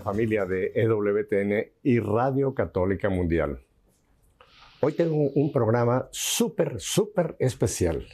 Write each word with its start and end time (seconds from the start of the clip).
familia 0.00 0.44
de 0.44 0.72
EWTN 0.74 1.72
y 1.82 1.98
Radio 2.00 2.54
Católica 2.54 3.08
Mundial. 3.08 3.60
Hoy 4.80 4.92
tengo 4.92 5.16
un 5.16 5.52
programa 5.52 6.08
súper, 6.10 6.80
súper 6.80 7.36
especial. 7.38 8.06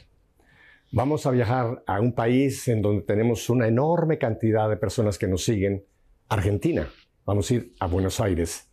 Vamos 0.91 1.25
a 1.25 1.31
viajar 1.31 1.83
a 1.85 1.99
un 1.99 2.13
país 2.13 2.67
en 2.67 2.81
donde 2.81 3.03
tenemos 3.03 3.49
una 3.49 3.67
enorme 3.67 4.17
cantidad 4.17 4.69
de 4.69 4.77
personas 4.77 5.17
que 5.17 5.27
nos 5.27 5.43
siguen, 5.43 5.85
Argentina. 6.29 6.89
Vamos 7.25 7.49
a 7.49 7.55
ir 7.55 7.73
a 7.79 7.87
Buenos 7.87 8.19
Aires. 8.19 8.69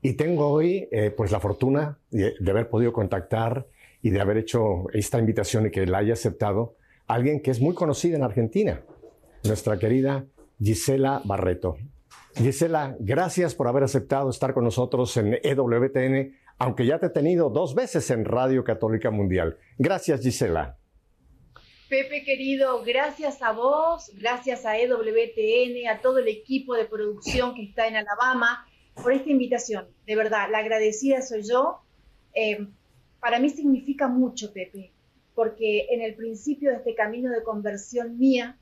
Y 0.00 0.14
tengo 0.14 0.48
hoy 0.48 0.88
eh, 0.90 1.12
pues 1.16 1.30
la 1.30 1.40
fortuna 1.40 1.98
de, 2.10 2.34
de, 2.38 2.50
haber 2.50 2.68
podido 2.68 2.92
contactar 2.92 3.66
y 4.02 4.10
de 4.10 4.20
haber 4.20 4.38
hecho 4.38 4.84
esta 4.92 5.18
invitación 5.18 5.66
y 5.66 5.70
que 5.70 5.86
la 5.86 5.98
haya 5.98 6.14
aceptado 6.14 6.76
alguien 7.06 7.40
que 7.40 7.50
es 7.50 7.60
muy 7.60 7.74
conocida 7.74 8.16
en 8.16 8.24
Argentina, 8.24 8.82
nuestra 9.44 9.78
querida 9.78 10.24
Gisela 10.60 11.22
Barreto. 11.24 11.76
Gisela, 12.34 12.96
gracias 12.98 13.54
por 13.54 13.68
haber 13.68 13.82
aceptado 13.82 14.30
estar 14.30 14.54
con 14.54 14.64
nosotros 14.64 15.16
en 15.16 15.38
EWTN, 15.42 16.34
aunque 16.58 16.86
ya 16.86 16.98
te 16.98 17.06
he 17.06 17.10
tenido 17.10 17.50
dos 17.50 17.74
veces 17.74 18.10
en 18.10 18.24
Radio 18.24 18.64
Católica 18.64 19.10
Mundial. 19.10 19.58
Gracias, 19.78 20.22
Gisela. 20.22 20.78
Pepe 21.88 22.24
querido, 22.24 22.82
gracias 22.84 23.42
a 23.42 23.52
vos, 23.52 24.10
gracias 24.14 24.64
a 24.64 24.78
EWTN, 24.78 25.88
a 25.90 26.00
todo 26.00 26.20
el 26.20 26.28
equipo 26.28 26.74
de 26.74 26.86
producción 26.86 27.54
que 27.54 27.64
está 27.64 27.86
en 27.86 27.96
Alabama 27.96 28.66
por 28.94 29.12
esta 29.12 29.28
invitación. 29.28 29.88
De 30.06 30.16
verdad, 30.16 30.48
la 30.50 30.58
agradecida 30.58 31.20
soy 31.20 31.42
yo. 31.42 31.80
Eh, 32.34 32.66
para 33.20 33.38
mí 33.40 33.50
significa 33.50 34.08
mucho, 34.08 34.54
Pepe, 34.54 34.94
porque 35.34 35.88
en 35.90 36.00
el 36.00 36.14
principio 36.14 36.70
de 36.70 36.76
este 36.76 36.94
camino 36.94 37.30
de 37.30 37.42
conversión 37.42 38.18
mía, 38.18 38.58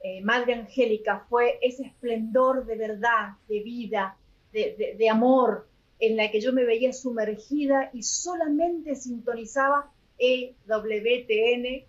eh, 0.00 0.22
Madre 0.22 0.54
Angélica 0.54 1.26
fue 1.28 1.58
ese 1.60 1.84
esplendor 1.84 2.66
de 2.66 2.76
verdad, 2.76 3.36
de 3.48 3.60
vida, 3.60 4.16
de, 4.52 5.08
amor, 5.10 5.68
en 5.98 6.16
la 6.16 6.30
que 6.30 6.40
yo 6.40 6.52
me 6.52 6.64
veía 6.64 6.92
sumergida 6.92 7.90
y 7.92 8.02
solamente 8.02 8.94
sintonizaba 8.94 9.92
EWTN, 10.18 11.86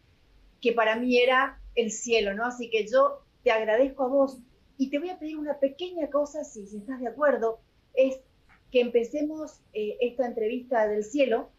que 0.61 0.73
para 0.73 0.95
mí 0.95 1.17
era 1.17 1.59
el 1.75 1.91
cielo, 1.91 2.33
¿no? 2.33 2.45
Así 2.45 2.69
que 2.69 2.87
yo 2.87 3.23
te 3.43 3.51
agradezco 3.51 4.03
a 4.03 4.07
vos 4.07 4.39
y 4.77 4.89
te 4.89 4.99
voy 4.99 5.09
a 5.09 5.19
pedir 5.19 5.37
una 5.37 5.59
pequeña 5.59 6.09
cosa, 6.09 6.43
si, 6.43 6.65
si 6.67 6.77
estás 6.77 6.99
de 6.99 7.07
acuerdo, 7.07 7.59
es 7.93 8.19
que 8.71 8.81
empecemos 8.81 9.61
eh, 9.73 9.97
esta 10.01 10.25
entrevista 10.25 10.87
del 10.87 11.03
cielo 11.03 11.49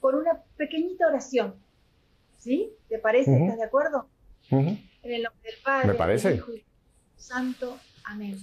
con 0.00 0.14
una 0.14 0.42
pequeñita 0.56 1.06
oración. 1.06 1.54
¿Sí? 2.38 2.70
¿Te 2.88 2.98
parece? 2.98 3.36
¿Estás 3.36 3.58
de 3.58 3.64
acuerdo? 3.64 4.06
En 5.06 5.12
el 5.12 5.22
nombre 5.22 5.52
del 5.52 5.60
Padre, 5.62 5.86
Me 5.86 5.94
parece. 5.94 6.28
del 6.30 6.38
Hijo 6.38 6.50
y 6.50 6.56
del 6.56 6.64
Santo. 7.14 7.78
Amén. 8.06 8.36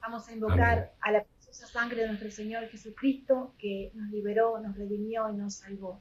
Vamos 0.00 0.28
a 0.28 0.32
invocar 0.32 0.92
a 1.00 1.12
la 1.12 1.22
preciosa 1.22 1.68
sangre 1.68 2.02
de 2.02 2.08
nuestro 2.08 2.32
Señor 2.32 2.66
Jesucristo 2.66 3.54
que 3.58 3.92
nos 3.94 4.10
liberó, 4.10 4.58
nos 4.58 4.76
redimió 4.76 5.30
y 5.30 5.36
nos 5.36 5.54
salvó. 5.54 6.00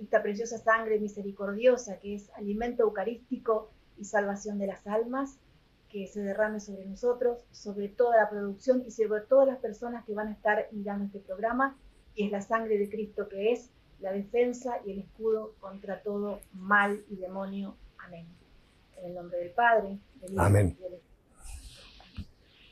Esta 0.00 0.22
preciosa 0.22 0.58
sangre 0.58 1.00
misericordiosa 1.00 1.98
que 1.98 2.14
es 2.14 2.30
alimento 2.36 2.84
eucarístico 2.84 3.72
y 3.96 4.04
salvación 4.04 4.56
de 4.60 4.68
las 4.68 4.86
almas, 4.86 5.40
que 5.88 6.06
se 6.06 6.20
derrame 6.20 6.60
sobre 6.60 6.86
nosotros, 6.86 7.44
sobre 7.50 7.88
toda 7.88 8.18
la 8.18 8.30
producción 8.30 8.84
y 8.86 8.92
sobre 8.92 9.22
todas 9.22 9.48
las 9.48 9.58
personas 9.58 10.04
que 10.04 10.14
van 10.14 10.28
a 10.28 10.32
estar 10.32 10.68
mirando 10.70 11.06
este 11.06 11.18
programa, 11.18 11.76
y 12.14 12.26
es 12.26 12.30
la 12.30 12.40
sangre 12.40 12.78
de 12.78 12.88
Cristo 12.88 13.28
que 13.28 13.50
es 13.50 13.68
la 13.98 14.12
defensa 14.12 14.76
y 14.86 14.92
el 14.92 15.00
escudo 15.00 15.56
contra 15.58 16.04
todo 16.04 16.38
mal 16.52 17.04
y 17.10 17.16
demonio. 17.16 17.76
Amén. 17.98 18.37
En 19.00 19.08
el 19.08 19.14
nombre 19.14 19.38
del 19.38 19.50
Padre, 19.50 19.98
del 20.20 20.32
Hijo 20.32 20.42
Amén. 20.42 20.76
y 20.78 20.82
del 20.82 20.92
Espíritu. 20.94 21.08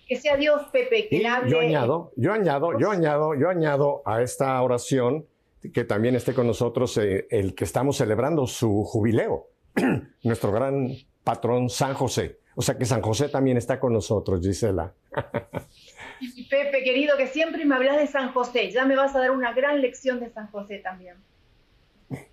Que 0.08 0.16
sea 0.16 0.36
Dios, 0.36 0.62
Pepe, 0.72 1.08
que 1.08 1.16
Y 1.16 1.18
le 1.20 1.28
hable. 1.28 1.50
yo 1.50 1.58
añado, 1.60 2.12
yo 2.16 2.32
añado, 2.32 2.78
yo 2.78 2.90
añado, 2.90 3.34
yo 3.34 3.48
añado 3.48 4.02
a 4.04 4.22
esta 4.22 4.60
oración 4.62 5.26
que 5.74 5.84
también 5.84 6.14
esté 6.14 6.32
con 6.32 6.46
nosotros 6.46 6.96
eh, 6.98 7.26
el 7.30 7.54
que 7.56 7.64
estamos 7.64 7.96
celebrando 7.96 8.46
su 8.46 8.84
jubileo, 8.84 9.48
nuestro 10.22 10.52
gran 10.52 10.90
patrón 11.24 11.68
San 11.70 11.94
José. 11.94 12.38
O 12.54 12.62
sea 12.62 12.78
que 12.78 12.84
San 12.84 13.02
José 13.02 13.28
también 13.28 13.56
está 13.56 13.80
con 13.80 13.92
nosotros, 13.92 14.40
Gisela. 14.40 14.94
Pepe, 16.50 16.82
querido, 16.84 17.16
que 17.16 17.26
siempre 17.26 17.64
me 17.64 17.74
hablas 17.74 17.96
de 17.96 18.06
San 18.06 18.32
José. 18.32 18.70
Ya 18.70 18.84
me 18.84 18.96
vas 18.96 19.14
a 19.14 19.18
dar 19.18 19.32
una 19.32 19.52
gran 19.52 19.80
lección 19.82 20.20
de 20.20 20.30
San 20.30 20.46
José 20.50 20.78
también. 20.78 21.16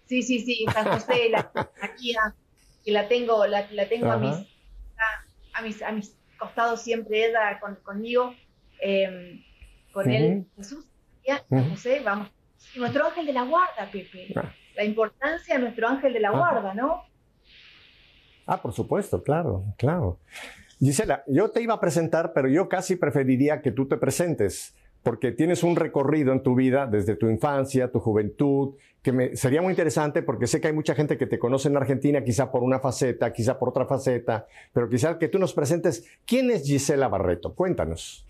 Sí, 0.06 0.22
sí, 0.22 0.40
sí, 0.40 0.66
San 0.72 0.86
José, 0.86 1.30
la, 1.30 1.52
la 1.56 1.92
guía, 2.00 2.36
que 2.84 2.92
la 2.92 3.08
tengo, 3.08 3.46
la, 3.48 3.68
la 3.72 3.88
tengo 3.88 4.12
a 4.12 4.18
mis, 4.18 4.36
a, 4.36 5.60
a 5.60 5.62
mis, 5.62 5.82
a 5.82 5.92
mis 5.92 6.18
costados 6.38 6.82
siempre 6.82 7.28
ella 7.28 7.60
con, 7.60 7.76
conmigo, 7.78 8.34
eh, 8.82 9.42
con 9.92 10.10
él. 10.12 10.46
Jesús, 10.56 10.86
María, 11.18 11.46
San 11.50 11.60
Ujú. 11.60 11.70
José, 11.72 12.02
vamos. 12.04 12.30
Y 12.76 12.80
nuestro 12.80 13.06
ángel 13.06 13.26
de 13.26 13.34
la 13.34 13.44
guarda, 13.44 13.90
Pepe. 13.92 14.34
Ah. 14.36 14.54
La 14.76 14.84
importancia 14.84 15.56
de 15.56 15.62
nuestro 15.62 15.88
ángel 15.88 16.14
de 16.14 16.20
la 16.20 16.30
Ajá. 16.30 16.38
guarda, 16.38 16.74
¿no? 16.74 17.04
Ah, 18.46 18.62
por 18.62 18.74
supuesto, 18.74 19.24
claro, 19.24 19.64
claro. 19.78 20.20
Gisela, 20.80 21.24
yo 21.28 21.50
te 21.50 21.62
iba 21.62 21.76
a 21.76 21.80
presentar, 21.80 22.34
pero 22.34 22.50
yo 22.50 22.68
casi 22.68 22.98
preferiría 22.98 23.62
que 23.62 23.72
tú 23.72 23.88
te 23.88 23.96
presentes, 23.96 24.76
porque 25.03 25.34
tienes 25.34 25.64
un 25.64 25.75
recorrido 25.75 26.31
en 26.31 26.41
tu 26.41 26.56
vida 26.56 26.88
desde 26.88 27.16
tu 27.16 27.30
infancia, 27.30 27.91
tu 27.91 28.00
juventud, 28.00 28.75
que 29.02 29.12
me, 29.12 29.36
sería 29.36 29.62
muy 29.62 29.72
interesante 29.72 30.24
porque 30.24 30.47
sé 30.47 30.62
que 30.62 30.68
hay 30.68 30.74
mucha 30.74 30.96
gente 30.96 31.18
que 31.18 31.28
te 31.28 31.38
conoce 31.38 31.68
en 31.68 31.75
Argentina, 31.75 32.24
quizá 32.24 32.50
por 32.50 32.64
una 32.64 32.80
faceta, 32.80 33.34
quizá 33.34 33.59
por 33.59 33.69
otra 33.69 33.86
faceta, 33.86 34.47
pero 34.72 34.90
quizá 34.90 35.19
que 35.19 35.28
tú 35.28 35.40
nos 35.40 35.53
presentes 35.53 36.06
quién 36.25 36.50
es 36.50 36.64
Gisela 36.64 37.09
Barreto. 37.09 37.53
Cuéntanos. 37.53 38.25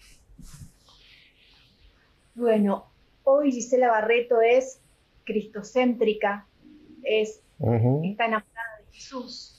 Bueno, 2.34 2.88
hoy 3.24 3.52
Gisela 3.52 3.90
Barreto 3.90 4.42
es 4.42 4.80
cristocéntrica, 5.24 6.48
es 7.04 7.44
está 7.60 8.26
enamorada 8.26 8.78
de 8.80 8.92
Jesús, 8.92 9.53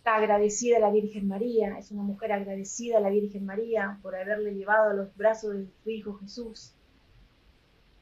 está 0.00 0.16
agradecida 0.16 0.78
a 0.78 0.80
la 0.80 0.90
Virgen 0.90 1.28
María, 1.28 1.76
es 1.78 1.90
una 1.90 2.02
mujer 2.02 2.32
agradecida 2.32 2.96
a 2.96 3.00
la 3.00 3.10
Virgen 3.10 3.44
María 3.44 3.98
por 4.00 4.16
haberle 4.16 4.54
llevado 4.54 4.92
a 4.92 4.94
los 4.94 5.14
brazos 5.14 5.52
de 5.52 5.66
su 5.84 5.90
Hijo 5.90 6.14
Jesús. 6.14 6.72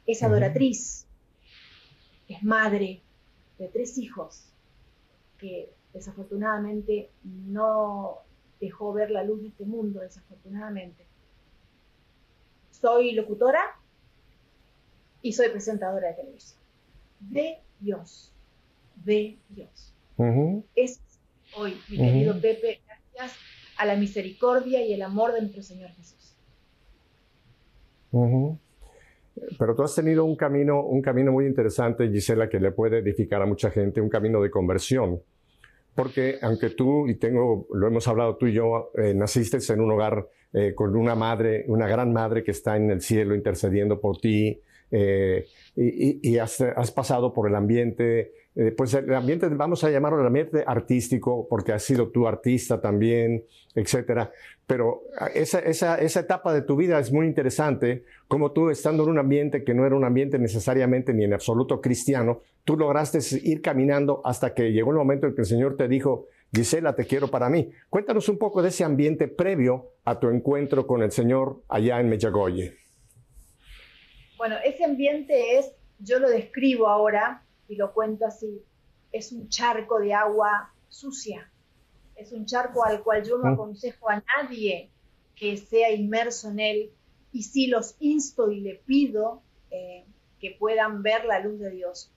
Es 0.07 0.23
adoratriz, 0.23 1.09
es 2.29 2.41
madre 2.45 3.03
de 3.59 3.67
tres 3.67 3.99
hijos 3.99 4.45
que 5.39 5.73
desafortunadamente 5.93 7.11
no 7.25 8.19
dejó 8.61 8.93
ver 8.93 9.11
la 9.11 9.25
luz 9.25 9.43
de 9.43 9.49
este 9.49 9.65
mundo, 9.65 9.99
desafortunadamente. 9.99 11.05
Soy 12.71 13.11
locutora 13.11 13.61
y 15.21 15.33
soy 15.33 15.49
presentadora 15.49 16.11
de 16.11 16.15
televisión. 16.15 16.61
De 17.19 17.59
Dios, 17.81 18.33
de 18.95 19.37
Dios. 19.49 19.93
Es 20.77 21.01
hoy, 21.57 21.77
mi 21.89 21.99
querido 21.99 22.41
Pepe, 22.41 22.81
gracias 23.15 23.39
a 23.77 23.87
la 23.87 23.97
misericordia 23.97 24.85
y 24.85 24.93
el 24.93 25.03
amor 25.03 25.33
de 25.33 25.41
nuestro 25.41 25.63
Señor 25.63 25.91
Jesús. 25.91 26.37
Pero 29.59 29.75
tú 29.75 29.83
has 29.83 29.95
tenido 29.95 30.25
un 30.25 30.37
camino, 30.37 30.83
un 30.83 31.01
camino 31.03 31.33
muy 31.33 31.47
interesante, 31.47 32.09
Gisela, 32.09 32.49
que 32.49 32.59
le 32.59 32.73
puede 32.73 32.99
edificar 32.99 33.43
a 33.43 33.47
mucha 33.47 33.71
gente, 33.71 34.01
un 34.01 34.09
camino 34.09 34.41
de 34.41 34.51
conversión. 34.51 35.21
Porque 35.95 36.39
aunque 36.43 36.71
tú, 36.71 37.09
y 37.09 37.17
tengo, 37.17 37.67
lo 37.73 37.87
hemos 37.87 38.07
hablado 38.09 38.37
tú 38.37 38.47
y 38.47 38.53
yo, 38.53 38.91
eh, 38.97 39.15
naciste 39.15 39.59
en 39.73 39.81
un 39.81 39.91
hogar 39.91 40.29
eh, 40.53 40.73
con 40.75 40.97
una 40.97 41.15
madre, 41.15 41.65
una 41.69 41.87
gran 41.89 42.13
madre 42.13 42.43
que 42.43 42.53
está 42.53 42.77
en 42.77 42.91
el 42.91 43.01
cielo 43.01 43.35
intercediendo 43.35 44.01
por 44.01 44.19
ti, 44.19 44.61
eh, 44.91 45.47
y, 45.77 46.39
has, 46.39 46.61
pasado 46.95 47.33
por 47.33 47.49
el 47.49 47.55
ambiente, 47.55 48.33
eh, 48.57 48.73
pues 48.77 48.95
el 48.95 49.15
ambiente, 49.15 49.49
vamos 49.49 49.85
a 49.85 49.91
llamarlo 49.91 50.21
el 50.21 50.27
ambiente 50.27 50.65
artístico, 50.67 51.47
porque 51.49 51.73
has 51.73 51.83
sido 51.83 52.09
tú 52.09 52.27
artista 52.27 52.81
también, 52.81 53.45
etcétera. 53.75 54.33
Pero 54.67 55.03
esa 55.35 55.99
etapa 56.01 56.53
de 56.53 56.63
tu 56.63 56.77
vida 56.77 56.99
es 56.99 57.13
muy 57.13 57.27
interesante, 57.27 58.05
como 58.27 58.53
tú 58.53 58.71
estando 58.71 59.05
en 59.05 59.11
un 59.11 59.19
ambiente 59.19 59.65
que 59.65 59.75
no 59.75 59.87
era 59.87 59.97
un 59.97 60.05
ambiente 60.05 60.39
necesariamente 60.39 61.15
ni 61.15 61.25
en 61.25 61.33
absoluto 61.33 61.81
cristiano, 61.81 62.43
tú 62.65 62.77
lograste 62.77 63.19
ir 63.43 63.63
caminando 63.63 64.21
hasta 64.25 64.53
que 64.53 64.73
llegó 64.73 64.91
el 64.91 64.99
momento 64.99 65.27
en 65.27 65.35
que 65.35 65.43
el 65.43 65.47
Señor 65.47 65.77
te 65.77 65.89
dijo, 65.89 66.27
Gisela, 66.53 66.95
te 66.95 67.07
quiero 67.07 67.29
para 67.29 67.49
mí. 67.49 67.71
Cuéntanos 67.91 68.29
un 68.29 68.39
poco 68.39 68.63
de 68.63 68.69
ese 68.69 68.85
ambiente 68.85 69.29
previo 69.29 69.93
a 70.05 70.19
tu 70.19 70.29
encuentro 70.29 70.87
con 70.87 71.03
el 71.03 71.13
Señor 71.13 71.63
allá 71.69 72.01
en 72.01 72.09
Mellagoye. 72.09 72.88
Bueno, 74.39 74.57
ese 74.65 74.85
ambiente 74.85 75.59
es, 75.59 75.73
yo 75.99 76.19
lo 76.21 76.31
describo 76.31 76.87
ahora 76.89 77.45
y 77.69 77.77
lo 77.77 77.93
cuento 77.93 78.25
así, 78.25 78.63
es 79.13 79.33
un 79.33 79.49
charco 79.49 79.99
de 79.99 80.15
agua 80.15 80.73
sucia, 80.89 81.51
es 82.17 82.33
un 82.33 82.47
charco 82.47 82.85
al 82.85 83.03
cual 83.03 83.25
yo 83.25 83.37
no 83.39 83.51
Mm. 83.51 83.55
aconsejo 83.55 84.09
a 84.09 84.23
nadie 84.37 84.91
que 85.35 85.57
sea 85.57 85.93
inmerso 85.93 86.51
en 86.51 86.61
él 86.61 86.91
y 87.33 87.43
sí 87.43 87.67
los 87.67 87.97
insto 88.01 88.51
y 88.51 88.61
le 88.61 88.77
pido 88.77 89.43
eh, 89.71 90.05
que 90.41 90.57
puedan 90.59 91.03
ver 91.03 91.25
la 91.25 91.41
luz 91.41 91.59
de 91.59 91.71
Dios. 91.71 92.11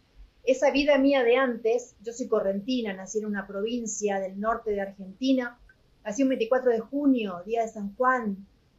Esa 0.44 0.72
vida 0.72 0.98
mía 0.98 1.24
de 1.24 1.36
antes, 1.36 1.96
yo 2.02 2.14
soy 2.14 2.28
correntina, 2.28 2.94
nací 2.94 3.20
en 3.20 3.26
una 3.26 3.46
provincia 3.46 4.20
del 4.20 4.40
norte 4.40 4.72
de 4.72 4.82
Argentina, 4.82 5.60
nací 6.04 6.24
un 6.24 6.30
24 6.30 6.72
de 6.72 6.80
junio, 6.80 7.42
día 7.46 7.62
de 7.64 7.68
San 7.68 7.96
Juan, 7.96 8.38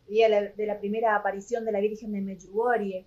día 0.08 0.28
de 0.56 0.66
la 0.66 0.78
primera 0.80 1.14
aparición 1.16 1.64
de 1.64 1.72
la 1.72 1.80
Virgen 1.80 2.12
de 2.12 2.20
Medjugorje. 2.20 3.04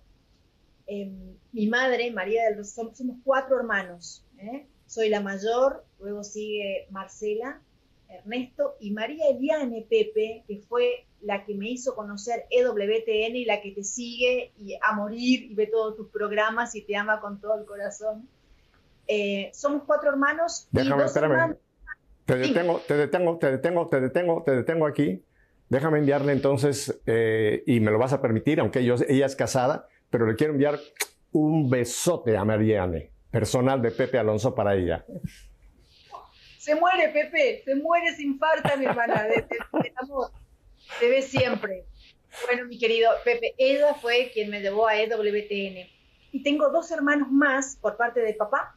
Em, 0.86 1.36
mi 1.52 1.66
madre, 1.66 2.10
María 2.12 2.44
del 2.44 2.58
Rosario, 2.58 2.94
somos 2.94 3.16
cuatro 3.24 3.58
hermanos. 3.58 4.24
¿eh? 4.38 4.66
Soy 4.86 5.08
la 5.08 5.20
mayor, 5.20 5.84
luego 5.98 6.22
sigue 6.22 6.86
Marcela, 6.90 7.60
Ernesto 8.08 8.76
y 8.78 8.92
María 8.92 9.26
Eliane 9.30 9.84
Pepe, 9.88 10.44
que 10.46 10.60
fue 10.68 11.06
la 11.22 11.44
que 11.44 11.54
me 11.54 11.68
hizo 11.70 11.94
conocer 11.96 12.46
EWTN 12.50 13.34
y 13.34 13.44
la 13.44 13.60
que 13.60 13.72
te 13.72 13.82
sigue 13.82 14.52
y 14.58 14.78
a 14.80 14.92
morir 14.94 15.50
y 15.50 15.54
ve 15.54 15.66
todos 15.66 15.96
tus 15.96 16.08
programas 16.08 16.74
y 16.76 16.82
te 16.82 16.94
ama 16.94 17.20
con 17.20 17.40
todo 17.40 17.58
el 17.58 17.64
corazón. 17.64 18.28
Eh, 19.08 19.50
somos 19.52 19.82
cuatro 19.86 20.10
hermanos. 20.10 20.68
Déjame, 20.70 21.04
espérame. 21.04 21.56
Te 22.26 22.36
detengo, 22.36 22.80
te 22.86 22.94
detengo, 22.96 23.38
te 23.38 23.50
detengo, 23.50 23.88
te 23.88 24.00
detengo, 24.00 24.42
te 24.44 24.50
detengo 24.52 24.86
aquí. 24.86 25.22
Déjame 25.68 25.98
enviarle 25.98 26.32
entonces, 26.32 27.00
eh, 27.06 27.64
y 27.66 27.80
me 27.80 27.90
lo 27.90 27.98
vas 27.98 28.12
a 28.12 28.22
permitir, 28.22 28.60
aunque 28.60 28.80
ella 28.80 29.26
es 29.26 29.34
casada, 29.34 29.88
pero 30.10 30.26
le 30.26 30.36
quiero 30.36 30.52
enviar 30.52 30.78
un 31.32 31.68
besote 31.68 32.36
a 32.36 32.44
Mariane, 32.44 33.10
personal 33.30 33.82
de 33.82 33.90
Pepe 33.90 34.18
Alonso 34.18 34.54
para 34.54 34.74
ella. 34.74 35.04
Se 36.58 36.74
muere, 36.74 37.10
Pepe, 37.10 37.62
se 37.64 37.74
muere, 37.76 38.14
sin 38.16 38.32
infarta, 38.32 38.76
mi 38.76 38.86
hermana, 38.86 39.24
de, 39.24 39.46
amor. 39.96 40.30
Te 40.98 41.08
ve 41.08 41.22
siempre. 41.22 41.84
Bueno, 42.46 42.66
mi 42.66 42.78
querido 42.78 43.10
Pepe, 43.24 43.54
Eda 43.58 43.94
fue 43.94 44.30
quien 44.32 44.50
me 44.50 44.60
llevó 44.60 44.86
a 44.86 45.00
EWTN. 45.00 45.88
Y 46.32 46.42
tengo 46.42 46.70
dos 46.70 46.90
hermanos 46.90 47.28
más 47.30 47.76
por 47.80 47.96
parte 47.96 48.20
de 48.20 48.34
papá. 48.34 48.76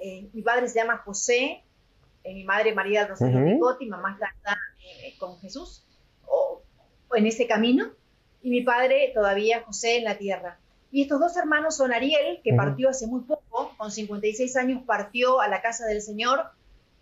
Eh, 0.00 0.28
mi 0.32 0.42
padre 0.42 0.68
se 0.68 0.78
llama 0.78 0.98
José, 0.98 1.64
eh, 2.24 2.34
mi 2.34 2.44
madre 2.44 2.74
María 2.74 3.06
Rosario 3.06 3.38
uh 3.38 3.76
mi 3.78 3.86
mamá 3.86 4.12
está 4.12 4.58
eh, 5.02 5.14
con 5.18 5.38
Jesús, 5.40 5.86
o, 6.26 6.62
en 7.14 7.26
ese 7.26 7.46
camino, 7.46 7.92
y 8.44 8.50
mi 8.50 8.60
padre 8.60 9.10
todavía 9.14 9.62
José 9.62 9.96
en 9.96 10.04
la 10.04 10.18
tierra. 10.18 10.58
Y 10.92 11.02
estos 11.02 11.18
dos 11.18 11.36
hermanos 11.36 11.76
son 11.76 11.92
Ariel, 11.92 12.40
que 12.44 12.52
partió 12.52 12.90
hace 12.90 13.06
muy 13.06 13.22
poco, 13.22 13.74
con 13.76 13.90
56 13.90 14.54
años 14.56 14.82
partió 14.86 15.40
a 15.40 15.48
la 15.48 15.62
casa 15.62 15.86
del 15.86 16.02
Señor 16.02 16.44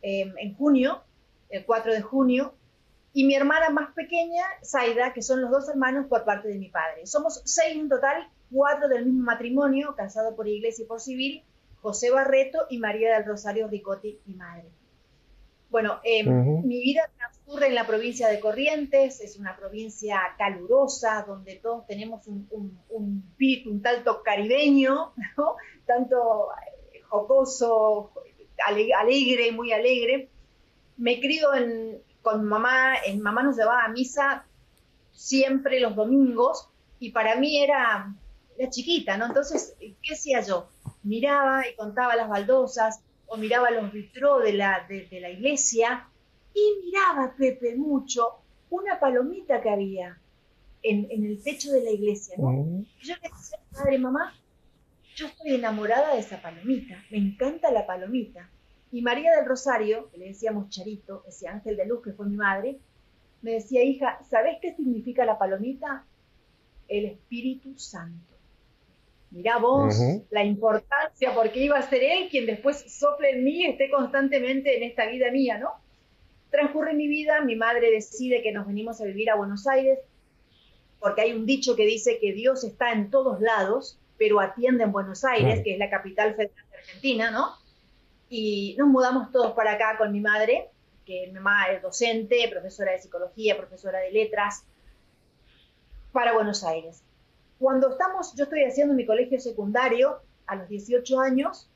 em, 0.02 0.32
en 0.38 0.54
junio, 0.54 1.02
el 1.50 1.66
4 1.66 1.92
de 1.92 2.00
junio, 2.00 2.54
y 3.12 3.24
mi 3.24 3.34
hermana 3.34 3.70
más 3.70 3.92
pequeña, 3.92 4.44
Zaida, 4.64 5.12
que 5.12 5.20
son 5.20 5.42
los 5.42 5.50
dos 5.50 5.68
hermanos 5.68 6.06
por 6.06 6.24
parte 6.24 6.46
de 6.46 6.58
mi 6.58 6.68
padre. 6.68 7.06
Somos 7.06 7.42
seis 7.44 7.76
en 7.76 7.88
total, 7.88 8.28
cuatro 8.50 8.88
del 8.88 9.04
mismo 9.04 9.24
matrimonio, 9.24 9.94
casado 9.96 10.36
por 10.36 10.46
iglesia 10.46 10.84
y 10.84 10.86
por 10.86 11.00
civil, 11.00 11.42
José 11.82 12.10
Barreto 12.10 12.66
y 12.70 12.78
María 12.78 13.14
del 13.14 13.26
Rosario 13.26 13.66
Ricotti, 13.66 14.20
mi 14.26 14.34
madre. 14.34 14.68
Bueno, 15.70 15.98
em, 16.04 16.64
mi 16.64 16.80
vida 16.80 17.10
transcurre 17.52 17.68
en 17.68 17.74
la 17.74 17.86
provincia 17.86 18.28
de 18.28 18.40
Corrientes, 18.40 19.20
es 19.20 19.36
una 19.36 19.56
provincia 19.56 20.20
calurosa, 20.38 21.24
donde 21.26 21.56
todos 21.56 21.86
tenemos 21.86 22.26
un, 22.26 22.48
un, 22.50 22.80
un 22.88 23.32
un 23.66 23.82
tanto 23.82 24.22
caribeño, 24.22 25.12
tanto 25.86 26.48
eh, 26.94 27.02
jocoso, 27.02 28.12
alegre, 28.66 29.52
muy 29.52 29.72
alegre. 29.72 30.30
Me 30.96 31.20
crió 31.20 31.50
con 32.22 32.44
mamá, 32.44 32.94
en 33.04 33.20
mamá 33.20 33.42
nos 33.42 33.56
llevaba 33.56 33.84
a 33.84 33.88
misa 33.88 34.46
siempre 35.12 35.80
los 35.80 35.94
domingos 35.94 36.70
y 37.00 37.10
para 37.10 37.36
mí 37.36 37.62
era, 37.62 38.14
era 38.56 38.70
chiquita, 38.70 39.18
¿no? 39.18 39.26
Entonces, 39.26 39.76
¿qué 39.78 40.14
hacía 40.14 40.40
yo? 40.40 40.68
Miraba 41.02 41.68
y 41.68 41.74
contaba 41.74 42.16
las 42.16 42.28
baldosas, 42.28 43.02
o 43.26 43.36
miraba 43.36 43.70
los 43.70 43.92
vitró 43.92 44.38
de 44.38 44.52
la, 44.52 44.86
de, 44.88 45.20
la 45.20 45.30
iglesia 45.30 46.08
y 46.54 46.86
miraba, 46.86 47.34
Pepe, 47.36 47.76
mucho 47.76 48.26
una 48.70 48.98
palomita 48.98 49.60
que 49.60 49.70
había 49.70 50.18
en, 50.82 51.06
el 51.10 51.42
techo 51.42 51.72
de 51.72 51.84
la 51.84 51.90
iglesia, 51.90 52.36
¿no? 52.38 52.50
Mm. 52.50 52.84
yo 53.00 53.14
le 53.14 53.28
decía, 53.28 53.58
padre, 53.72 53.98
mamá, 53.98 54.34
yo 55.14 55.26
estoy 55.26 55.54
enamorada 55.54 56.14
de 56.14 56.20
esa 56.20 56.40
palomita, 56.40 56.96
me 57.10 57.18
encanta 57.18 57.70
la 57.70 57.86
palomita. 57.86 58.50
Y 58.90 59.02
María 59.02 59.34
del 59.36 59.46
Rosario, 59.46 60.10
que 60.10 60.18
le 60.18 60.28
decíamos 60.28 60.68
Charito, 60.68 61.24
ese 61.26 61.48
ángel 61.48 61.76
de 61.76 61.86
luz 61.86 62.02
que 62.02 62.12
fue 62.12 62.26
mi 62.26 62.36
madre, 62.36 62.78
me 63.40 63.52
decía, 63.52 63.82
hija, 63.82 64.18
¿sabes 64.28 64.58
qué 64.60 64.74
significa 64.74 65.24
la 65.24 65.38
palomita? 65.38 66.04
El 66.88 67.06
Espíritu 67.06 67.76
Santo. 67.78 68.32
Mirá 69.30 69.56
vos 69.56 69.98
la 70.30 70.44
importancia, 70.44 71.34
porque 71.34 71.64
iba 71.64 71.78
a 71.78 71.88
ser 71.88 72.02
él 72.02 72.28
quien 72.28 72.44
después 72.44 72.84
sople 72.86 73.30
en 73.30 73.44
mí 73.44 73.64
esté 73.64 73.90
constantemente 73.90 74.76
en 74.76 74.82
esta 74.82 75.06
vida 75.06 75.30
mía, 75.30 75.56
¿no? 75.56 75.70
Transcurre 76.52 76.92
mi 76.92 77.08
vida, 77.08 77.40
mi 77.40 77.56
madre 77.56 77.90
decide 77.90 78.42
que 78.42 78.52
nos 78.52 78.66
venimos 78.66 79.00
a 79.00 79.04
vivir 79.04 79.30
a 79.30 79.36
Buenos 79.36 79.66
Aires, 79.66 79.98
porque 81.00 81.22
hay 81.22 81.32
un 81.32 81.46
dicho 81.46 81.74
que 81.76 81.86
dice 81.86 82.18
que 82.20 82.34
Dios 82.34 82.62
está 82.62 82.92
en 82.92 83.10
todos 83.10 83.40
lados, 83.40 83.98
pero 84.18 84.38
atiende 84.38 84.84
en 84.84 84.92
Buenos 84.92 85.24
Aires, 85.24 85.62
que 85.64 85.72
es 85.72 85.78
la 85.78 85.88
capital 85.88 86.34
federal 86.34 86.64
de 86.70 86.76
Argentina, 86.76 87.30
¿no? 87.30 87.54
Y 88.28 88.76
nos 88.78 88.86
mudamos 88.88 89.32
todos 89.32 89.52
para 89.52 89.72
acá 89.72 89.96
con 89.96 90.12
mi 90.12 90.20
madre, 90.20 90.68
que 91.06 91.26
mi 91.28 91.32
mamá 91.32 91.72
es 91.72 91.80
docente, 91.80 92.46
profesora 92.50 92.92
de 92.92 92.98
psicología, 92.98 93.56
profesora 93.56 94.00
de 94.00 94.12
letras, 94.12 94.66
para 96.12 96.34
Buenos 96.34 96.62
Aires. 96.64 97.02
Cuando 97.58 97.92
estamos, 97.92 98.34
yo 98.36 98.44
estoy 98.44 98.64
haciendo 98.64 98.92
mi 98.92 99.06
colegio 99.06 99.40
secundario 99.40 100.20
a 100.46 100.56
los 100.56 100.68
18 100.68 101.18
años, 101.18 101.70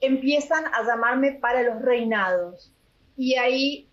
empiezan 0.00 0.64
a 0.72 0.84
llamarme 0.84 1.32
para 1.32 1.62
los 1.62 1.82
reinados. 1.82 2.72
Y 3.18 3.36
ahí 3.36 3.89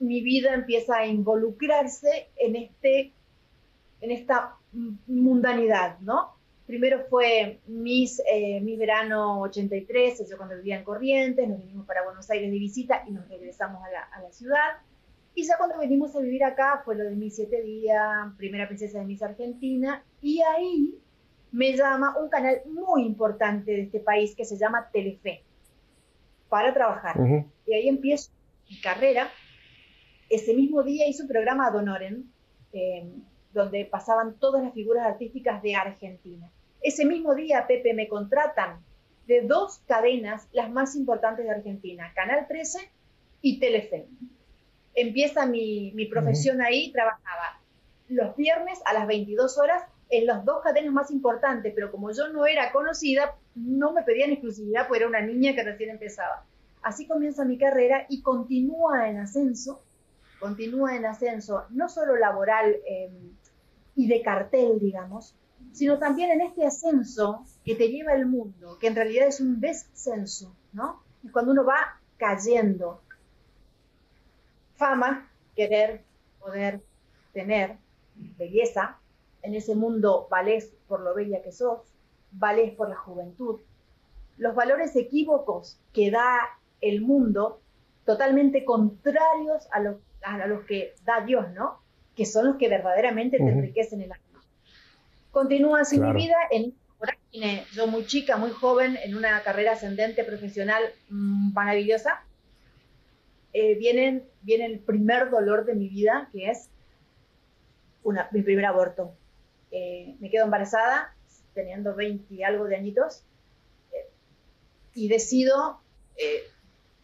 mi 0.00 0.20
vida 0.20 0.54
empieza 0.54 0.98
a 0.98 1.06
involucrarse 1.06 2.30
en, 2.36 2.56
este, 2.56 3.12
en 4.00 4.10
esta 4.10 4.56
mundanidad, 5.06 5.98
¿no? 6.00 6.36
Primero 6.66 7.06
fue 7.08 7.60
mis, 7.66 8.20
eh, 8.30 8.60
mi 8.60 8.76
verano 8.76 9.40
83, 9.40 10.28
yo 10.28 10.36
cuando 10.36 10.56
vivía 10.56 10.76
en 10.76 10.84
Corrientes, 10.84 11.48
nos 11.48 11.58
vinimos 11.58 11.86
para 11.86 12.04
Buenos 12.04 12.28
Aires 12.30 12.50
de 12.50 12.58
visita 12.58 13.04
y 13.06 13.12
nos 13.12 13.26
regresamos 13.28 13.82
a 13.82 13.90
la, 13.90 14.02
a 14.02 14.20
la 14.20 14.30
ciudad. 14.30 14.76
Y 15.34 15.46
ya 15.46 15.56
cuando 15.56 15.78
venimos 15.78 16.14
a 16.14 16.20
vivir 16.20 16.44
acá 16.44 16.82
fue 16.84 16.94
lo 16.96 17.04
de 17.04 17.16
mis 17.16 17.36
siete 17.36 17.62
días, 17.62 18.34
primera 18.36 18.66
princesa 18.66 18.98
de 18.98 19.06
Miss 19.06 19.22
Argentina, 19.22 20.04
y 20.20 20.42
ahí 20.42 20.98
me 21.52 21.76
llama 21.76 22.16
un 22.18 22.28
canal 22.28 22.60
muy 22.66 23.04
importante 23.04 23.72
de 23.72 23.82
este 23.82 24.00
país 24.00 24.34
que 24.34 24.44
se 24.44 24.58
llama 24.58 24.90
Telefe 24.92 25.42
para 26.48 26.74
trabajar. 26.74 27.16
Y 27.66 27.74
ahí 27.74 27.88
empiezo 27.88 28.30
mi 28.68 28.80
carrera. 28.80 29.30
Ese 30.28 30.54
mismo 30.54 30.82
día 30.82 31.06
hice 31.08 31.22
un 31.22 31.28
programa 31.28 31.70
Donoren, 31.70 32.30
eh, 32.72 33.10
donde 33.52 33.84
pasaban 33.84 34.34
todas 34.38 34.62
las 34.62 34.74
figuras 34.74 35.06
artísticas 35.06 35.62
de 35.62 35.74
Argentina. 35.74 36.50
Ese 36.82 37.04
mismo 37.04 37.34
día, 37.34 37.66
Pepe, 37.66 37.94
me 37.94 38.08
contratan 38.08 38.80
de 39.26 39.42
dos 39.42 39.80
cadenas, 39.86 40.48
las 40.52 40.70
más 40.70 40.96
importantes 40.96 41.44
de 41.44 41.50
Argentina, 41.50 42.12
Canal 42.14 42.46
13 42.46 42.78
y 43.42 43.58
Telefe 43.58 44.06
empieza 45.00 45.46
mi, 45.46 46.06
profesión 46.10 46.60
ahí, 46.60 46.90
trabajaba 46.92 47.60
los 48.08 48.36
viernes 48.36 48.80
a 48.84 48.94
las 48.94 49.06
22 49.06 49.58
horas 49.58 49.82
en 50.10 50.26
las 50.26 50.44
dos 50.44 50.62
cadenas 50.62 50.92
más 50.92 51.10
importantes, 51.10 51.72
pero 51.74 51.92
como 51.92 52.10
yo 52.10 52.28
no 52.28 52.46
era 52.46 52.72
conocida, 52.72 53.36
no 53.54 53.92
me 53.92 54.02
pedían 54.02 54.30
exclusividad, 54.30 54.88
porque 54.88 55.00
era 55.00 55.08
una 55.08 55.20
niña 55.20 55.54
que 55.54 55.62
recién 55.62 55.90
empezaba. 55.90 56.44
Así 56.82 57.06
comienza 57.06 57.44
mi 57.44 57.58
carrera 57.58 58.06
y 58.08 58.22
continúa 58.22 59.08
en 59.08 59.18
ascenso, 59.18 59.82
continúa 60.38 60.96
en 60.96 61.06
ascenso, 61.06 61.64
no 61.70 61.88
solo 61.88 62.16
laboral 62.16 62.76
em, 62.86 63.32
y 63.94 64.06
de 64.06 64.22
cartel, 64.22 64.78
digamos, 64.78 65.34
sino 65.72 65.98
también 65.98 66.30
en 66.30 66.40
este 66.40 66.66
ascenso 66.66 67.44
que 67.64 67.74
te 67.74 67.88
lleva 67.88 68.14
el 68.14 68.26
mundo, 68.26 68.78
que 68.78 68.86
en 68.86 68.94
realidad 68.94 69.26
es 69.26 69.40
un 69.40 69.60
descenso, 69.60 70.54
¿no? 70.72 71.02
Es 71.24 71.32
cuando 71.32 71.52
uno 71.52 71.64
va 71.64 72.00
cayendo, 72.16 73.02
fama, 74.76 75.28
querer, 75.56 76.04
poder, 76.38 76.80
tener, 77.32 77.76
belleza. 78.14 78.98
En 79.42 79.54
ese 79.54 79.74
mundo 79.74 80.26
valés 80.30 80.74
por 80.88 81.00
lo 81.00 81.14
bella 81.14 81.42
que 81.42 81.52
sos, 81.52 81.80
valés 82.32 82.74
por 82.74 82.88
la 82.88 82.96
juventud. 82.96 83.60
Los 84.36 84.54
valores 84.54 84.94
equívocos 84.96 85.80
que 85.92 86.10
da 86.10 86.40
el 86.80 87.02
mundo, 87.02 87.60
totalmente 88.04 88.64
contrarios 88.64 89.68
a, 89.72 89.80
los 90.46 90.64
que 90.64 90.94
da 91.04 91.20
Dios, 91.24 91.50
¿no? 91.52 91.80
Que 92.16 92.26
son 92.26 92.46
los 92.46 92.56
que 92.56 92.68
verdaderamente 92.68 93.38
te 93.38 93.48
enriquecen 93.48 94.02
el 94.02 94.12
alma. 94.12 94.42
Continúa 95.30 95.80
así 95.80 96.00
mi 96.00 96.12
vida 96.12 96.36
en 96.50 96.74
yo 97.72 97.86
muy 97.86 98.06
chica, 98.06 98.36
muy 98.36 98.50
joven, 98.50 98.98
en 99.02 99.16
una 99.16 99.42
carrera 99.42 99.72
ascendente 99.72 100.24
profesional 100.24 100.82
mm, 101.10 101.52
maravillosa, 101.52 102.24
eh, 103.52 103.76
viene, 103.76 104.24
viene 104.42 104.66
el 104.66 104.80
primer 104.80 105.30
dolor 105.30 105.64
de 105.64 105.74
mi 105.74 105.88
vida, 105.88 106.28
que 106.32 106.50
es 106.50 106.68
una, 108.02 108.28
mi 108.32 108.42
primer 108.42 108.66
aborto. 108.66 109.12
Eh, 109.70 110.16
me 110.20 110.30
quedo 110.30 110.44
embarazada, 110.44 111.14
teniendo 111.54 111.94
20 111.94 112.34
y 112.34 112.42
algo 112.42 112.64
de 112.64 112.76
añitos, 112.76 113.24
eh, 113.92 114.08
y 114.94 115.08
decido, 115.08 115.80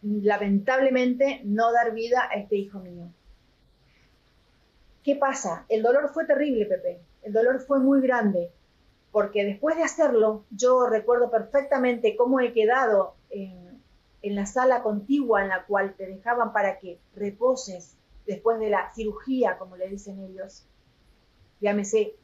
lamentablemente, 0.01 1.41
no 1.43 1.71
dar 1.71 1.93
vida 1.93 2.27
a 2.29 2.35
este 2.35 2.55
hijo 2.57 2.79
mío. 2.79 3.09
¿qué 5.05 5.15
pasa? 5.15 5.65
El 5.69 5.83
dolor 5.83 6.09
fue 6.11 6.25
terrible, 6.25 6.65
Pepe. 6.65 6.99
El 7.21 7.31
dolor 7.31 7.61
fue 7.61 7.79
muy 7.79 8.01
grande, 8.01 8.51
porque 9.11 9.45
después 9.45 9.77
de 9.77 9.83
hacerlo, 9.83 10.45
yo 10.49 10.87
recuerdo 10.87 11.29
perfectamente 11.29 12.17
cómo 12.17 12.39
he 12.39 12.51
quedado 12.51 13.13
en, 13.29 13.63
la 14.23 14.47
sala 14.47 14.81
contigua 14.81 15.43
en 15.43 15.49
la 15.49 15.65
cual 15.65 15.93
te 15.93 16.07
dejaban 16.07 16.51
para 16.51 16.79
que 16.79 16.99
reposes 17.15 17.95
después 18.25 18.59
de 18.59 18.71
la 18.71 18.91
cirugía, 18.95 19.59
como 19.59 19.77
le 19.77 19.87
dicen 19.87 20.19
ellos. 20.19 20.65
Llámese 21.61 22.15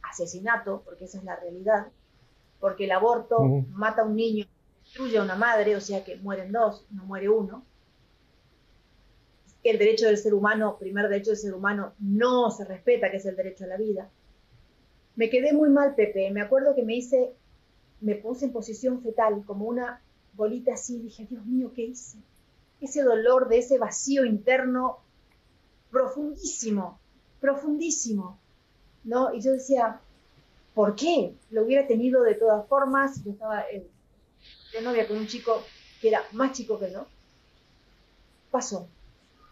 asesinato, 0.00 0.82
porque 0.84 1.06
esa 1.06 1.18
es 1.18 1.24
la 1.24 1.34
realidad, 1.34 1.88
porque 2.60 2.84
el 2.84 2.92
aborto 2.92 3.40
mata 3.72 4.02
a 4.02 4.04
un 4.04 4.14
niño, 4.14 4.46
destruye 4.90 5.18
a 5.18 5.22
una 5.22 5.36
madre, 5.36 5.76
o 5.76 5.80
sea 5.80 6.02
que 6.02 6.16
mueren 6.16 6.50
dos, 6.50 6.84
no 6.90 7.04
muere 7.04 7.28
uno. 7.28 7.64
El 9.62 9.78
derecho 9.78 10.06
del 10.06 10.16
ser 10.16 10.34
humano, 10.34 10.78
primer 10.80 11.08
derecho 11.08 11.30
del 11.30 11.38
ser 11.38 11.54
humano, 11.54 11.92
no 12.00 12.50
se 12.50 12.64
respeta, 12.64 13.08
que 13.08 13.18
es 13.18 13.26
el 13.26 13.36
derecho 13.36 13.64
a 13.64 13.68
la 13.68 13.76
vida. 13.76 14.10
Me 15.14 15.30
quedé 15.30 15.52
muy 15.52 15.68
mal, 15.68 15.94
Pepe. 15.94 16.28
Me 16.32 16.40
acuerdo 16.40 16.74
que 16.74 16.82
me 16.82 16.96
hice, 16.96 17.32
me 18.00 18.16
puse 18.16 18.46
en 18.46 18.52
posición 18.52 19.00
fetal, 19.00 19.44
como 19.46 19.66
una 19.66 20.02
bolita 20.32 20.74
así. 20.74 20.98
Dije, 20.98 21.24
Dios 21.28 21.46
mío, 21.46 21.70
¿qué 21.72 21.82
hice? 21.82 22.18
Ese 22.80 23.02
dolor 23.02 23.48
de 23.48 23.58
ese 23.58 23.78
vacío 23.78 24.24
interno 24.24 24.98
profundísimo, 25.90 26.98
profundísimo. 27.40 28.38
¿No? 29.04 29.32
Y 29.32 29.40
yo 29.40 29.52
decía, 29.52 30.00
¿por 30.74 30.96
qué? 30.96 31.34
Lo 31.50 31.62
hubiera 31.62 31.86
tenido 31.86 32.22
de 32.22 32.34
todas 32.34 32.66
formas. 32.66 33.22
Yo 33.24 33.30
estaba 33.30 33.64
de 34.72 34.82
novia 34.82 35.06
con 35.06 35.18
un 35.18 35.26
chico 35.26 35.62
que 36.00 36.08
era 36.08 36.22
más 36.32 36.52
chico 36.52 36.78
que 36.78 36.92
yo. 36.92 37.06
Pasó. 38.50 38.88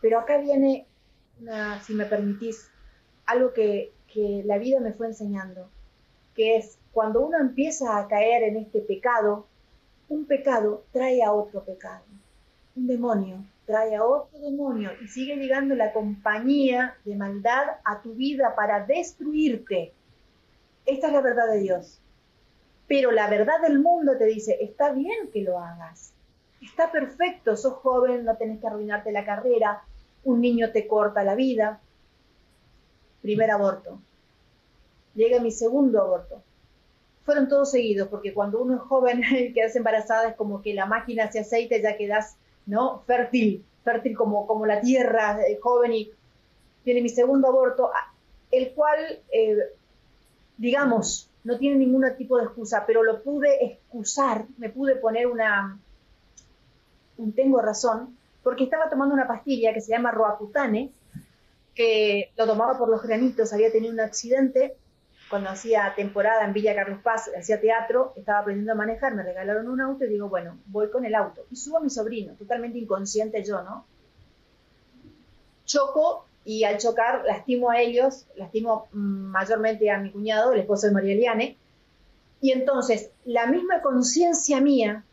Pero 0.01 0.19
acá 0.19 0.39
viene, 0.39 0.87
si 1.85 1.95
me 1.95 2.07
permitís, 2.07 2.71
algo 3.27 3.53
que, 3.53 3.93
que 4.13 4.43
la 4.45 4.59
vida 4.59 4.81
me 4.81 4.93
fue 4.93 5.09
enseñando, 5.09 5.69
que 6.35 6.57
es 6.57 6.79
cuando 6.93 7.21
uno 7.21 7.39
empieza 7.39 7.99
a 7.99 8.09
caer 8.09 8.45
en 8.45 8.57
este 8.57 8.81
pecado, 8.81 9.47
un 10.09 10.25
pecado 10.25 10.85
trae 10.93 11.23
a 11.23 11.33
otro 11.33 11.65
pecado, 11.65 12.05
un 12.75 12.87
demonio 12.87 13.45
trae 13.69 13.95
a 13.97 14.03
otro 14.03 14.39
demonio 14.39 14.93
y 15.03 15.09
sigue 15.09 15.37
llegando 15.37 15.75
la 15.75 15.93
compañía 15.93 16.97
de 17.05 17.15
maldad 17.17 17.65
a 17.85 18.01
tu 18.01 18.15
vida 18.15 18.55
para 18.57 18.87
destruirte. 18.87 19.93
Esta 20.87 21.09
es 21.09 21.13
la 21.13 21.21
verdad 21.21 21.53
de 21.53 21.61
Dios. 21.61 22.01
Pero 22.89 23.13
la 23.13 23.29
verdad 23.29 23.61
del 23.61 23.79
mundo 23.79 24.17
te 24.17 24.25
dice, 24.25 24.59
está 24.61 24.93
bien 24.93 25.31
que 25.33 25.43
lo 25.43 25.59
hagas, 25.59 26.15
está 26.61 26.91
perfecto, 26.91 27.57
sos 27.57 27.75
joven, 27.75 28.25
no 28.25 28.37
tenés 28.37 28.61
que 28.61 28.67
arruinarte 28.67 29.13
la 29.13 29.25
carrera, 29.25 29.83
un 30.25 30.41
niño 30.41 30.73
te 30.73 30.89
corta 30.89 31.23
la 31.23 31.35
vida, 31.35 31.81
primer 33.23 33.51
aborto. 33.51 34.01
Llega 35.15 35.41
mi 35.41 35.51
segundo 35.51 36.01
aborto. 36.01 36.43
Fueron 37.25 37.49
todos 37.49 37.71
seguidos, 37.71 38.09
porque 38.09 38.33
cuando 38.33 38.63
uno 38.63 38.77
es 38.77 38.81
joven 38.81 39.23
y 39.31 39.53
quedas 39.53 39.77
embarazada 39.77 40.31
es 40.31 40.37
como 40.37 40.63
que 40.63 40.75
la 40.75 40.87
máquina 40.87 41.31
se 41.31 41.41
aceite, 41.41 41.83
ya 41.83 41.97
quedas, 41.97 42.37
¿no? 42.67 43.03
Fértil, 43.07 43.65
fértil 43.85 44.17
como, 44.17 44.47
como 44.47 44.65
la 44.65 44.81
tierra, 44.81 45.41
eh, 45.47 45.59
joven 45.61 45.93
y 45.93 46.11
tiene 46.85 47.03
mi 47.03 47.11
segundo 47.11 47.49
aborto, 47.49 47.91
el 48.51 48.73
cual, 48.73 49.21
eh, 49.31 49.59
digamos, 50.57 51.28
no 51.45 51.59
tiene 51.59 51.77
ningún 51.77 52.05
tipo 52.17 52.39
de 52.39 52.45
excusa, 52.45 52.85
pero 52.87 53.03
lo 53.03 53.23
pude 53.23 53.65
excusar, 53.65 54.47
me 54.59 54.71
pude 54.71 54.97
poner 54.97 55.27
una, 55.27 55.79
un 57.17 57.33
tengo 57.33 57.61
razón, 57.61 58.17
porque 58.43 58.65
estaba 58.65 58.89
tomando 58.89 59.15
una 59.15 59.27
pastilla 59.27 59.73
que 59.73 59.81
se 59.81 59.93
llama 59.93 60.11
Roacutane, 60.11 60.91
que 61.75 62.33
lo 62.37 62.47
tomaba 62.47 62.77
por 62.77 62.89
los 62.89 63.03
granitos, 63.03 63.53
había 63.53 63.71
tenido 63.71 63.93
un 63.93 64.01
accidente 64.01 64.77
cuando 65.29 65.51
hacía 65.51 65.93
temporada 65.95 66.45
en 66.45 66.53
Villa 66.53 66.75
Carlos 66.75 67.01
Paz, 67.03 67.31
hacía 67.37 67.61
teatro, 67.61 68.15
estaba 68.17 68.41
aprendiendo 68.41 68.73
a 68.73 68.77
manejar, 68.77 69.15
me 69.15 69.23
regalaron 69.23 69.69
un 69.69 69.81
auto 69.81 70.05
y 70.05 70.09
digo, 70.09 70.29
bueno, 70.29 70.59
voy 70.67 70.91
con 70.91 71.05
el 71.05 71.15
auto. 71.15 71.45
Y 71.51 71.57
subo 71.57 71.79
a 71.79 71.81
mi 71.81 71.91
sobrino, 71.91 72.33
totalmente 72.35 72.79
inconsciente 72.79 73.45
yo, 73.45 73.63
¿no? 73.63 73.85
Choco 75.67 76.28
y 76.49 76.65
al 76.65 76.79
chocar 76.79 77.27
lastimo 77.27 77.69
a 77.69 77.79
ellos, 77.79 78.25
lastimo 78.35 78.89
mayormente 78.93 79.91
a 79.91 79.99
mi 79.99 80.11
cuñado, 80.11 80.53
el 80.53 80.61
esposo 80.61 80.87
de 80.87 80.95
María 80.95 81.13
Eliane, 81.13 81.59
y 82.41 82.53
entonces 82.53 83.11
la 83.27 83.45
misma 83.49 83.83
conciencia 83.83 84.59
mía 84.59 85.05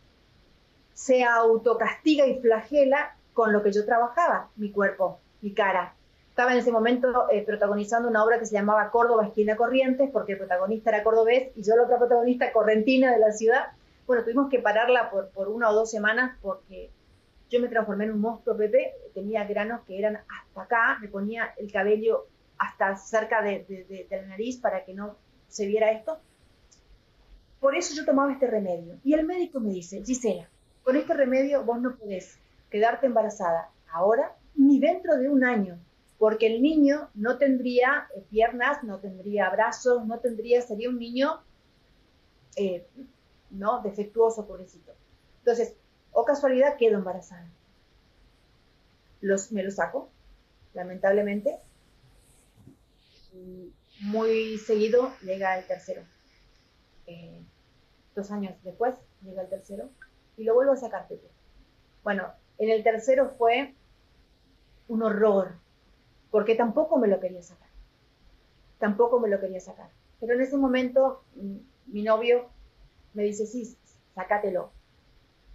se 0.93 1.25
autocastiga 1.25 2.25
y 2.25 2.39
flagela 2.39 3.17
con 3.33 3.51
lo 3.51 3.63
que 3.63 3.73
yo 3.73 3.85
trabajaba, 3.85 4.47
mi 4.55 4.71
cuerpo, 4.71 5.19
mi 5.41 5.51
cara, 5.51 5.93
estaba 6.29 6.53
en 6.53 6.59
ese 6.59 6.71
momento 6.71 7.29
eh, 7.29 7.43
protagonizando 7.45 8.07
una 8.07 8.23
obra 8.23 8.39
que 8.39 8.45
se 8.45 8.53
llamaba 8.53 8.89
Córdoba 8.89 9.27
Esquina 9.27 9.57
Corrientes, 9.57 10.09
porque 10.13 10.33
el 10.33 10.37
protagonista 10.37 10.91
era 10.91 11.03
cordobés 11.03 11.49
y 11.57 11.63
yo 11.63 11.75
la 11.75 11.83
otra 11.83 11.97
protagonista 11.97 12.53
correntina 12.53 13.11
de 13.11 13.19
la 13.19 13.33
ciudad. 13.33 13.73
Bueno, 14.07 14.23
tuvimos 14.23 14.49
que 14.49 14.59
pararla 14.59 15.09
por, 15.09 15.27
por 15.31 15.49
una 15.49 15.69
o 15.69 15.73
dos 15.73 15.91
semanas 15.91 16.37
porque 16.41 16.91
yo 17.49 17.61
me 17.61 17.67
transformé 17.67 18.05
en 18.05 18.13
un 18.13 18.21
monstruo, 18.21 18.57
Pepe, 18.57 18.93
tenía 19.13 19.43
granos 19.45 19.81
que 19.85 19.97
eran 19.97 20.17
hasta 20.17 20.61
acá, 20.61 20.97
me 20.99 21.07
ponía 21.07 21.53
el 21.57 21.71
cabello 21.71 22.27
hasta 22.57 22.95
cerca 22.95 23.41
de, 23.41 23.65
de, 23.67 24.07
la 24.09 24.27
nariz 24.27 24.57
para 24.57 24.83
que 24.83 24.93
no 24.93 25.17
se 25.47 25.65
viera 25.65 25.91
esto. 25.91 26.19
Por 27.59 27.75
eso 27.75 27.93
yo 27.95 28.05
tomaba 28.05 28.31
este 28.31 28.47
remedio. 28.47 28.97
Y 29.03 29.13
el 29.13 29.25
médico 29.25 29.59
me 29.59 29.69
dice, 29.69 30.03
Gisela, 30.03 30.49
con 30.83 30.95
este 30.95 31.13
remedio 31.13 31.63
vos 31.63 31.79
no 31.81 31.95
podés 31.95 32.39
quedarte 32.69 33.07
embarazada 33.07 33.69
ahora 33.91 34.35
ni 34.55 34.79
dentro 34.79 35.17
de 35.17 35.29
un 35.29 35.43
año 35.43 35.79
porque 36.17 36.47
el 36.47 36.61
niño 36.61 37.09
no 37.13 37.37
tendría 37.37 38.07
eh, 38.15 38.23
piernas, 38.29 38.83
no 38.83 38.99
tendría 38.99 39.49
brazos, 39.49 40.05
no 40.05 40.19
tendría, 40.19 40.61
sería 40.61 40.89
un 40.89 40.97
niño 40.97 41.41
eh, 42.55 42.87
no 43.51 43.81
defectuoso, 43.81 44.47
pobrecito. 44.47 44.93
Entonces, 45.39 45.75
o 46.15 46.23
casualidad, 46.23 46.77
quedo 46.77 46.97
embarazada. 46.97 47.45
Los, 49.19 49.51
me 49.51 49.63
lo 49.63 49.69
saco, 49.69 50.09
lamentablemente. 50.73 51.59
muy 53.99 54.57
seguido 54.57 55.11
llega 55.21 55.57
el 55.59 55.67
tercero. 55.67 56.03
Eh, 57.05 57.41
dos 58.15 58.31
años 58.31 58.55
después 58.63 58.95
llega 59.23 59.41
el 59.41 59.49
tercero 59.49 59.89
y 60.37 60.45
lo 60.45 60.55
vuelvo 60.55 60.71
a 60.71 60.77
sacar, 60.77 61.05
Bueno, 62.03 62.31
en 62.59 62.69
el 62.69 62.81
tercero 62.81 63.35
fue 63.37 63.73
un 64.87 65.03
horror, 65.03 65.55
porque 66.31 66.55
tampoco 66.55 66.97
me 66.97 67.09
lo 67.09 67.19
quería 67.19 67.43
sacar. 67.43 67.69
Tampoco 68.79 69.19
me 69.19 69.27
lo 69.27 69.41
quería 69.41 69.59
sacar. 69.59 69.89
Pero 70.21 70.33
en 70.33 70.41
ese 70.41 70.55
momento 70.55 71.25
mm, 71.35 71.57
mi 71.87 72.03
novio 72.03 72.49
me 73.13 73.23
dice, 73.23 73.45
sí, 73.45 73.77
sácatelo. 74.13 74.71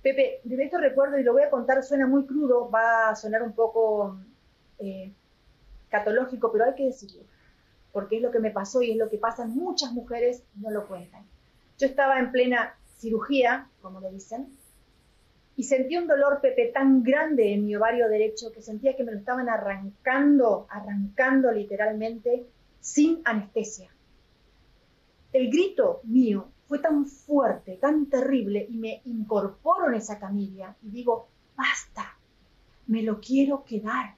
Pepe, 0.03 0.41
de 0.45 0.65
esto 0.65 0.79
recuerdo 0.79 1.19
y 1.19 1.23
lo 1.23 1.33
voy 1.33 1.43
a 1.43 1.51
contar, 1.51 1.83
suena 1.83 2.07
muy 2.07 2.25
crudo, 2.25 2.71
va 2.71 3.11
a 3.11 3.17
sonar 3.17 3.43
un 3.43 3.53
poco 3.53 4.19
eh, 4.79 5.13
catológico, 5.91 6.51
pero 6.51 6.65
hay 6.65 6.75
que 6.75 6.87
decirlo, 6.87 7.23
porque 7.93 8.17
es 8.17 8.23
lo 8.23 8.31
que 8.31 8.39
me 8.39 8.51
pasó 8.51 8.83
y 8.83 8.93
es 8.93 8.97
lo 8.97 9.11
que 9.11 9.19
pasan 9.19 9.51
muchas 9.55 9.93
mujeres, 9.93 10.43
no 10.55 10.71
lo 10.71 10.87
cuentan. 10.87 11.25
Yo 11.79 11.87
estaba 11.87 12.19
en 12.19 12.33
plena 12.33 12.75
cirugía, 12.99 13.69
como 13.83 14.01
lo 14.01 14.11
dicen, 14.11 14.57
y 15.57 15.65
sentí 15.65 15.99
un 15.99 16.07
dolor, 16.07 16.41
Pepe, 16.41 16.71
tan 16.73 17.03
grande 17.03 17.53
en 17.53 17.67
mi 17.67 17.77
ovario 17.77 18.09
derecho 18.09 18.51
que 18.53 18.63
sentía 18.63 18.97
que 18.97 19.05
me 19.05 19.13
lo 19.13 19.19
estaban 19.19 19.51
arrancando, 19.51 20.67
arrancando 20.71 21.53
literalmente, 21.53 22.47
sin 22.81 23.21
anestesia. 23.25 23.91
El 25.33 25.51
grito 25.51 26.01
mío 26.05 26.49
fue 26.71 26.79
tan 26.79 27.05
fuerte, 27.05 27.79
tan 27.79 28.07
terrible, 28.07 28.65
y 28.71 28.77
me 28.77 29.03
incorporo 29.05 29.89
en 29.89 29.95
esa 29.95 30.21
camilla 30.21 30.77
y 30.85 30.91
digo, 30.91 31.27
basta, 31.57 32.17
me 32.87 33.03
lo 33.03 33.21
quiero 33.21 33.65
quedar. 33.65 34.15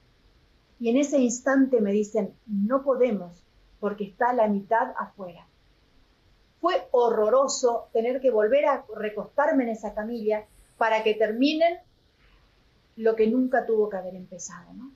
Y 0.79 0.91
en 0.91 0.99
ese 0.99 1.19
instante 1.19 1.81
me 1.81 1.93
dicen, 1.93 2.35
no 2.47 2.83
podemos, 2.83 3.43
porque 3.81 4.05
está 4.05 4.35
la 4.35 4.49
mitad 4.49 4.93
afuera. 4.99 5.47
Fue 6.61 6.89
horroroso 6.91 7.89
tener 7.95 8.21
que 8.21 8.31
volver 8.31 8.67
a 8.67 8.85
recostarme 8.97 9.63
en 9.63 9.71
esa 9.71 9.95
camilla 9.95 10.45
para 10.77 11.03
que 11.03 11.15
terminen 11.15 11.79
lo 12.97 13.17
que 13.17 13.29
nunca 13.29 13.65
tuvo 13.65 13.89
que 13.89 13.97
haber 13.97 14.15
empezado, 14.15 14.75
¿no? 14.75 14.93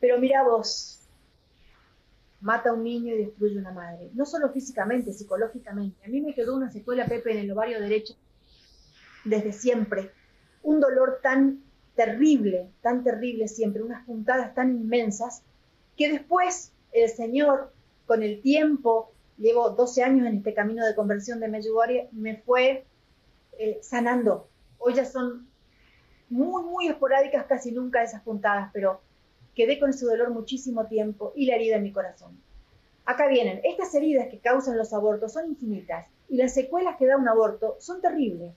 Pero 0.00 0.18
mira 0.18 0.44
vos, 0.44 0.99
mata 2.40 2.70
a 2.70 2.72
un 2.72 2.84
niño 2.84 3.14
y 3.14 3.24
destruye 3.24 3.58
una 3.58 3.72
madre, 3.72 4.10
no 4.14 4.24
solo 4.24 4.50
físicamente, 4.50 5.12
psicológicamente. 5.12 6.04
A 6.04 6.08
mí 6.08 6.20
me 6.20 6.34
quedó 6.34 6.56
una 6.56 6.70
secuela, 6.70 7.06
Pepe, 7.06 7.32
en 7.32 7.38
el 7.38 7.52
ovario 7.52 7.80
derecho 7.80 8.14
desde 9.24 9.52
siempre. 9.52 10.10
Un 10.62 10.80
dolor 10.80 11.20
tan 11.22 11.62
terrible, 11.94 12.70
tan 12.80 13.04
terrible 13.04 13.48
siempre, 13.48 13.82
unas 13.82 14.04
puntadas 14.06 14.54
tan 14.54 14.70
inmensas, 14.70 15.42
que 15.96 16.10
después 16.10 16.72
el 16.92 17.10
Señor, 17.10 17.72
con 18.06 18.22
el 18.22 18.40
tiempo, 18.40 19.12
llevo 19.36 19.70
12 19.70 20.02
años 20.02 20.26
en 20.26 20.38
este 20.38 20.54
camino 20.54 20.84
de 20.86 20.94
conversión 20.94 21.40
de 21.40 21.48
Medjugorje, 21.48 22.08
me 22.12 22.38
fue 22.38 22.86
eh, 23.58 23.78
sanando. 23.82 24.48
Hoy 24.78 24.94
ya 24.94 25.04
son 25.04 25.46
muy, 26.30 26.62
muy 26.64 26.88
esporádicas, 26.88 27.44
casi 27.46 27.72
nunca 27.72 28.02
esas 28.02 28.22
puntadas, 28.22 28.70
pero 28.72 29.00
quedé 29.60 29.78
con 29.78 29.90
ese 29.90 30.06
dolor 30.06 30.30
muchísimo 30.30 30.86
tiempo 30.86 31.34
y 31.36 31.44
la 31.44 31.56
herida 31.56 31.76
en 31.76 31.82
mi 31.82 31.92
corazón. 31.92 32.40
Acá 33.04 33.28
vienen, 33.28 33.60
estas 33.62 33.94
heridas 33.94 34.28
que 34.30 34.38
causan 34.38 34.78
los 34.78 34.94
abortos 34.94 35.34
son 35.34 35.50
infinitas 35.50 36.06
y 36.30 36.38
las 36.38 36.54
secuelas 36.54 36.96
que 36.96 37.06
da 37.06 37.18
un 37.18 37.28
aborto 37.28 37.76
son 37.78 38.00
terribles. 38.00 38.54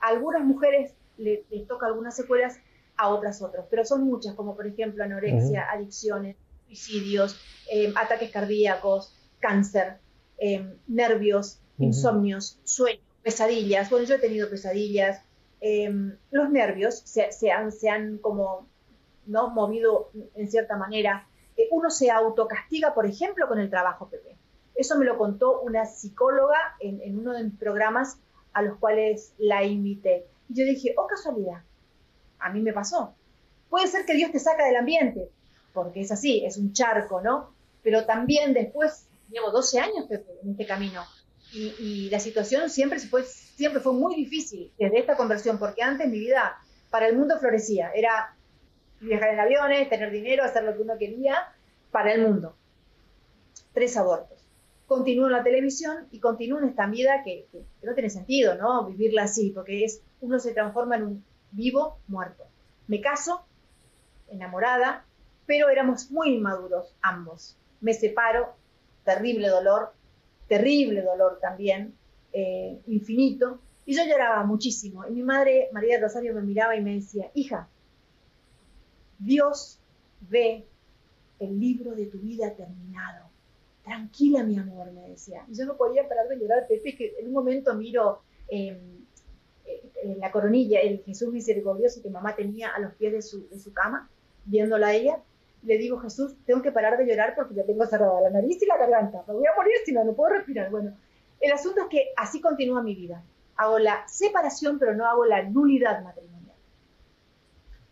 A 0.00 0.08
algunas 0.08 0.44
mujeres 0.44 0.94
les, 1.16 1.40
toca 1.68 1.86
algunas 1.86 2.16
secuelas, 2.16 2.58
a 2.96 3.10
otras 3.10 3.40
otras, 3.40 3.66
pero 3.70 3.84
son 3.84 4.02
muchas, 4.02 4.34
como 4.34 4.56
por 4.56 4.66
ejemplo 4.66 5.04
anorexia, 5.04 5.70
adicciones, 5.70 6.34
suicidios, 6.66 7.38
eh, 7.70 7.92
ataques 7.94 8.30
cardíacos, 8.32 9.14
cáncer, 9.38 9.98
eh, 10.38 10.76
nervios, 10.88 11.60
insomnios, 11.78 12.58
sueños, 12.64 13.04
pesadillas. 13.22 13.90
Bueno, 13.90 14.06
yo 14.06 14.16
he 14.16 14.18
tenido 14.18 14.50
pesadillas. 14.50 15.22
Eh, 15.60 15.94
los 16.32 16.50
nervios 16.50 17.02
se, 17.04 17.52
han, 17.52 17.70
se 17.70 17.90
han 17.90 18.18
como 18.18 18.66
¿no? 19.26 19.50
movido 19.50 20.10
en 20.34 20.50
cierta 20.50 20.76
manera. 20.76 21.26
uno 21.70 21.90
se 21.90 22.10
autocastiga, 22.10 22.94
por 22.94 23.06
ejemplo, 23.06 23.48
con 23.48 23.58
el 23.58 23.70
trabajo, 23.70 24.08
Pepe. 24.08 24.36
Eso 24.74 24.98
me 24.98 25.06
lo 25.06 25.16
contó 25.16 25.60
una 25.60 25.86
psicóloga 25.86 26.76
en, 26.80 27.18
uno 27.18 27.32
de 27.32 27.44
mis 27.44 27.58
programas 27.58 28.18
a 28.52 28.62
los 28.62 28.78
cuales 28.78 29.32
la 29.38 29.64
invité. 29.64 30.26
Y 30.48 30.54
yo 30.54 30.64
dije, 30.64 30.94
oh 30.96 31.06
casualidad, 31.06 31.62
a 32.38 32.50
mí 32.50 32.60
me 32.60 32.72
pasó. 32.72 33.14
Puede 33.70 33.86
ser 33.86 34.04
que 34.04 34.14
Dios 34.14 34.32
te 34.32 34.38
saca 34.38 34.66
del 34.66 34.76
ambiente, 34.76 35.30
porque 35.72 36.02
es 36.02 36.12
así, 36.12 36.44
es 36.44 36.58
un 36.58 36.72
charco, 36.72 37.20
¿no? 37.22 37.54
Pero 37.82 38.04
también 38.04 38.52
después, 38.52 39.06
llevo 39.30 39.50
12 39.50 39.80
años 39.80 40.10
en 40.10 40.50
este 40.50 40.66
camino, 40.66 41.02
y, 41.52 42.10
la 42.10 42.20
situación 42.20 42.68
siempre, 42.68 42.98
fue, 43.00 43.24
siempre 43.24 43.80
fue 43.80 43.92
muy 43.92 44.14
difícil 44.14 44.72
desde 44.78 44.98
esta 44.98 45.16
conversión, 45.16 45.58
porque 45.58 45.82
antes 45.82 46.08
mi 46.08 46.18
vida 46.18 46.58
para 46.90 47.08
el 47.08 47.16
mundo 47.16 47.38
florecía, 47.38 47.90
era 47.94 48.36
viajar 49.00 49.34
en 49.34 49.40
aviones, 49.40 49.88
tener 49.88 50.10
dinero, 50.10 50.44
hacer 50.44 50.64
lo 50.64 50.74
que 50.74 50.82
uno 50.82 50.98
quería 50.98 51.36
para 51.90 52.12
el 52.12 52.22
mundo. 52.22 52.56
Tres 53.72 53.96
abortos. 53.96 54.44
Continúo 54.86 55.26
en 55.26 55.32
la 55.32 55.42
televisión 55.42 56.06
y 56.10 56.20
continúo 56.20 56.58
en 56.58 56.68
esta 56.68 56.86
vida 56.86 57.22
que, 57.24 57.46
no 57.82 57.94
tiene 57.94 58.10
sentido, 58.10 58.54
¿no? 58.54 58.86
Vivirla 58.86 59.24
así, 59.24 59.50
porque 59.50 59.86
uno 60.20 60.38
se 60.38 60.54
transforma 60.54 60.96
en 60.96 61.02
un 61.02 61.24
vivo, 61.50 61.98
muerto. 62.06 62.44
Me 62.86 63.00
caso, 63.00 63.44
enamorada, 64.28 65.04
pero 65.44 65.68
éramos 65.68 66.10
muy 66.10 66.34
inmaduros 66.34 66.94
ambos. 67.02 67.58
Me 67.80 67.94
separo, 67.94 68.54
terrible 69.04 69.48
dolor, 69.48 69.92
terrible 70.48 71.02
dolor 71.02 71.38
también, 71.40 71.94
eh, 72.32 72.80
infinito, 72.86 73.60
y 73.84 73.94
yo 73.94 74.04
lloraba 74.04 74.44
muchísimo. 74.44 75.06
Y 75.06 75.12
mi 75.12 75.22
madre, 75.22 75.68
María 75.72 76.00
Rosario, 76.00 76.34
me 76.34 76.42
miraba 76.42 76.76
y 76.76 76.82
me 76.82 76.94
decía, 76.94 77.30
hija, 77.34 77.68
Dios 79.18 79.78
ve 80.20 80.66
el 81.38 81.58
libro 81.58 81.94
de 81.94 82.06
tu 82.06 82.18
vida 82.18 82.54
terminado. 82.54 83.26
Tranquila, 83.84 84.42
mi 84.42 84.58
amor, 84.58 84.92
me 84.92 85.08
decía. 85.08 85.44
Yo 85.48 85.64
no 85.64 85.76
podía 85.76 86.08
parar 86.08 86.28
de 86.28 86.38
llorar, 86.38 86.66
Pepe, 86.66 86.96
que 86.96 87.14
en 87.18 87.28
un 87.28 87.32
momento 87.32 87.74
miro 87.74 88.22
em, 88.48 88.76
eh, 89.64 90.16
la 90.18 90.30
coronilla, 90.30 90.80
el 90.80 91.02
Jesús 91.04 91.32
misericordioso 91.32 92.02
que 92.02 92.10
mamá 92.10 92.34
tenía 92.34 92.70
a 92.70 92.80
los 92.80 92.94
pies 92.94 93.12
de 93.12 93.22
su, 93.22 93.48
de 93.48 93.58
su 93.58 93.72
cama, 93.72 94.10
viéndola 94.44 94.88
a 94.88 94.94
ella, 94.94 95.22
le 95.62 95.78
digo, 95.78 95.98
Jesús, 95.98 96.36
tengo 96.44 96.62
que 96.62 96.72
parar 96.72 96.96
de 96.96 97.06
llorar 97.06 97.34
porque 97.34 97.54
ya 97.54 97.64
tengo 97.64 97.84
cerrada 97.86 98.20
la 98.20 98.30
nariz 98.30 98.62
y 98.62 98.66
la 98.66 98.76
garganta, 98.76 99.24
me 99.26 99.34
voy 99.34 99.46
a 99.46 99.56
morir 99.56 99.74
si 99.84 99.92
no, 99.92 100.04
no 100.04 100.14
puedo 100.14 100.34
respirar. 100.34 100.70
Bueno, 100.70 100.96
el 101.40 101.52
asunto 101.52 101.82
es 101.82 101.86
que 101.88 102.08
así 102.16 102.40
continúa 102.40 102.82
mi 102.82 102.94
vida. 102.94 103.22
Hago 103.56 103.78
la 103.78 104.06
separación, 104.06 104.78
pero 104.78 104.94
no 104.94 105.06
hago 105.06 105.24
la 105.24 105.42
nulidad 105.42 106.02
matrimonial. 106.02 106.35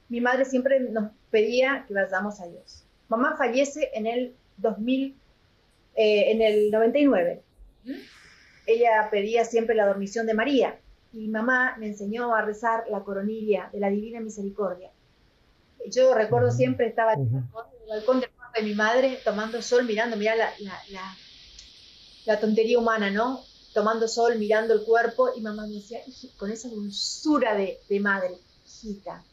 Mi 0.09 0.21
madre 0.21 0.45
siempre 0.45 0.81
nos 0.81 1.11
pedía 1.31 1.85
que 1.87 1.95
vayamos 1.95 2.41
a 2.41 2.47
Dios. 2.47 2.85
Mamá 3.09 3.37
fallece 3.37 3.91
en 3.95 4.07
el 4.07 4.35
2000, 4.59 5.17
eh, 5.97 6.31
en 6.33 6.43
el 6.43 6.71
99. 6.71 7.43
Ella 8.67 9.09
pedía 9.11 9.45
siempre 9.45 9.75
la 9.75 9.87
dormición 9.87 10.27
de 10.27 10.35
María 10.35 10.79
y 11.13 11.29
mamá 11.29 11.77
me 11.79 11.87
enseñó 11.87 12.35
a 12.35 12.43
rezar 12.43 12.85
la 12.91 13.01
coronilla 13.01 13.69
de 13.73 13.81
la 13.81 13.91
Divina 13.91 14.21
Misericordia. 14.21 14.91
Yo 15.91 16.15
recuerdo 16.15 16.51
siempre 16.51 16.87
estaba 16.87 17.13
en 17.13 17.21
el 17.21 17.89
balcón 17.89 18.21
del 18.21 18.31
de 18.55 18.63
mi 18.63 18.75
madre 18.75 19.21
tomando 19.25 19.61
sol, 19.61 19.85
mirando, 19.85 20.17
mira 20.17 20.37
la, 20.37 20.51
la, 22.25 22.41
tontería 22.41 22.79
humana, 22.79 23.11
¿no? 23.11 23.43
Tomando 23.73 24.07
sol, 24.07 24.39
mirando 24.39 24.75
el 24.75 24.85
cuerpo 24.85 25.31
y 25.37 25.41
mamá 25.41 25.67
me 25.67 25.75
decía, 25.75 26.01
con 26.37 26.51
esa 26.51 26.69
dulzura 26.69 27.57
de, 27.57 27.81
de 27.89 28.01
madre, 28.01 28.39
hijita, 28.65 29.25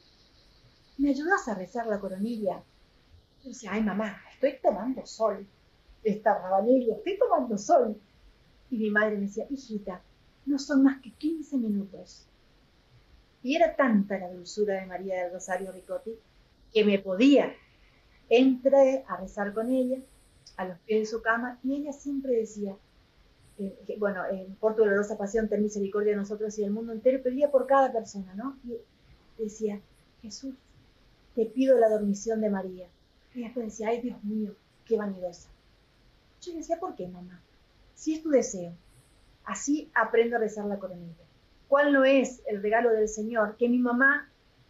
¿me 1.01 1.09
ayudas 1.09 1.47
a 1.47 1.55
rezar 1.55 1.87
la 1.87 1.99
coronilla? 1.99 2.61
Yo 3.43 3.49
decía, 3.49 3.71
ay 3.73 3.83
mamá, 3.83 4.17
estoy 4.31 4.59
tomando 4.61 5.03
sol, 5.05 5.47
esta 6.03 6.37
rabanilla, 6.37 6.95
estoy 6.95 7.17
tomando 7.17 7.57
sol. 7.57 7.99
Y 8.69 8.77
mi 8.77 8.91
madre 8.91 9.15
me 9.15 9.21
decía, 9.21 9.47
hijita, 9.49 10.01
no 10.45 10.59
son 10.59 10.83
más 10.83 11.01
que 11.01 11.11
15 11.11 11.57
minutos. 11.57 12.27
Y 13.41 13.55
era 13.55 13.75
tanta 13.75 14.19
la 14.19 14.31
dulzura 14.31 14.75
de 14.75 14.85
María 14.85 15.23
del 15.23 15.33
Rosario 15.33 15.71
Ricotti 15.71 16.11
que 16.71 16.85
me 16.85 16.99
podía. 16.99 17.51
Entré 18.29 19.03
a 19.07 19.17
rezar 19.17 19.53
con 19.53 19.71
ella, 19.71 19.97
a 20.55 20.65
los 20.65 20.77
pies 20.79 20.99
de 20.99 21.05
su 21.07 21.21
cama, 21.23 21.59
y 21.63 21.77
ella 21.77 21.93
siempre 21.93 22.33
decía, 22.33 22.77
que, 23.57 23.97
bueno, 23.97 24.21
en 24.31 24.55
por 24.55 24.75
tu 24.75 24.83
dolorosa 24.83 25.17
pasión, 25.17 25.49
ten 25.49 25.63
misericordia 25.63 26.11
de 26.11 26.17
nosotros 26.17 26.57
y 26.57 26.61
del 26.61 26.71
mundo 26.71 26.93
entero, 26.93 27.23
pedía 27.23 27.49
por 27.49 27.65
cada 27.65 27.91
persona, 27.91 28.33
¿no? 28.35 28.57
Y 28.63 29.43
decía, 29.43 29.81
Jesús, 30.21 30.55
te 31.35 31.45
pido 31.45 31.77
la 31.77 31.89
dormición 31.89 32.41
de 32.41 32.49
María. 32.49 32.87
Y 33.33 33.43
después 33.43 33.67
decía, 33.67 33.89
ay 33.89 34.01
Dios 34.01 34.23
mío, 34.23 34.53
qué 34.85 34.97
vanidosa. 34.97 35.49
Yo 36.41 36.53
decía, 36.53 36.79
¿por 36.79 36.95
qué, 36.95 37.07
mamá? 37.07 37.41
Si 37.93 38.15
es 38.15 38.23
tu 38.23 38.29
deseo, 38.29 38.73
Así 39.45 39.89
aprendo 39.93 40.35
a 40.35 40.39
rezar 40.39 40.65
la 40.65 40.79
coronilla. 40.79 41.25
¿Cuál 41.67 41.93
no 41.93 42.05
es 42.05 42.41
el 42.47 42.61
regalo 42.61 42.91
del 42.91 43.07
Señor? 43.07 43.55
Que 43.57 43.69
mi 43.69 43.79
mamá 43.79 44.29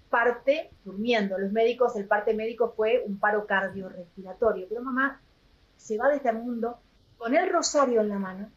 parte 0.10 0.70
durmiendo. 0.84 1.38
Los 1.38 1.52
médicos, 1.52 1.96
el 1.96 2.06
parte 2.06 2.34
médico 2.34 2.74
fue 2.76 3.04
un 3.06 3.18
paro 3.18 3.46
cardiorrespiratorio, 3.46 4.68
pero 4.70 4.82
mamá 4.82 5.22
se 5.78 5.98
va 5.98 6.10
de 6.10 6.18
este 6.18 6.32
mundo 6.32 6.80
con 7.18 7.36
el 7.36 7.50
rosario 7.50 8.02
en 8.02 8.10
la 8.10 8.20
mano. 8.20 8.50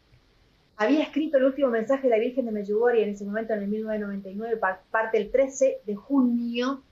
Había 0.77 1.03
escrito 1.03 1.37
el 1.37 1.45
último 1.45 1.69
mensaje 1.69 2.03
de 2.03 2.09
la 2.09 2.19
Virgen 2.19 2.45
de 2.45 2.51
Medjugorje 2.51 3.03
en 3.03 3.09
ese 3.09 3.23
momento, 3.23 3.53
en 3.53 3.63
el 3.63 3.69
1999, 3.69 4.59
parte 4.91 5.17
el 5.17 5.31
13 5.31 5.81
de 5.85 5.95
junio 5.95 6.83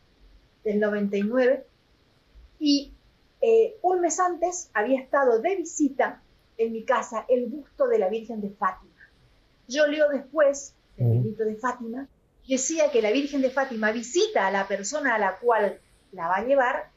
del 0.63 0.80
99, 0.80 1.65
y 2.60 2.93
eh, 3.41 3.78
un 3.82 4.02
mes 4.02 4.19
antes 4.19 4.69
había 4.73 5.02
estado 5.02 5.39
de 5.39 5.56
visita 5.58 6.21
en 6.58 6.71
mi 6.71 6.84
casa 6.84 7.26
el 7.28 7.47
busto 7.47 7.88
de 7.88 7.99
la 7.99 8.10
Virgen 8.10 8.41
de 8.41 8.49
Fátima. 8.49 8.93
Yo 9.67 9.88
leo 9.88 10.10
después, 10.10 10.76
el 10.97 11.23
libro 11.23 11.45
de 11.45 11.56
Fátima, 11.56 12.08
decía 12.47 12.91
que 12.91 13.02
la 13.02 13.12
Virgen 13.12 13.41
de 13.41 13.49
Fátima 13.49 13.91
visita 13.91 14.47
a 14.47 14.52
la 14.52 14.67
persona 14.67 15.15
a 15.15 15.19
la 15.19 15.39
cual 15.39 15.80
la 16.12 16.28
va 16.28 16.38
a 16.38 16.45
llevar 16.45 16.89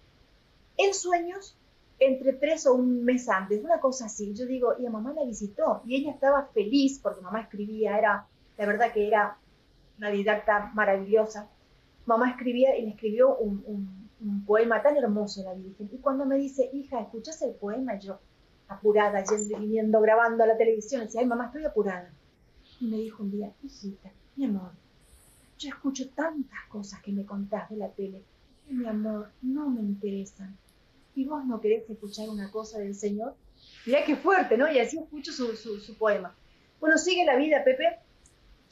en 0.76 0.94
sueños 0.94 1.56
entre 1.98 2.34
tres 2.34 2.66
o 2.66 2.74
un 2.74 3.04
mes 3.04 3.28
antes, 3.28 3.64
una 3.64 3.80
cosa 3.80 4.06
así. 4.06 4.34
Yo 4.34 4.46
digo, 4.46 4.74
y 4.78 4.86
a 4.86 4.90
mamá 4.90 5.12
la 5.14 5.24
visitó 5.24 5.82
y 5.86 5.96
ella 5.96 6.12
estaba 6.12 6.46
feliz 6.52 7.00
porque 7.02 7.22
mamá 7.22 7.40
escribía, 7.40 7.98
era, 7.98 8.26
la 8.58 8.66
verdad 8.66 8.92
que 8.92 9.08
era 9.08 9.38
una 9.98 10.10
didacta 10.10 10.70
maravillosa. 10.74 11.48
Mamá 12.06 12.30
escribía 12.30 12.76
y 12.76 12.82
le 12.82 12.90
escribió 12.90 13.36
un, 13.36 14.06
poema 14.46 14.82
tan 14.82 14.96
hermoso 14.96 15.44
la 15.44 15.54
Virgen. 15.54 15.90
Y 15.92 15.98
cuando 15.98 16.24
me 16.24 16.36
dice, 16.36 16.70
hija, 16.72 17.00
¿escuchas 17.00 17.40
el 17.42 17.54
poema? 17.54 17.98
Yo, 17.98 18.18
apurada, 18.68 19.22
yendo, 19.24 19.58
viniendo, 19.58 20.00
grabando 20.00 20.42
a 20.42 20.46
la 20.46 20.56
televisión, 20.56 21.02
decía, 21.02 21.20
ay 21.20 21.26
mamá, 21.26 21.46
estoy 21.46 21.64
apurada. 21.64 22.10
Y 22.80 22.86
me 22.86 22.96
dijo 22.96 23.22
un 23.22 23.30
día, 23.30 23.52
hijita, 23.62 24.10
mi 24.36 24.46
amor, 24.46 24.72
yo 25.58 25.68
escucho 25.68 26.08
tantas 26.10 26.58
cosas 26.68 27.00
que 27.02 27.12
me 27.12 27.24
contás 27.24 27.68
de 27.70 27.76
la 27.76 27.88
tele, 27.90 28.22
y 28.68 28.74
mi 28.74 28.86
amor, 28.86 29.30
no 29.42 29.68
me 29.70 29.80
interesan. 29.80 30.56
¿Y 31.14 31.24
vos 31.24 31.44
no 31.46 31.60
querés 31.60 31.88
escuchar 31.88 32.28
una 32.28 32.50
cosa 32.50 32.78
del 32.78 32.94
Señor? 32.94 33.34
Mirá 33.86 34.04
qué 34.04 34.16
fuerte, 34.16 34.58
¿no? 34.58 34.70
Y 34.70 34.78
así 34.78 34.98
escucho 34.98 35.32
su, 35.32 35.56
su, 35.56 35.96
poema. 35.96 36.34
Bueno, 36.80 36.98
sigue 36.98 37.24
la 37.24 37.36
vida, 37.36 37.64
Pepe. 37.64 38.00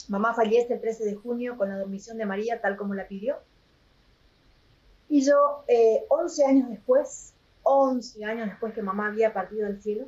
Mamá 0.08 0.34
fallece 0.34 0.74
el 0.74 0.80
13 0.80 1.04
de 1.04 1.14
junio 1.14 1.56
con 1.56 1.68
la 1.68 1.78
dormición 1.78 2.18
de 2.18 2.26
María, 2.26 2.60
tal 2.60 2.76
como 2.76 2.94
la 2.94 3.08
pidió. 3.08 3.36
Y 5.08 5.24
yo, 5.24 5.64
eh, 5.68 6.04
11 6.08 6.44
años 6.44 6.70
después, 6.70 7.32
11 7.62 8.24
años 8.24 8.48
después 8.48 8.74
que 8.74 8.82
mamá 8.82 9.08
había 9.08 9.32
partido 9.32 9.66
del 9.66 9.80
cielo, 9.82 10.06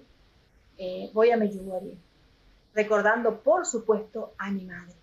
eh, 0.78 1.10
voy 1.14 1.30
a 1.30 1.36
Medjugorje 1.36 1.96
recordando, 2.76 3.40
por 3.40 3.64
supuesto, 3.64 4.34
a 4.36 4.50
mi 4.50 4.66
madre. 4.66 4.94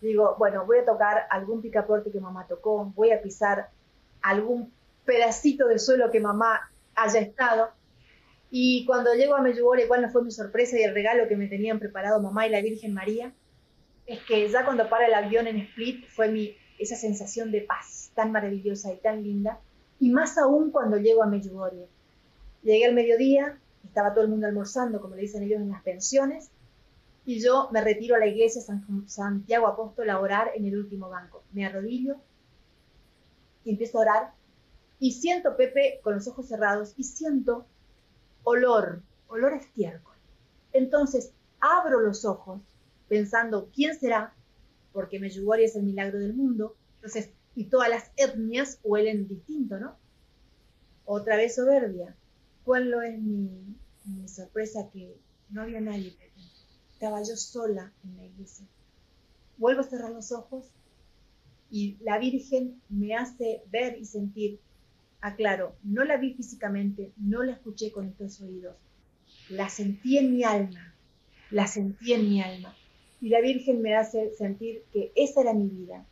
Digo, 0.00 0.34
bueno, 0.38 0.64
voy 0.64 0.78
a 0.78 0.86
tocar 0.86 1.26
algún 1.30 1.60
picaporte 1.60 2.10
que 2.10 2.20
mamá 2.20 2.46
tocó, 2.46 2.90
voy 2.96 3.12
a 3.12 3.20
pisar 3.20 3.68
algún 4.22 4.72
pedacito 5.04 5.68
de 5.68 5.78
suelo 5.78 6.10
que 6.10 6.20
mamá 6.20 6.70
haya 6.94 7.20
estado. 7.20 7.68
Y 8.50 8.84
cuando 8.86 9.14
llego 9.14 9.34
a 9.34 9.42
Medjugorje, 9.42 9.88
¿cuál 9.88 10.02
no 10.02 10.10
fue 10.10 10.22
mi 10.22 10.30
sorpresa 10.30 10.78
y 10.78 10.82
el 10.82 10.94
regalo 10.94 11.28
que 11.28 11.36
me 11.36 11.48
tenían 11.48 11.78
preparado 11.78 12.20
mamá 12.20 12.46
y 12.46 12.50
la 12.50 12.60
Virgen 12.60 12.94
María? 12.94 13.32
Es 14.06 14.20
que 14.20 14.48
ya 14.48 14.64
cuando 14.64 14.88
para 14.88 15.06
el 15.06 15.14
avión 15.14 15.46
en 15.46 15.58
Split 15.58 16.06
fue 16.06 16.28
mi, 16.28 16.56
esa 16.78 16.96
sensación 16.96 17.50
de 17.50 17.62
paz 17.62 18.12
tan 18.14 18.32
maravillosa 18.32 18.92
y 18.92 18.96
tan 18.96 19.22
linda 19.22 19.60
Y 19.98 20.10
más 20.10 20.38
aún 20.38 20.70
cuando 20.70 20.98
llego 20.98 21.22
a 21.22 21.26
Medjugorje. 21.26 21.88
Llegué 22.62 22.86
al 22.86 22.94
mediodía, 22.94 23.58
estaba 23.84 24.12
todo 24.12 24.24
el 24.24 24.30
mundo 24.30 24.46
almorzando, 24.46 25.00
como 25.00 25.14
le 25.14 25.22
dicen 25.22 25.42
ellos 25.42 25.60
en 25.60 25.70
las 25.70 25.82
pensiones, 25.82 26.50
y 27.24 27.40
yo 27.40 27.68
me 27.72 27.80
retiro 27.80 28.14
a 28.14 28.18
la 28.18 28.26
iglesia 28.26 28.62
San 28.62 29.08
Santiago 29.08 29.66
Apóstol 29.66 30.10
a 30.10 30.20
orar 30.20 30.52
en 30.54 30.64
el 30.64 30.76
último 30.76 31.08
banco. 31.08 31.42
Me 31.52 31.66
arrodillo 31.66 32.16
y 33.64 33.70
empiezo 33.70 33.98
a 33.98 34.02
orar 34.02 34.32
y 34.98 35.12
siento, 35.12 35.56
Pepe, 35.56 36.00
con 36.02 36.14
los 36.14 36.28
ojos 36.28 36.46
cerrados, 36.46 36.94
y 36.96 37.04
siento 37.04 37.66
olor, 38.46 39.02
olor 39.26 39.54
a 39.54 39.56
estiércol. 39.56 40.14
Entonces 40.72 41.32
abro 41.58 42.00
los 42.00 42.24
ojos 42.24 42.60
pensando, 43.08 43.68
¿quién 43.74 43.98
será? 43.98 44.34
Porque 44.92 45.18
Medjugorje 45.18 45.64
es 45.64 45.74
el 45.74 45.82
milagro 45.82 46.20
del 46.20 46.32
mundo. 46.32 46.76
Entonces, 46.96 47.30
y 47.56 47.64
todas 47.64 47.88
las 47.88 48.12
etnias 48.16 48.78
huelen 48.84 49.26
distinto, 49.26 49.80
¿no? 49.80 49.96
Otra 51.04 51.36
vez 51.36 51.56
soberbia. 51.56 52.14
¿Cuál 52.64 52.90
lo 52.90 53.02
es 53.02 53.18
mi, 53.20 53.50
mi 54.04 54.28
sorpresa? 54.28 54.90
Que 54.92 55.16
no 55.50 55.62
había 55.62 55.80
nadie. 55.80 56.16
Estaba 56.92 57.22
yo 57.24 57.36
sola 57.36 57.92
en 58.04 58.16
la 58.16 58.24
iglesia. 58.26 58.64
Vuelvo 59.58 59.80
a 59.80 59.84
cerrar 59.84 60.12
los 60.12 60.30
ojos 60.30 60.66
y 61.68 61.96
la 62.00 62.18
Virgen 62.18 62.80
me 62.88 63.16
hace 63.16 63.64
ver 63.72 63.98
y 63.98 64.04
sentir, 64.04 64.60
aclaro, 65.20 65.74
no 65.82 66.04
la 66.04 66.16
vi 66.16 66.34
físicamente, 66.34 67.12
no 67.16 67.42
la 67.42 67.52
escuché 67.52 67.90
con 67.92 68.06
estos 68.06 68.40
oídos, 68.40 68.76
la 69.48 69.68
sentí 69.68 70.18
en 70.18 70.34
mi 70.34 70.44
alma, 70.44 70.94
la 71.50 71.66
sentí 71.66 72.12
en 72.12 72.28
mi 72.28 72.42
alma. 72.42 72.74
Y 73.20 73.30
la 73.30 73.40
Virgen 73.40 73.80
me 73.80 73.96
hace 73.96 74.34
sentir 74.34 74.82
que 74.92 75.10
esa 75.14 75.40
era 75.40 75.54
mi 75.54 75.68
vida, 75.68 76.04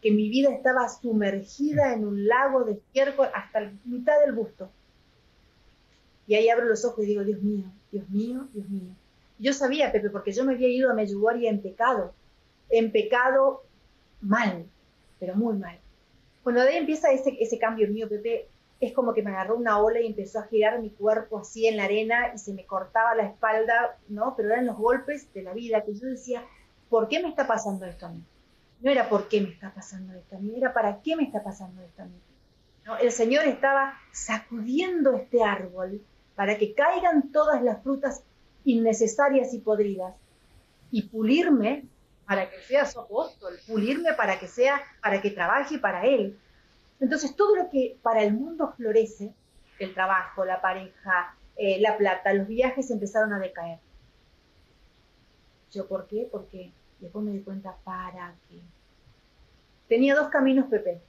que 0.00 0.10
mi 0.10 0.28
vida 0.28 0.52
estaba 0.52 0.88
sumergida 0.88 1.92
en 1.92 2.06
un 2.06 2.26
lago 2.26 2.64
de 2.64 2.72
estiércol 2.72 3.28
hasta 3.34 3.60
la 3.60 3.72
mitad 3.84 4.20
del 4.24 4.34
busto. 4.34 4.70
Y 6.26 6.34
ahí 6.34 6.48
abro 6.48 6.66
los 6.66 6.84
ojos 6.84 7.04
y 7.04 7.08
digo, 7.08 7.24
Dios 7.24 7.42
mío, 7.42 7.64
Dios 7.90 8.08
mío, 8.08 8.48
Dios 8.52 8.68
mío. 8.68 8.94
Yo 9.38 9.52
sabía, 9.52 9.90
Pepe, 9.90 10.10
porque 10.10 10.32
yo 10.32 10.44
me 10.44 10.54
había 10.54 10.68
ido 10.68 10.90
a 10.90 10.94
Medjugorje 10.94 11.48
en 11.48 11.60
pecado, 11.60 12.14
en 12.70 12.92
pecado 12.92 13.62
mal, 14.20 14.64
pero 15.18 15.34
muy 15.34 15.56
mal. 15.56 15.78
Cuando 16.42 16.62
de 16.62 16.70
ahí 16.70 16.76
empieza 16.76 17.10
ese, 17.10 17.36
ese 17.40 17.58
cambio 17.58 17.88
mío, 17.88 18.08
Pepe, 18.08 18.48
es 18.80 18.92
como 18.92 19.14
que 19.14 19.22
me 19.22 19.30
agarró 19.30 19.56
una 19.56 19.78
ola 19.78 20.00
y 20.00 20.06
empezó 20.06 20.40
a 20.40 20.48
girar 20.48 20.80
mi 20.80 20.90
cuerpo 20.90 21.38
así 21.38 21.66
en 21.66 21.76
la 21.76 21.84
arena 21.84 22.32
y 22.34 22.38
se 22.38 22.52
me 22.52 22.66
cortaba 22.66 23.14
la 23.14 23.24
espalda, 23.24 23.96
¿no? 24.08 24.34
Pero 24.36 24.52
eran 24.52 24.66
los 24.66 24.76
golpes 24.76 25.32
de 25.32 25.42
la 25.42 25.52
vida 25.52 25.84
que 25.84 25.94
yo 25.94 26.06
decía, 26.08 26.44
¿por 26.88 27.08
qué 27.08 27.22
me 27.22 27.28
está 27.28 27.46
pasando 27.46 27.86
esto 27.86 28.06
a 28.06 28.08
mí? 28.10 28.22
No 28.80 28.90
era 28.90 29.08
por 29.08 29.28
qué 29.28 29.40
me 29.40 29.50
está 29.50 29.72
pasando 29.72 30.14
esto 30.14 30.36
a 30.36 30.40
mí, 30.40 30.54
era 30.56 30.74
para 30.74 31.00
qué 31.00 31.14
me 31.14 31.22
está 31.22 31.44
pasando 31.44 31.80
esto 31.82 32.02
a 32.02 32.06
mí. 32.06 32.18
¿No? 32.84 32.96
El 32.96 33.12
Señor 33.12 33.44
estaba 33.44 33.94
sacudiendo 34.10 35.14
este 35.14 35.44
árbol 35.44 36.02
para 36.34 36.58
que 36.58 36.74
caigan 36.74 37.30
todas 37.30 37.62
las 37.62 37.80
frutas 37.84 38.24
innecesarias 38.64 39.54
y 39.54 39.58
podridas, 39.60 40.14
y 40.90 41.02
pulirme 41.02 41.84
para 42.26 42.50
que 42.50 42.60
sea 42.62 42.86
su 42.86 43.00
apóstol, 43.00 43.58
pulirme 43.66 44.14
para 44.14 44.38
que 44.38 44.48
sea, 44.48 44.80
para 45.02 45.20
que 45.20 45.30
trabaje 45.30 45.78
para 45.78 46.06
él. 46.06 46.38
Entonces 47.00 47.34
todo 47.36 47.56
lo 47.56 47.70
que 47.70 47.98
para 48.02 48.22
el 48.22 48.32
mundo 48.32 48.72
florece, 48.76 49.32
el 49.78 49.92
trabajo, 49.92 50.44
la 50.44 50.60
pareja, 50.60 51.36
eh, 51.56 51.80
la 51.80 51.96
plata, 51.96 52.32
los 52.32 52.46
viajes 52.46 52.90
empezaron 52.90 53.32
a 53.32 53.38
decaer. 53.38 53.78
¿Yo 55.72 55.88
por 55.88 56.06
qué? 56.06 56.28
Porque 56.30 56.70
después 57.00 57.24
me 57.24 57.32
di 57.32 57.40
cuenta, 57.40 57.76
¿para 57.84 58.34
qué? 58.48 58.60
Tenía 59.88 60.14
dos 60.14 60.28
caminos, 60.28 60.66
Pepe. 60.70 61.00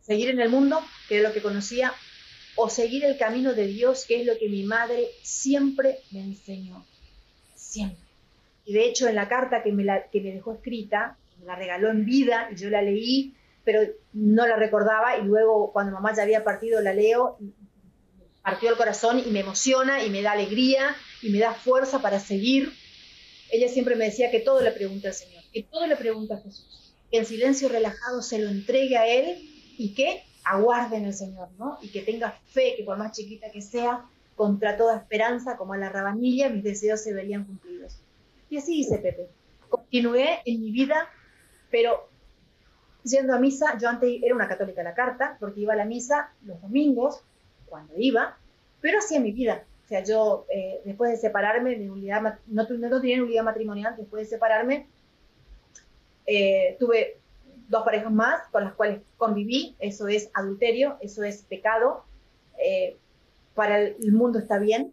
Seguir 0.00 0.30
en 0.30 0.40
el 0.40 0.48
mundo, 0.48 0.80
que 1.08 1.18
era 1.18 1.28
lo 1.28 1.34
que 1.34 1.42
conocía, 1.42 1.92
o 2.56 2.70
seguir 2.70 3.04
el 3.04 3.18
camino 3.18 3.52
de 3.52 3.66
Dios, 3.66 4.06
que 4.06 4.20
es 4.20 4.26
lo 4.26 4.38
que 4.38 4.48
mi 4.48 4.64
madre 4.64 5.08
siempre 5.22 5.98
me 6.10 6.20
enseñó. 6.20 6.84
Siempre. 7.54 8.05
Y 8.66 8.74
de 8.74 8.84
hecho, 8.84 9.08
en 9.08 9.14
la 9.14 9.28
carta 9.28 9.62
que 9.62 9.72
me, 9.72 9.84
la, 9.84 10.10
que 10.10 10.20
me 10.20 10.32
dejó 10.32 10.52
escrita, 10.52 11.16
me 11.38 11.46
la 11.46 11.54
regaló 11.54 11.88
en 11.88 12.04
vida 12.04 12.48
y 12.52 12.56
yo 12.56 12.68
la 12.68 12.82
leí, 12.82 13.34
pero 13.64 13.80
no 14.12 14.46
la 14.46 14.56
recordaba. 14.56 15.16
Y 15.18 15.22
luego, 15.22 15.72
cuando 15.72 15.92
mamá 15.92 16.14
ya 16.14 16.24
había 16.24 16.44
partido, 16.44 16.82
la 16.82 16.92
leo, 16.92 17.38
partió 18.42 18.70
el 18.70 18.76
corazón 18.76 19.22
y 19.24 19.30
me 19.30 19.40
emociona 19.40 20.04
y 20.04 20.10
me 20.10 20.20
da 20.20 20.32
alegría 20.32 20.96
y 21.22 21.30
me 21.30 21.38
da 21.38 21.54
fuerza 21.54 22.02
para 22.02 22.18
seguir. 22.18 22.72
Ella 23.52 23.68
siempre 23.68 23.94
me 23.94 24.06
decía 24.06 24.32
que 24.32 24.40
todo 24.40 24.60
le 24.60 24.72
pregunta 24.72 25.08
al 25.08 25.14
Señor, 25.14 25.44
que 25.52 25.62
todo 25.62 25.86
le 25.86 25.94
pregunta 25.94 26.34
a 26.34 26.38
Jesús, 26.38 26.94
que 27.10 27.18
en 27.18 27.26
silencio 27.26 27.68
relajado 27.68 28.20
se 28.20 28.40
lo 28.40 28.48
entregue 28.48 28.96
a 28.96 29.06
Él 29.06 29.38
y 29.78 29.94
que 29.94 30.24
aguarde 30.44 30.96
en 30.96 31.06
el 31.06 31.14
Señor, 31.14 31.48
¿no? 31.58 31.78
Y 31.82 31.88
que 31.88 32.02
tenga 32.02 32.38
fe, 32.46 32.74
que 32.76 32.82
por 32.82 32.98
más 32.98 33.16
chiquita 33.16 33.50
que 33.52 33.62
sea, 33.62 34.04
contra 34.34 34.76
toda 34.76 34.96
esperanza, 34.96 35.56
como 35.56 35.74
a 35.74 35.78
la 35.78 35.88
rabanilla, 35.88 36.48
mis 36.48 36.64
deseos 36.64 37.02
se 37.02 37.12
verían 37.12 37.44
cumplidos. 37.44 38.00
Y 38.48 38.58
así 38.58 38.80
hice 38.80 38.98
Pepe. 38.98 39.28
Continué 39.68 40.40
en 40.44 40.60
mi 40.60 40.70
vida, 40.70 41.08
pero 41.70 42.08
yendo 43.02 43.34
a 43.34 43.38
misa, 43.38 43.76
yo 43.78 43.88
antes 43.88 44.20
era 44.22 44.34
una 44.34 44.48
católica 44.48 44.80
a 44.80 44.84
la 44.84 44.94
carta, 44.94 45.36
porque 45.40 45.60
iba 45.60 45.72
a 45.72 45.76
la 45.76 45.84
misa 45.84 46.32
los 46.44 46.60
domingos, 46.60 47.24
cuando 47.66 47.94
iba, 47.96 48.38
pero 48.80 48.98
hacía 48.98 49.20
mi 49.20 49.32
vida. 49.32 49.64
O 49.84 49.88
sea, 49.88 50.02
yo 50.02 50.46
eh, 50.48 50.80
después 50.84 51.10
de 51.10 51.16
separarme, 51.16 51.76
de 51.76 51.90
unidad, 51.90 52.40
no, 52.46 52.66
no, 52.68 53.00
tenía 53.00 53.22
unidad 53.22 53.44
matrimonial, 53.44 53.94
después 53.96 54.24
de 54.24 54.36
separarme, 54.36 54.88
eh, 56.26 56.76
tuve 56.80 57.18
dos 57.68 57.84
parejas 57.84 58.12
más 58.12 58.48
con 58.50 58.64
las 58.64 58.74
cuales 58.74 59.00
conviví, 59.16 59.76
eso 59.78 60.08
es 60.08 60.30
adulterio, 60.34 60.96
eso 61.00 61.22
es 61.22 61.42
pecado, 61.42 62.04
eh, 62.58 62.96
para 63.54 63.80
el 63.80 64.12
mundo 64.12 64.38
está 64.38 64.58
bien. 64.58 64.92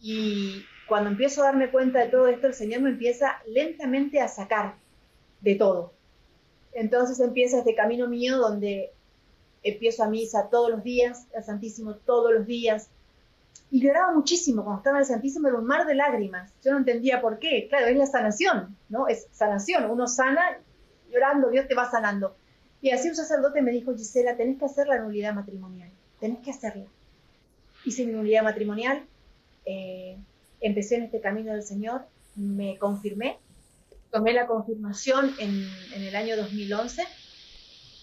Y 0.00 0.64
cuando 0.90 1.08
empiezo 1.08 1.42
a 1.42 1.46
darme 1.46 1.70
cuenta 1.70 2.00
de 2.00 2.08
todo 2.08 2.26
esto, 2.26 2.48
el 2.48 2.54
Señor 2.54 2.82
me 2.82 2.90
empieza 2.90 3.40
lentamente 3.46 4.20
a 4.20 4.26
sacar 4.26 4.74
de 5.40 5.54
todo. 5.54 5.92
Entonces 6.72 7.20
empieza 7.20 7.60
este 7.60 7.76
camino 7.76 8.08
mío 8.08 8.38
donde 8.38 8.90
empiezo 9.62 10.02
a 10.02 10.08
misa 10.08 10.48
todos 10.50 10.68
los 10.68 10.82
días, 10.82 11.28
al 11.36 11.44
Santísimo 11.44 11.94
todos 11.94 12.34
los 12.34 12.44
días. 12.44 12.90
Y 13.70 13.80
lloraba 13.80 14.12
muchísimo 14.12 14.64
cuando 14.64 14.80
estaba 14.80 14.96
en 14.96 15.02
el 15.02 15.06
Santísimo, 15.06 15.46
era 15.46 15.58
un 15.58 15.64
mar 15.64 15.86
de 15.86 15.94
lágrimas. 15.94 16.52
Yo 16.64 16.72
no 16.72 16.78
entendía 16.78 17.20
por 17.20 17.38
qué. 17.38 17.68
Claro, 17.68 17.86
es 17.86 17.96
la 17.96 18.06
sanación, 18.06 18.76
¿no? 18.88 19.06
Es 19.06 19.28
sanación. 19.30 19.88
Uno 19.88 20.08
sana 20.08 20.58
llorando, 21.08 21.50
Dios 21.50 21.68
te 21.68 21.76
va 21.76 21.88
sanando. 21.88 22.34
Y 22.82 22.90
así 22.90 23.08
un 23.08 23.14
sacerdote 23.14 23.62
me 23.62 23.70
dijo, 23.70 23.94
Gisela, 23.94 24.36
tenés 24.36 24.58
que 24.58 24.64
hacer 24.64 24.88
la 24.88 24.98
nulidad 24.98 25.34
matrimonial, 25.34 25.90
tenés 26.18 26.40
que 26.40 26.50
hacerla. 26.50 26.86
Hice 27.84 28.04
mi 28.06 28.12
nulidad 28.12 28.42
matrimonial, 28.42 29.04
eh, 29.64 30.18
empecé 30.60 30.96
en 30.96 31.04
este 31.04 31.20
camino 31.20 31.52
del 31.52 31.62
Señor, 31.62 32.02
me 32.36 32.78
confirmé, 32.78 33.38
tomé 34.10 34.32
la 34.32 34.46
confirmación 34.46 35.34
en, 35.38 35.68
el 35.94 36.16
año 36.16 36.36
2011, 36.36 37.04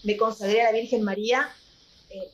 me 0.04 0.16
consagré 0.16 0.62
a 0.62 0.72
la 0.72 0.78
Virgen 0.78 1.02
María 1.02 1.48
eh, 2.10 2.28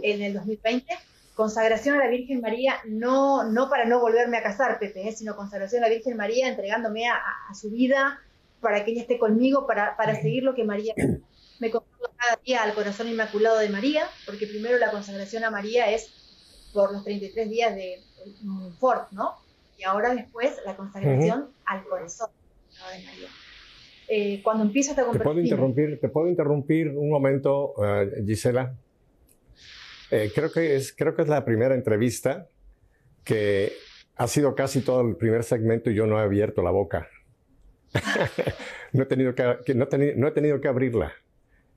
en 0.00 0.22
el 0.22 0.34
2020, 0.34 0.86
consagración 1.34 1.96
a 1.96 2.04
la 2.04 2.10
Virgen 2.10 2.40
María, 2.40 2.76
no, 2.86 3.44
no 3.44 3.68
para 3.70 3.84
no 3.84 4.00
volverme 4.00 4.38
a 4.38 4.42
casar, 4.42 4.78
Pepe, 4.78 5.08
eh, 5.08 5.12
sino 5.12 5.36
consagración 5.36 5.82
a 5.82 5.88
la 5.88 5.94
Virgen 5.94 6.16
María 6.16 6.48
entregándome 6.48 7.08
a, 7.08 7.16
a 7.48 7.54
su 7.54 7.70
vida, 7.70 8.20
para 8.62 8.84
que 8.84 8.92
ella 8.92 9.02
esté 9.02 9.18
conmigo, 9.18 9.66
para, 9.66 9.96
para 9.96 10.14
seguir 10.14 10.44
lo 10.44 10.54
que 10.54 10.64
María 10.64 10.94
me 11.58 11.70
consagro 11.70 12.12
cada 12.16 12.40
día 12.42 12.62
al 12.62 12.74
corazón 12.74 13.08
inmaculado 13.08 13.58
de 13.58 13.68
María, 13.68 14.06
porque 14.24 14.46
primero 14.46 14.78
la 14.78 14.90
consagración 14.90 15.44
a 15.44 15.50
María 15.50 15.90
es 15.90 16.21
por 16.72 16.92
los 16.92 17.04
33 17.04 17.50
días 17.50 17.74
de 17.74 18.00
Fort, 18.78 19.10
¿no? 19.12 19.36
Y 19.78 19.84
ahora 19.84 20.14
después 20.14 20.56
la 20.64 20.76
consagración 20.76 21.50
al 21.64 21.84
corazón 21.84 22.30
de 22.70 23.04
María. 23.04 23.28
Eh, 24.08 24.40
cuando 24.42 24.64
empieza 24.64 24.90
esta 24.90 25.04
conversación... 25.04 25.34
¿Te 25.36 25.40
puedo 25.40 25.44
interrumpir, 25.44 26.00
¿te 26.00 26.08
puedo 26.08 26.28
interrumpir 26.28 26.88
un 26.88 27.10
momento, 27.10 27.74
uh, 27.76 28.26
Gisela? 28.26 28.74
Eh, 30.10 30.30
creo, 30.34 30.52
que 30.52 30.76
es, 30.76 30.92
creo 30.94 31.14
que 31.14 31.22
es 31.22 31.28
la 31.28 31.44
primera 31.44 31.74
entrevista 31.74 32.46
que 33.24 33.72
ha 34.16 34.28
sido 34.28 34.54
casi 34.54 34.82
todo 34.82 35.00
el 35.00 35.16
primer 35.16 35.42
segmento 35.42 35.90
y 35.90 35.94
yo 35.94 36.06
no 36.06 36.18
he 36.18 36.22
abierto 36.22 36.62
la 36.62 36.70
boca. 36.70 37.08
no, 38.92 39.02
he 39.04 39.06
tenido 39.06 39.34
que, 39.34 39.74
no, 39.74 39.84
he 40.28 40.30
tenido 40.32 40.60
que 40.60 40.68
abrirla. 40.68 41.12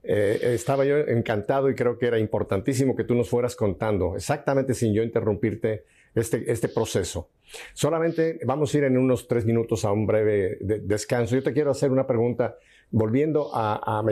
Eh, 0.08 0.54
estaba 0.54 0.86
yo 0.86 0.98
encantado 0.98 1.70
y 1.70 1.76
creo 1.76 1.98
que 1.98 2.06
era 2.06 2.20
importantísimo 2.20 2.96
que 2.96 3.04
tú 3.04 3.16
nos 3.16 3.28
fueras 3.28 3.56
contando, 3.56 4.16
exactamente 4.16 4.76
sin 4.76 4.94
yo 4.94 5.02
interrumpirte, 5.02 5.86
este, 6.14 6.50
este 6.52 6.70
proceso. 6.70 7.30
Solamente 7.74 8.40
vamos 8.46 8.74
a 8.74 8.78
ir 8.78 8.84
en 8.86 8.98
unos 8.98 9.28
tres 9.28 9.46
minutos 9.46 9.84
a 9.84 9.92
un 9.92 10.06
breve 10.06 10.58
descanso. 10.62 11.36
Yo 11.36 11.44
te 11.44 11.54
quiero 11.54 11.72
hacer 11.72 11.92
una 11.92 12.08
pregunta 12.08 12.58
volviendo 12.92 13.54
a, 13.54 14.00
a 14.00 14.04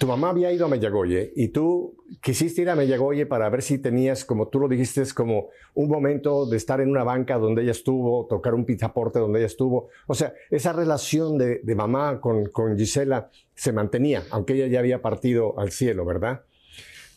tu 0.00 0.06
mamá 0.06 0.30
había 0.30 0.50
ido 0.50 0.64
a 0.64 0.68
Mellagoye 0.70 1.30
y 1.36 1.48
tú 1.48 1.94
quisiste 2.22 2.62
ir 2.62 2.70
a 2.70 2.74
Mellagoye 2.74 3.26
para 3.26 3.50
ver 3.50 3.60
si 3.60 3.76
tenías, 3.76 4.24
como 4.24 4.48
tú 4.48 4.58
lo 4.58 4.66
dijiste, 4.66 5.02
como 5.14 5.50
un 5.74 5.90
momento 5.90 6.46
de 6.46 6.56
estar 6.56 6.80
en 6.80 6.88
una 6.88 7.04
banca 7.04 7.36
donde 7.36 7.60
ella 7.60 7.72
estuvo, 7.72 8.26
tocar 8.26 8.54
un 8.54 8.64
pizaporte 8.64 9.18
donde 9.18 9.40
ella 9.40 9.46
estuvo. 9.46 9.90
O 10.06 10.14
sea, 10.14 10.32
esa 10.48 10.72
relación 10.72 11.36
de, 11.36 11.60
mamá 11.76 12.18
con, 12.18 12.46
con 12.46 12.78
Gisela 12.78 13.28
se 13.54 13.74
mantenía, 13.74 14.24
aunque 14.30 14.54
ella 14.54 14.68
ya 14.68 14.78
había 14.78 15.02
partido 15.02 15.60
al 15.60 15.70
cielo, 15.70 16.06
¿verdad? 16.06 16.44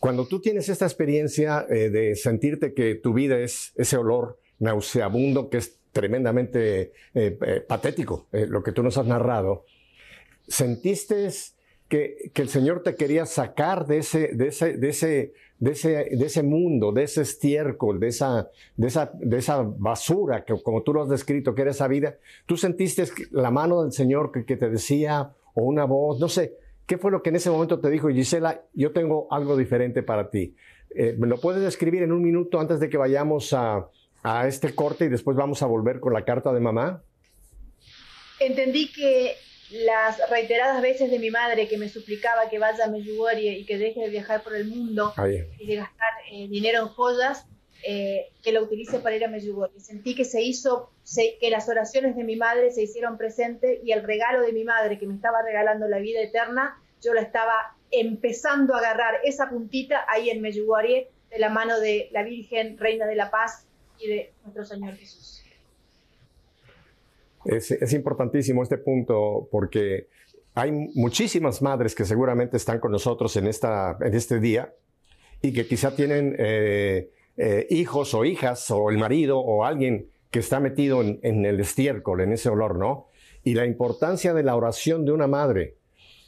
Cuando 0.02 0.28
tú 0.28 0.41
tienes 0.41 0.67
esta 0.67 0.84
experiencia 0.84 1.65
eh, 1.69 1.89
de 1.89 2.17
sentirte 2.17 2.74
que 2.74 2.96
tu 2.96 3.13
vida 3.13 3.39
es 3.39 3.72
ese 3.76 3.96
olor 3.96 4.41
nauseabundo 4.60 5.50
que 5.50 5.60
es 5.60 5.80
tremendamente 5.93 6.91
eh, 7.13 7.38
eh, 7.46 7.63
patético, 7.65 8.28
lo 8.34 8.62
que 8.62 8.74
tú 8.74 8.84
nos 8.84 8.98
has 8.98 9.06
narrado, 9.06 9.63
¿sentiste 10.50 11.28
que, 11.88 12.32
el 12.34 12.50
Señor 12.50 12.84
te 12.84 12.96
quería 12.96 13.26
sacar 13.26 13.86
de 13.86 14.00
ese, 14.00 14.30
de 14.34 14.48
ese, 14.48 14.78
de 14.78 14.89
ese, 14.89 15.34
de 15.60 15.72
ese, 15.72 15.89
de 15.89 16.26
ese 16.26 16.43
mundo, 16.43 16.91
de 16.91 17.04
ese 17.04 17.22
estiércol, 17.22 18.00
de 18.00 18.08
esa, 18.08 18.50
de 18.76 18.88
esa, 18.88 19.12
de 19.13 19.38
esa 19.38 19.62
basura 19.62 20.43
que 20.43 20.56
como 20.62 20.84
tú 20.84 20.93
lo 20.93 21.04
has 21.04 21.10
descrito, 21.10 21.54
que 21.54 21.62
era 21.62 21.72
esa 21.72 21.88
vida? 21.88 22.17
¿Tú 22.46 22.58
sentiste 22.58 23.06
la 23.32 23.52
mano 23.52 23.84
del 23.84 23.91
Señor 23.91 24.32
que, 24.32 24.46
que 24.46 24.58
te 24.58 24.69
decía, 24.69 25.32
o 25.54 25.63
una 25.63 25.86
voz, 25.86 26.19
no 26.19 26.30
sé, 26.30 26.58
¿Qué 26.86 26.98
fue 26.98 27.12
lo 27.12 27.24
que 27.24 27.30
en 27.30 27.38
ese 27.38 27.50
momento 27.50 27.80
te 27.80 27.89
dijo 27.89 28.10
Gisela? 28.10 28.62
Yo 28.74 28.91
tengo 28.91 29.28
algo 29.32 29.56
diferente 29.56 30.04
para 30.04 30.30
ti. 30.30 30.56
Eh, 30.96 31.15
¿Me 31.17 31.28
lo 31.28 31.39
puedes 31.39 31.62
describir 31.62 32.04
en 32.04 32.12
un 32.12 32.22
minuto 32.22 32.60
antes 32.60 32.80
de 32.80 32.89
que 32.89 32.98
vayamos 32.98 33.54
a, 33.54 33.88
a, 34.22 34.48
este 34.48 34.76
corte 34.76 35.06
y 35.06 35.10
después 35.10 35.38
vamos 35.38 35.63
a 35.63 35.65
volver 35.65 36.00
con 36.00 36.13
la 36.13 36.26
carta 36.26 36.52
de 36.52 36.60
mamá? 36.60 37.02
Entendí 38.39 38.91
que 38.91 39.32
las 39.74 40.30
reiteradas 40.30 40.82
veces 40.84 41.10
de 41.10 41.18
mi 41.18 41.32
madre 41.32 41.68
que 41.68 41.78
me 41.78 41.90
suplicaba 41.90 42.48
que 42.48 42.60
vaya 42.60 42.86
a 42.86 42.90
Medjugorje 42.90 43.42
y 43.42 43.66
que 43.66 43.80
deje 43.80 44.02
de 44.02 44.10
viajar 44.10 44.44
por 44.44 44.56
el 44.56 44.66
mundo 44.66 45.14
y 45.58 45.66
de 45.66 45.76
gastar 45.78 46.12
eh, 46.32 46.48
dinero 46.48 46.82
en 46.82 46.88
joyas, 46.90 47.48
eh, 47.84 48.32
que 48.44 48.52
lo 48.52 48.62
utilice 48.62 49.00
para 49.00 49.16
ir 49.16 49.26
a 49.26 49.28
Medjugorje. 49.28 49.80
Sentí 49.80 50.14
que 50.14 50.26
se 50.26 50.44
hizo, 50.44 50.92
que 51.40 51.50
las 51.50 51.68
oraciones 51.70 52.16
de 52.16 52.24
mi 52.24 52.36
madre 52.36 52.72
se 52.72 52.84
hicieron 52.84 53.18
presentes 53.18 53.80
y 53.84 53.92
el 53.94 54.04
regalo 54.04 54.46
de 54.46 54.54
mi 54.54 54.64
madre 54.64 55.00
que 55.00 55.08
me 55.08 55.16
estaba 55.16 55.42
regalando 55.42 55.88
la 55.88 55.98
vida 55.98 56.22
eterna, 56.22 56.80
yo 57.02 57.16
la 57.16 57.22
estaba 57.22 57.76
empezando 57.90 58.76
a 58.76 58.78
agarrar 58.78 59.22
esa 59.24 59.50
puntita 59.50 60.06
ahí 60.08 60.30
en 60.30 60.42
Medjugorje 60.42 61.10
de 61.32 61.40
la 61.40 61.50
mano 61.50 61.80
de 61.80 62.10
la 62.12 62.22
Virgen, 62.22 62.78
Reina 62.78 63.08
de 63.08 63.16
la 63.16 63.32
Paz 63.32 63.66
y 63.98 64.08
de 64.08 64.34
nuestro 64.44 64.66
Señor 64.66 64.96
Jesús. 64.98 65.43
Es, 67.46 67.94
importantísimo 67.94 68.64
este 68.64 68.78
punto 68.78 69.48
porque 69.52 70.08
hay 70.56 70.72
muchísimas 70.72 71.62
madres 71.62 71.96
que 71.96 72.06
seguramente 72.06 72.58
están 72.58 72.80
con 72.80 72.92
nosotros 72.92 73.36
en, 73.36 73.48
esta, 73.48 73.98
en 74.02 74.14
este 74.14 74.40
día 74.40 74.74
y 75.42 75.52
que 75.52 75.68
quizá 75.68 75.96
tienen 75.96 76.36
eh, 76.40 77.10
eh, 77.38 77.68
hijos 77.70 78.14
o 78.14 78.24
hijas 78.24 78.70
o 78.72 78.90
el 78.90 78.98
marido 78.98 79.40
o 79.40 79.66
alguien 79.66 80.10
que 80.32 80.40
está 80.40 80.60
metido 80.60 81.02
en, 81.02 81.46
el 81.46 81.60
estiércol, 81.60 82.22
en 82.22 82.32
ese 82.32 82.50
olor, 82.50 82.78
¿no? 82.78 83.08
Y 83.44 83.54
la 83.54 83.68
importancia 83.68 84.34
de 84.34 84.42
la 84.42 84.56
oración 84.56 85.06
de 85.06 85.12
una 85.12 85.28
madre. 85.28 85.76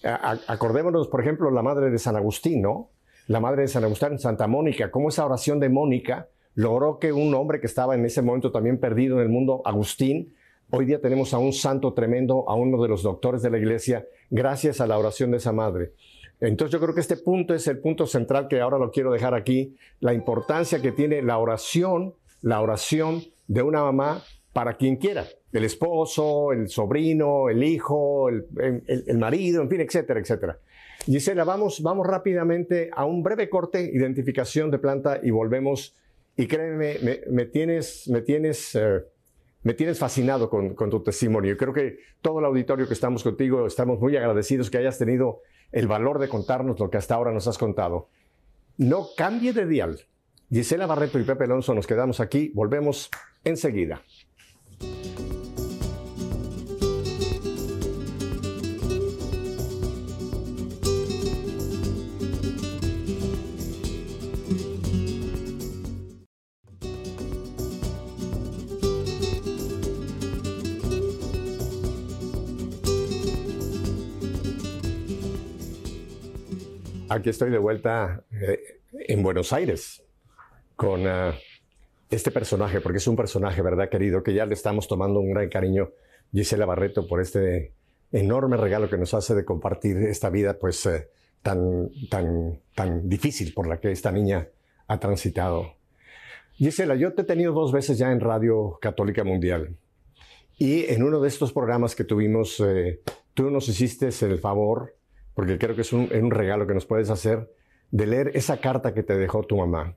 acordémonos, 0.04 1.08
por 1.08 1.22
ejemplo, 1.22 1.50
la 1.50 1.64
madre 1.64 1.90
de 1.90 1.98
San 1.98 2.16
Agustín, 2.16 2.62
¿no? 2.62 2.92
La 3.28 3.40
madre 3.40 3.64
de 3.64 3.68
San 3.68 3.84
Agustín, 3.84 4.20
Santa 4.20 4.46
Mónica, 4.46 4.92
cómo 4.92 5.10
esa 5.10 5.26
oración 5.26 5.60
de 5.60 5.70
Mónica 5.70 6.28
logró 6.54 7.00
que 7.00 7.12
un 7.14 7.34
hombre 7.34 7.60
que 7.60 7.66
estaba 7.66 7.96
en 7.96 8.06
ese 8.06 8.22
momento 8.22 8.52
también 8.52 8.80
perdido 8.80 9.16
en 9.18 9.24
el 9.24 9.30
mundo, 9.30 9.64
Agustín, 9.66 10.35
hoy 10.72 10.86
día 10.86 11.02
tenemos 11.02 11.34
a 11.34 11.38
un 11.38 11.54
santo 11.54 11.94
tremendo, 11.94 12.50
a 12.50 12.56
uno 12.56 12.82
de 12.82 12.90
los 12.90 13.04
doctores 13.04 13.42
de 13.42 13.50
la 13.50 13.58
iglesia, 13.58 14.08
gracias 14.30 14.82
a 14.82 14.88
la 14.88 14.98
oración 14.98 15.32
de 15.32 15.38
esa 15.38 15.52
madre. 15.52 15.94
Entonces 16.40 16.74
yo 16.74 16.80
creo 16.80 16.94
que 16.94 17.02
este 17.02 17.18
punto 17.18 17.54
es 17.54 17.68
el 17.68 17.80
punto 17.80 18.06
central 18.06 18.48
que 18.48 18.60
ahora 18.60 18.78
lo 18.78 18.92
quiero 18.92 19.12
dejar 19.12 19.34
aquí, 19.34 19.76
la 20.00 20.14
importancia 20.14 20.82
que 20.82 20.92
tiene 20.92 21.22
la 21.22 21.38
oración, 21.38 22.14
la 22.42 22.62
oración 22.62 23.24
de 23.48 23.62
una 23.62 23.82
mamá 23.84 24.24
para 24.54 24.78
quien 24.78 24.98
quiera, 24.98 25.26
el 25.52 25.64
esposo, 25.64 26.52
el 26.52 26.70
sobrino, 26.70 27.50
el 27.50 27.64
hijo, 27.64 28.30
el, 28.30 29.18
marido, 29.18 29.62
en 29.62 29.70
fin, 29.70 29.82
etcétera, 29.82 30.20
etcétera. 30.20 30.60
Gisela, 31.06 31.44
vamos, 31.44 31.82
vamos 31.82 32.08
rápidamente 32.08 32.90
a 32.94 33.06
un 33.06 33.22
breve 33.22 33.50
corte, 33.50 33.82
identificación 33.94 34.72
de 34.72 34.80
planta 34.80 35.20
y 35.22 35.30
volvemos. 35.30 35.96
Y 36.38 36.48
créeme, 36.48 36.98
me, 37.30 37.46
tienes, 37.46 38.08
me 38.10 38.22
tienes, 38.22 38.76
eh, 38.76 39.04
me 39.66 39.74
tienes 39.74 39.98
fascinado 39.98 40.48
con, 40.48 40.76
con 40.76 40.92
tu 40.92 41.02
testimonio. 41.02 41.54
Yo 41.54 41.58
creo 41.58 41.74
que 41.74 41.98
todo 42.22 42.38
el 42.38 42.46
auditorio 42.46 42.88
que 42.88 42.94
estamos 42.94 43.24
contigo 43.24 43.66
estamos 43.66 44.00
muy 44.00 44.16
agradecidos 44.16 44.70
que 44.70 44.78
hayas 44.78 45.00
tenido 45.00 45.42
el 45.72 45.88
valor 45.88 46.20
de 46.20 46.30
contarnos 46.30 46.80
lo 46.80 46.92
que 46.92 46.98
hasta 46.98 47.16
ahora 47.16 47.32
nos 47.32 47.48
has 47.48 47.58
contado. 47.58 48.08
No 48.78 49.08
cambie 49.18 49.54
de 49.54 49.66
dial. 49.66 50.00
Gisela 50.52 50.86
Barreto 50.86 51.18
y 51.18 51.24
Pepe 51.24 51.46
Alonso 51.46 51.74
nos 51.74 51.88
quedamos 51.88 52.20
aquí. 52.20 52.52
Volvemos 52.54 53.10
enseguida. 53.44 54.04
Aquí 77.16 77.30
estoy 77.30 77.50
de 77.50 77.60
vuelta 77.60 78.26
eh, 78.30 78.82
en 79.08 79.24
Buenos 79.24 79.54
Aires 79.54 80.04
con 80.76 81.08
ah, 81.08 81.34
este 82.10 82.30
personaje, 82.30 82.82
porque 82.82 82.98
es 82.98 83.08
un 83.08 83.16
personaje, 83.16 83.62
¿verdad, 83.62 83.88
querido? 83.88 84.22
Que 84.22 84.34
ya 84.34 84.46
le 84.46 84.54
estamos 84.54 84.90
tomando 84.90 85.22
un 85.22 85.32
gran 85.32 85.48
cariño, 85.48 85.92
Gisela 86.34 86.66
Barreto, 86.66 87.08
por 87.08 87.22
este 87.22 87.72
enorme 88.12 88.58
regalo 88.58 88.90
que 88.90 88.98
nos 88.98 89.14
hace 89.14 89.34
de 89.34 89.46
compartir 89.46 89.96
esta 89.96 90.30
vida, 90.30 90.60
pues, 90.60 90.86
eh, 90.88 91.08
tan, 91.42 91.90
tan, 92.10 92.60
tan 92.76 93.08
difícil 93.08 93.54
por 93.54 93.66
la 93.66 93.80
que 93.80 93.92
esta 93.92 94.12
niña 94.12 94.50
ha 94.86 95.00
transitado. 95.00 95.76
Gisela, 96.56 96.96
yo 96.96 97.14
te 97.14 97.22
he 97.22 97.26
tenido 97.26 97.54
dos 97.54 97.72
veces 97.72 97.98
ya 97.98 98.12
en 98.12 98.20
Radio 98.20 98.78
Católica 98.82 99.24
Mundial. 99.24 99.78
Y 100.58 100.84
en 100.92 101.02
uno 101.02 101.22
de 101.22 101.30
estos 101.30 101.54
programas 101.54 101.96
que 101.96 102.04
tuvimos, 102.04 102.60
eh, 102.60 103.00
tú 103.34 103.50
nos 103.52 103.70
hiciste 103.70 104.10
el 104.26 104.40
favor 104.40 104.96
porque 105.36 105.60
creo 105.60 105.76
que 105.76 105.82
es 105.82 105.94
un, 105.94 106.32
regalo 106.32 106.66
que 106.66 106.74
nos 106.74 106.86
puedes 106.86 107.10
hacer 107.10 107.52
de 107.92 108.08
leer 108.08 108.32
esa 108.34 108.58
carta 108.58 108.94
que 108.94 109.04
te 109.04 109.16
dejó 109.16 109.44
tu 109.44 109.58
mamá. 109.58 109.96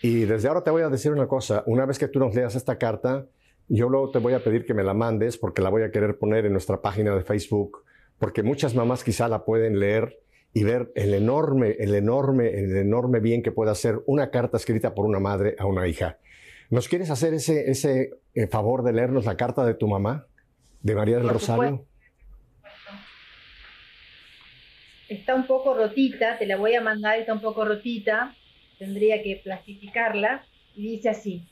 Y 0.00 0.20
desde 0.24 0.48
ahora 0.48 0.62
te 0.62 0.70
voy 0.70 0.82
a 0.82 0.88
decir 0.88 1.12
una 1.12 1.26
cosa, 1.26 1.62
una 1.66 1.84
vez 1.84 1.98
que 1.98 2.08
tú 2.08 2.20
nos 2.20 2.34
leas 2.34 2.54
esta 2.54 2.78
carta, 2.78 3.26
yo 3.68 3.88
luego 3.88 4.10
te 4.12 4.18
voy 4.18 4.34
a 4.34 4.42
pedir 4.42 4.64
que 4.64 4.72
me 4.72 4.84
la 4.84 4.94
mandes 4.94 5.36
porque 5.36 5.62
la 5.62 5.68
voy 5.68 5.82
a 5.82 5.90
querer 5.90 6.16
poner 6.18 6.46
en 6.46 6.52
nuestra 6.52 6.80
página 6.80 7.14
de 7.14 7.22
Facebook, 7.22 7.84
porque 8.18 8.42
muchas 8.42 8.74
mamás 8.74 9.02
quizá 9.02 9.28
la 9.28 9.44
pueden 9.44 9.80
leer 9.80 10.20
y 10.54 10.62
ver 10.62 10.92
el 10.94 11.12
enorme, 11.12 11.76
el 11.80 11.94
enorme, 11.94 12.48
el 12.48 12.76
enorme 12.76 13.20
bien 13.20 13.42
que 13.42 13.50
puede 13.52 13.72
hacer 13.72 14.00
una 14.06 14.30
carta 14.30 14.56
escrita 14.56 14.94
por 14.94 15.04
una 15.04 15.18
madre 15.18 15.56
a 15.58 15.66
una 15.66 15.88
hija. 15.88 16.18
¿Nos 16.70 16.88
quieres 16.88 17.10
hacer 17.10 17.34
ese, 17.34 17.70
ese 17.70 18.20
eh, 18.34 18.46
favor 18.46 18.84
de 18.84 18.92
leernos 18.92 19.24
la 19.24 19.36
carta 19.36 19.66
de 19.66 19.74
tu 19.74 19.88
mamá, 19.88 20.26
de 20.82 20.94
María 20.94 21.18
del 21.18 21.28
Rosario? 21.28 21.84
Está 25.08 25.34
un 25.34 25.46
poco 25.46 25.74
rotita, 25.74 26.38
te 26.38 26.46
la 26.46 26.56
voy 26.56 26.74
a 26.74 26.80
mandar, 26.80 27.18
está 27.18 27.32
un 27.32 27.40
poco 27.40 27.64
rotita, 27.64 28.34
tendría 28.78 29.22
que 29.22 29.40
plastificarla, 29.42 30.44
y 30.74 30.90
dice 30.90 31.10
así, 31.10 31.48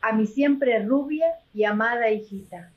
a 0.00 0.12
mi 0.12 0.26
siempre 0.26 0.82
rubia 0.84 1.26
y 1.54 1.64
amada 1.64 2.10
hijita, 2.10 2.72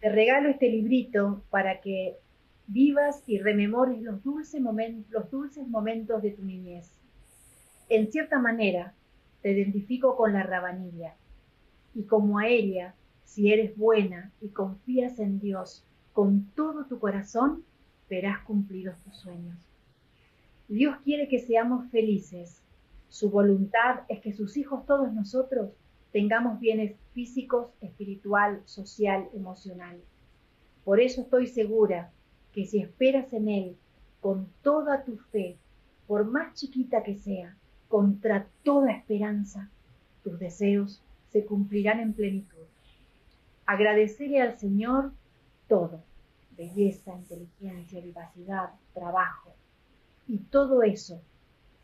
te 0.00 0.08
regalo 0.08 0.48
este 0.48 0.68
librito 0.68 1.42
para 1.50 1.80
que 1.80 2.16
vivas 2.66 3.22
y 3.26 3.38
rememores 3.38 4.00
los 4.02 4.22
dulces, 4.22 4.60
los 5.10 5.30
dulces 5.30 5.66
momentos 5.68 6.22
de 6.22 6.30
tu 6.32 6.44
niñez. 6.44 6.92
En 7.88 8.10
cierta 8.10 8.38
manera, 8.38 8.94
te 9.42 9.52
identifico 9.52 10.16
con 10.16 10.32
la 10.32 10.42
rabanilla, 10.42 11.14
y 11.94 12.04
como 12.04 12.38
a 12.38 12.48
ella, 12.48 12.94
si 13.24 13.52
eres 13.52 13.76
buena 13.76 14.32
y 14.40 14.48
confías 14.48 15.18
en 15.18 15.40
Dios 15.40 15.84
con 16.12 16.50
todo 16.54 16.86
tu 16.86 16.98
corazón, 16.98 17.64
verás 18.08 18.40
cumplidos 18.44 18.96
tus 19.02 19.16
sueños. 19.16 19.56
Dios 20.68 20.96
quiere 21.04 21.28
que 21.28 21.38
seamos 21.38 21.90
felices. 21.90 22.62
Su 23.08 23.30
voluntad 23.30 24.00
es 24.08 24.20
que 24.20 24.32
sus 24.32 24.56
hijos, 24.56 24.84
todos 24.86 25.12
nosotros, 25.12 25.70
tengamos 26.12 26.60
bienes 26.60 26.96
físicos, 27.14 27.68
espiritual, 27.80 28.60
social, 28.64 29.28
emocional. 29.34 29.98
Por 30.84 31.00
eso 31.00 31.22
estoy 31.22 31.46
segura 31.46 32.10
que 32.52 32.66
si 32.66 32.80
esperas 32.80 33.32
en 33.32 33.48
Él 33.48 33.76
con 34.20 34.48
toda 34.62 35.04
tu 35.04 35.16
fe, 35.16 35.56
por 36.06 36.24
más 36.24 36.54
chiquita 36.54 37.02
que 37.02 37.16
sea, 37.16 37.56
contra 37.88 38.46
toda 38.62 38.92
esperanza, 38.92 39.70
tus 40.22 40.38
deseos 40.38 41.02
se 41.30 41.44
cumplirán 41.44 42.00
en 42.00 42.12
plenitud. 42.12 42.66
Agradecerle 43.66 44.40
al 44.40 44.58
Señor 44.58 45.12
todo 45.68 46.02
belleza, 46.58 47.14
inteligencia, 47.14 48.00
vivacidad, 48.00 48.70
trabajo. 48.92 49.54
Y 50.26 50.38
todo 50.38 50.82
eso, 50.82 51.22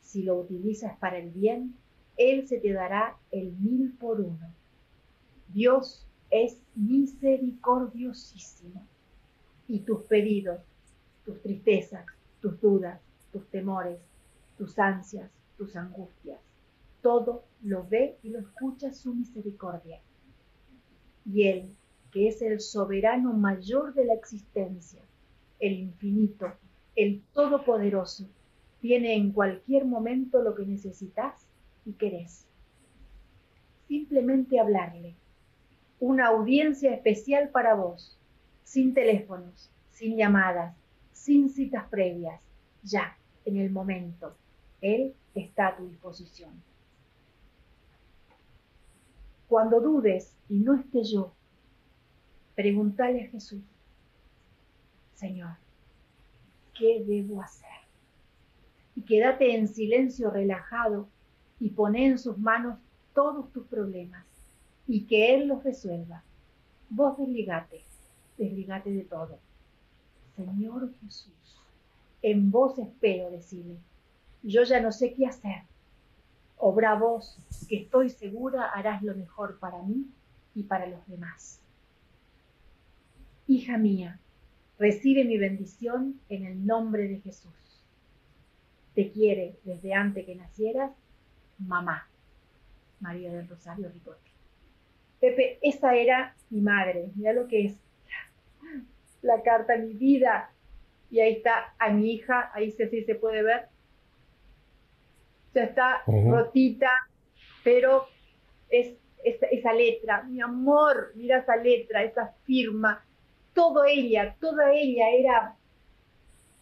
si 0.01 0.25
lo 0.25 0.37
utilizas 0.37 0.99
para 0.99 1.19
el 1.19 1.31
bien, 1.31 1.77
Él 2.17 2.47
se 2.47 2.59
te 2.59 2.73
dará 2.73 3.17
el 3.31 3.53
mil 3.53 3.93
por 3.93 4.21
uno. 4.21 4.53
Dios 5.49 6.07
es 6.31 6.61
misericordiosísimo. 6.75 8.85
Y 9.69 9.81
tus 9.81 10.03
pedidos, 10.03 10.61
tus 11.25 11.41
tristezas, 11.41 12.05
tus 12.41 12.61
dudas, 12.61 13.01
tus 13.33 13.49
temores, 13.49 13.99
tus 14.59 14.79
ansias, 14.79 15.31
tus 15.57 15.75
angustias, 15.77 16.41
todo 17.01 17.45
lo 17.63 17.87
ve 17.89 18.19
y 18.23 18.29
lo 18.31 18.41
escucha 18.41 18.93
su 18.93 19.15
misericordia. 19.15 20.01
Y 21.25 21.49
Él, 21.49 21.75
que 22.15 22.29
es 22.29 22.41
el 22.43 22.61
soberano 22.61 23.33
mayor 23.33 23.93
de 23.93 24.05
la 24.05 24.15
existencia, 24.15 25.03
el 25.59 25.73
infinito, 25.73 26.47
el 26.95 27.21
todopoderoso, 27.33 28.29
tiene 28.81 29.17
en 29.17 29.33
cualquier 29.33 29.85
momento 29.85 30.41
lo 30.41 30.55
que 30.55 30.65
necesitas 30.65 31.45
y 31.85 31.95
querés. 31.95 32.47
Simplemente 33.89 34.61
hablarle. 34.61 35.17
Una 35.99 36.29
audiencia 36.29 36.95
especial 36.95 37.49
para 37.49 37.75
vos, 37.75 38.17
sin 38.63 38.95
teléfonos, 38.95 39.69
sin 39.91 40.17
llamadas, 40.17 40.77
sin 41.13 41.49
citas 41.49 41.89
previas, 41.89 42.41
ya, 42.85 43.19
en 43.45 43.57
el 43.57 43.71
momento. 43.71 44.37
Él 44.81 45.15
está 45.35 45.67
a 45.67 45.77
tu 45.77 45.89
disposición. 45.89 46.63
Cuando 49.49 49.81
dudes 49.81 50.37
y 50.49 50.61
no 50.61 50.75
esté 50.75 51.03
yo, 51.03 51.33
pregúntale 52.55 53.25
a 53.25 53.29
Jesús, 53.29 53.63
Señor, 55.15 55.57
¿qué 56.79 57.05
debo 57.07 57.41
hacer? 57.41 57.69
Y 58.97 59.03
quédate 59.03 59.57
en 59.57 59.69
silencio 59.69 60.31
relajado 60.31 61.09
y 61.61 61.71
pone 61.71 62.07
en 62.07 62.19
sus 62.19 62.39
manos 62.39 62.79
todos 63.15 63.51
tus 63.53 63.67
problemas 63.67 64.25
y 64.87 65.07
que 65.07 65.35
Él 65.35 65.49
los 65.49 65.65
resuelva. 65.65 66.23
Vos 66.91 67.17
desligate, 67.19 67.83
desligate 68.37 68.91
de 68.91 69.05
todo. 69.05 69.39
Señor 70.37 70.93
Jesús, 71.01 71.61
en 72.23 72.51
vos 72.51 72.79
espero 72.79 73.31
decirle, 73.31 73.79
yo 74.43 74.63
ya 74.65 74.81
no 74.81 74.93
sé 74.93 75.15
qué 75.15 75.27
hacer. 75.27 75.63
Obra 76.57 76.95
vos, 76.95 77.39
que 77.69 77.77
estoy 77.77 78.11
segura 78.11 78.71
harás 78.71 79.03
lo 79.03 79.15
mejor 79.15 79.59
para 79.59 79.83
mí 79.83 80.07
y 80.55 80.65
para 80.65 80.87
los 80.87 81.07
demás. 81.07 81.61
Hija 83.47 83.77
mía, 83.79 84.21
recibe 84.79 85.25
mi 85.25 85.39
bendición 85.39 86.21
en 86.29 86.47
el 86.47 86.67
nombre 86.67 87.09
de 87.09 87.21
Jesús. 87.21 87.53
Te 88.95 89.11
quiere 89.11 89.57
desde 89.65 89.93
antes 89.93 90.25
que 90.25 90.35
nacieras, 90.35 90.93
mamá, 91.59 92.09
María 93.01 93.33
del 93.33 93.49
Rosario 93.49 93.89
Ricotti. 93.89 94.31
Pepe, 95.21 95.59
esa 95.63 95.95
era 95.95 96.35
mi 96.51 96.61
madre, 96.61 97.11
mira 97.15 97.33
lo 97.33 97.49
que 97.49 97.67
es 97.67 97.77
la 99.23 99.43
carta, 99.43 99.77
mi 99.77 99.95
vida. 99.95 100.51
Y 101.11 101.21
ahí 101.21 101.35
está 101.35 101.75
a 101.79 101.91
mi 101.91 102.13
hija, 102.13 102.51
ahí 102.55 102.73
sí 102.73 103.05
se 103.05 103.15
puede 103.15 103.43
ver, 103.43 103.69
ya 105.55 105.65
está 105.65 106.03
rotita, 106.07 106.91
pero 107.63 108.07
es 108.69 108.95
esa, 109.23 109.73
letra, 109.73 110.25
mi 110.25 110.41
amor, 110.41 111.13
mira 111.15 111.39
esa 111.39 111.57
letra, 111.57 112.03
esa 112.03 112.35
firma, 112.45 113.05
todo 113.55 113.85
ella, 113.85 114.37
toda 114.41 114.73
ella 114.73 115.11
era, 115.11 115.57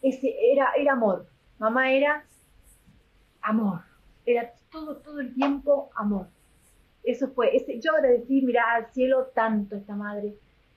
ese, 0.03 0.35
era, 0.53 0.73
era 0.77 0.93
amor. 0.93 1.27
Mamá 1.59 1.93
era 1.93 2.25
amor, 3.41 3.81
era 4.27 4.53
todo, 4.71 4.97
todo 4.99 5.21
el 5.21 5.35
tiempo 5.35 5.91
amor. 5.97 6.29
Eso 7.03 7.29
fue, 7.29 7.57
ese, 7.57 7.81
yo 7.81 7.93
agradecí, 7.97 8.43
mira, 8.43 8.63
al 8.75 8.93
cielo 8.93 9.27
tanto 9.35 9.77
esta 9.77 9.97
madre. 9.97 10.35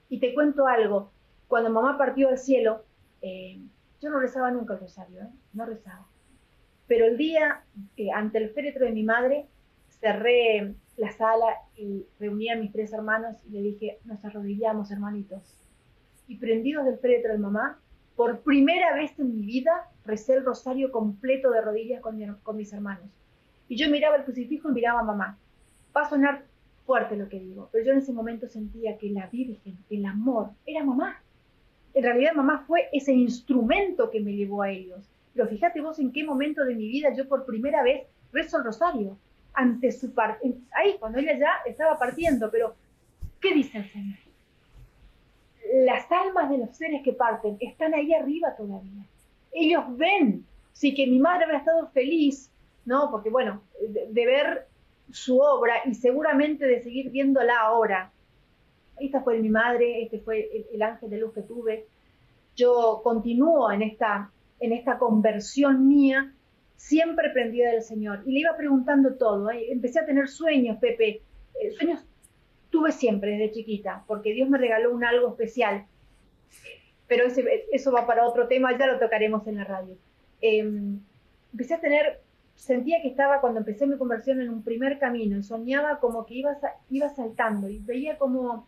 Y 0.10 0.20
te 0.20 0.34
cuento 0.34 0.68
algo, 0.68 1.12
cuando 1.48 1.70
mamá 1.70 1.98
partió 1.98 2.30
al 2.30 2.38
cielo, 2.38 2.84
eh, 3.22 3.60
yo 4.02 4.10
no 4.10 4.20
rezaba 4.20 4.52
nunca 4.52 4.74
el 4.74 4.80
rosario, 4.80 5.22
¿eh? 5.22 5.30
no 5.54 5.66
rezaba. 5.66 6.08
Pero 6.88 7.06
el 7.06 7.18
día, 7.18 7.64
que 7.96 8.12
ante 8.12 8.38
el 8.38 8.52
féretro 8.52 8.86
de 8.86 8.92
mi 8.92 9.04
madre, 9.04 9.48
cerré 9.90 10.76
la 10.98 11.12
sala 11.12 11.48
y 11.76 12.06
reuní 12.20 12.50
a 12.50 12.56
mis 12.56 12.72
tres 12.72 12.94
hermanos 12.94 13.38
y 13.48 13.52
le 13.52 13.62
dije, 13.62 14.00
nos 14.06 14.24
arrodillamos, 14.24 14.92
hermanitos. 14.92 15.65
Y 16.28 16.38
prendidos 16.38 16.86
del 16.86 16.98
féretro 16.98 17.32
de 17.34 17.38
mamá, 17.38 17.80
por 18.16 18.40
primera 18.40 18.96
vez 18.96 19.18
en 19.20 19.36
mi 19.36 19.46
vida 19.46 19.90
recé 20.06 20.36
el 20.36 20.46
rosario 20.46 20.92
completo 20.92 21.52
de 21.52 21.62
rodillas 21.62 22.02
con, 22.02 22.18
con 22.44 22.58
mis 22.58 22.72
hermanos. 22.74 23.10
Y 23.68 23.78
yo 23.78 23.90
miraba 23.90 24.16
el 24.16 24.24
crucifijo 24.24 24.70
y 24.70 24.74
miraba 24.74 25.02
a 25.02 25.04
mamá. 25.04 25.38
Va 25.96 26.02
a 26.02 26.10
sonar 26.10 26.44
fuerte 26.86 27.16
lo 27.16 27.28
que 27.28 27.40
digo, 27.40 27.70
pero 27.72 27.84
yo 27.84 27.92
en 27.94 27.98
ese 27.98 28.14
momento 28.14 28.48
sentía 28.48 28.98
que 28.98 29.10
la 29.10 29.28
Virgen, 29.28 29.78
el 29.90 30.06
amor, 30.06 30.52
era 30.66 30.84
mamá. 30.84 31.22
En 31.94 32.04
realidad 32.04 32.34
mamá 32.34 32.64
fue 32.68 32.90
ese 32.92 33.14
instrumento 33.14 34.12
que 34.12 34.20
me 34.20 34.36
llevó 34.36 34.62
a 34.62 34.70
ellos. 34.70 35.10
Pero 35.34 35.48
fíjate 35.48 35.82
vos 35.82 36.00
en 36.00 36.12
qué 36.12 36.24
momento 36.24 36.64
de 36.64 36.76
mi 36.76 36.88
vida 36.88 37.14
yo 37.16 37.28
por 37.28 37.46
primera 37.46 37.84
vez 37.84 38.04
rezo 38.32 38.58
el 38.58 38.66
rosario 38.66 39.18
ante 39.54 39.92
su 39.92 40.14
parte. 40.14 40.54
Ahí, 40.72 40.96
cuando 41.00 41.20
ella 41.20 41.38
ya 41.38 41.50
estaba 41.66 41.98
partiendo, 41.98 42.52
pero 42.52 42.76
¿qué 43.42 43.54
dice 43.54 43.80
el 43.80 43.90
Señor? 43.90 44.18
Las 45.84 46.10
almas 46.12 46.50
de 46.50 46.60
los 46.60 46.76
seres 46.76 47.02
que 47.04 47.14
parten 47.14 47.58
están 47.60 47.94
ahí 47.94 48.14
arriba 48.14 48.56
todavía. 48.56 49.04
Ellos 49.52 49.84
ven, 49.98 50.46
sí 50.74 50.94
que 50.94 51.08
mi 51.08 51.20
madre 51.20 51.46
habrá 51.46 51.58
estado 51.58 51.88
feliz, 51.90 52.50
¿no? 52.86 53.12
Porque 53.12 53.30
bueno, 53.30 53.62
de, 53.90 54.26
ver 54.26 54.68
su 55.12 55.40
obra 55.40 55.76
y 55.86 55.94
seguramente 55.94 56.66
de 56.66 56.82
seguir 56.82 57.10
viéndola 57.10 57.60
ahora. 57.60 58.12
Esta 59.00 59.22
fue 59.22 59.40
mi 59.40 59.50
madre, 59.50 60.04
este 60.04 60.20
fue 60.20 60.50
el, 60.54 60.66
el 60.74 60.82
ángel 60.82 61.10
de 61.10 61.18
luz 61.18 61.34
que 61.34 61.42
tuve. 61.42 61.88
Yo 62.56 63.02
continúo 63.04 63.72
en 63.72 63.82
esta 63.82 64.32
en 64.60 64.72
esta 64.72 64.98
conversión 64.98 65.88
mía, 65.88 66.34
siempre 66.76 67.30
prendida 67.32 67.72
del 67.72 67.84
Señor. 67.84 68.24
Y 68.26 68.32
le 68.34 68.40
iba 68.40 68.56
preguntando 68.58 69.16
todo. 69.16 69.50
¿eh? 69.52 69.72
Empecé 69.72 70.00
a 70.00 70.06
tener 70.06 70.28
sueños, 70.28 70.78
Pepe. 70.78 71.22
Eh, 71.62 71.72
sueños 71.72 72.04
tuve 72.76 72.92
siempre 72.92 73.32
desde 73.32 73.52
chiquita, 73.52 74.04
porque 74.06 74.34
Dios 74.34 74.50
me 74.50 74.58
regaló 74.58 74.94
un 74.94 75.06
algo 75.06 75.30
especial. 75.30 75.86
Pero 77.08 77.24
eso 77.72 77.92
va 77.94 78.06
para 78.06 78.28
otro 78.28 78.50
tema, 78.50 78.78
ya 78.78 78.86
lo 78.86 79.00
tocaremos 79.00 79.48
en 79.48 79.56
la 79.56 79.64
radio. 79.64 79.96
Em, 80.42 81.00
empecé 81.54 81.76
a 81.76 81.80
tener, 81.80 82.20
sentía 82.56 83.02
que 83.02 83.08
estaba 83.08 83.40
cuando 83.40 83.60
empecé 83.60 83.88
mi 83.88 83.98
conversión 83.98 84.42
en 84.42 84.50
un 84.50 84.62
primer 84.62 85.00
camino 85.00 85.42
soñaba 85.42 86.02
como 86.02 86.26
que 86.26 86.34
iba, 86.34 86.58
iba 86.90 87.08
saltando 87.08 87.70
y 87.70 87.80
veía 87.80 88.18
como 88.18 88.68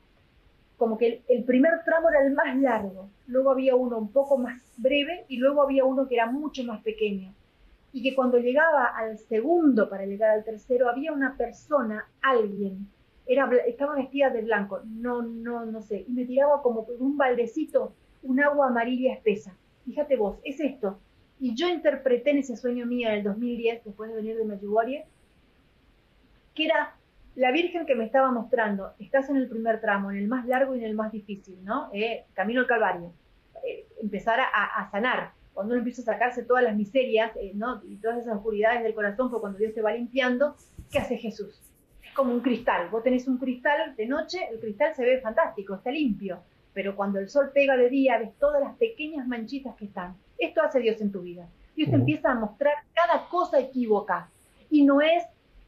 como 0.77 0.97
que 0.97 1.23
el, 1.27 1.43
primer 1.43 1.83
tramo 1.83 2.09
era 2.09 2.23
el 2.23 2.33
más 2.33 2.55
largo, 2.55 3.09
luego 3.25 3.49
había 3.49 3.75
uno 3.75 3.97
un 3.97 4.11
poco 4.11 4.37
más 4.37 4.61
breve 4.77 5.25
y 5.27 5.37
luego 5.37 5.63
había 5.63 5.83
uno 5.83 6.07
que 6.07 6.13
era 6.13 6.27
mucho 6.27 6.63
más 6.63 6.83
pequeño. 6.83 7.33
Y 7.91 8.03
que 8.03 8.15
cuando 8.15 8.37
llegaba 8.37 8.85
al 8.85 9.17
segundo 9.17 9.89
para 9.89 10.05
llegar 10.05 10.29
al 10.29 10.43
tercero 10.43 10.87
había 10.87 11.11
una 11.11 11.35
persona, 11.35 12.07
alguien, 12.21 12.87
estaba 13.27 13.95
vestida 13.95 14.29
de 14.29 14.41
blanco, 14.41 14.81
no, 14.85 15.21
no, 15.21 15.65
no 15.65 15.81
sé, 15.81 16.05
y 16.07 16.11
me 16.11 16.25
tiraba 16.25 16.61
como 16.61 16.85
por 16.85 16.95
un 17.01 17.17
baldecito 17.17 17.93
un 18.23 18.41
agua 18.41 18.67
amarilla 18.67 19.13
espesa. 19.13 19.55
Fíjate 19.85 20.17
vos, 20.17 20.37
es 20.43 20.59
esto. 20.59 20.99
Y 21.39 21.55
yo 21.55 21.69
interpreté 21.69 22.31
en 22.31 22.39
ese 22.39 22.57
sueño 22.57 22.85
mío 22.85 23.09
en 23.09 23.15
el 23.15 23.23
2010, 23.23 23.85
después 23.85 24.09
de 24.09 24.15
venir 24.17 24.37
de 24.37 24.45
Medjugorje, 24.45 25.05
que 26.55 26.65
era 26.65 26.95
la 27.35 27.51
Virgen 27.51 27.85
que 27.85 27.95
me 27.95 28.05
estaba 28.05 28.31
mostrando, 28.31 28.93
estás 28.99 29.29
en 29.29 29.37
el 29.37 29.47
primer 29.47 29.79
tramo, 29.79 30.09
en 30.09 30.17
el 30.17 30.27
más 30.27 30.47
largo 30.47 30.75
y 30.75 30.79
en 30.79 30.85
el 30.85 30.95
más 30.95 31.11
difícil, 31.11 31.63
¿no? 31.63 31.89
Eh, 31.93 32.25
camino 32.33 32.61
al 32.61 32.67
Calvario. 32.67 33.13
Eh, 33.63 33.85
empezar 34.01 34.39
a, 34.39 34.89
sanar. 34.89 35.31
Cuando 35.53 35.73
uno 35.73 35.79
empieza 35.79 36.01
a 36.01 36.05
sacarse 36.05 36.43
todas 36.43 36.63
las 36.63 36.75
miserias, 36.75 37.31
eh, 37.35 37.51
¿no? 37.53 37.81
Y 37.85 37.97
todas 37.97 38.19
esas 38.19 38.37
oscuridades 38.37 38.83
del 38.83 38.95
corazón, 38.95 39.29
fue 39.29 39.39
cuando 39.39 39.59
Dios 39.59 39.73
te 39.73 39.81
va 39.81 39.93
limpiando, 39.93 40.55
¿qué 40.91 40.99
hace 40.99 41.17
Jesús? 41.17 41.61
Como 42.17 42.33
un 42.33 42.41
cristal. 42.41 42.89
Vos 42.89 43.03
tenés 43.03 43.27
un 43.27 43.37
cristal 43.37 43.95
de 43.95 44.05
noche, 44.07 44.39
el 44.51 44.59
cristal 44.59 44.95
se 44.95 45.05
ve 45.05 45.21
fantástico, 45.21 45.75
está 45.75 45.91
limpio. 45.91 46.39
Pero 46.73 46.95
cuando 46.95 47.19
el 47.19 47.29
sol 47.29 47.51
pega 47.53 47.77
de 47.77 47.89
día, 47.89 48.17
ves 48.17 48.31
todas 48.39 48.59
las 48.59 48.75
pequeñas 48.75 49.27
manchitas 49.27 49.75
que 49.75 49.85
están. 49.85 50.15
Esto 50.37 50.63
hace 50.63 50.79
Dios 50.79 50.99
en 50.99 51.11
tu 51.11 51.21
vida. 51.21 51.47
Dios 51.75 51.91
te 51.91 51.95
empieza 51.95 52.31
a 52.31 52.35
mostrar 52.35 52.73
cada 52.93 53.27
cosa 53.29 53.59
equívoca. 53.59 54.29
Y 54.69 54.83
no 54.83 54.99
es 54.99 55.23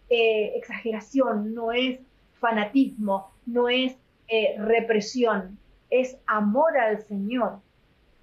eh, 0.09 0.53
exageración, 0.57 1.53
no 1.53 1.71
es 1.71 1.99
fanatismo, 2.39 3.31
no 3.45 3.69
es 3.69 3.95
eh, 4.27 4.55
represión, 4.57 5.59
es 5.89 6.17
amor 6.25 6.77
al 6.77 7.01
Señor 7.03 7.59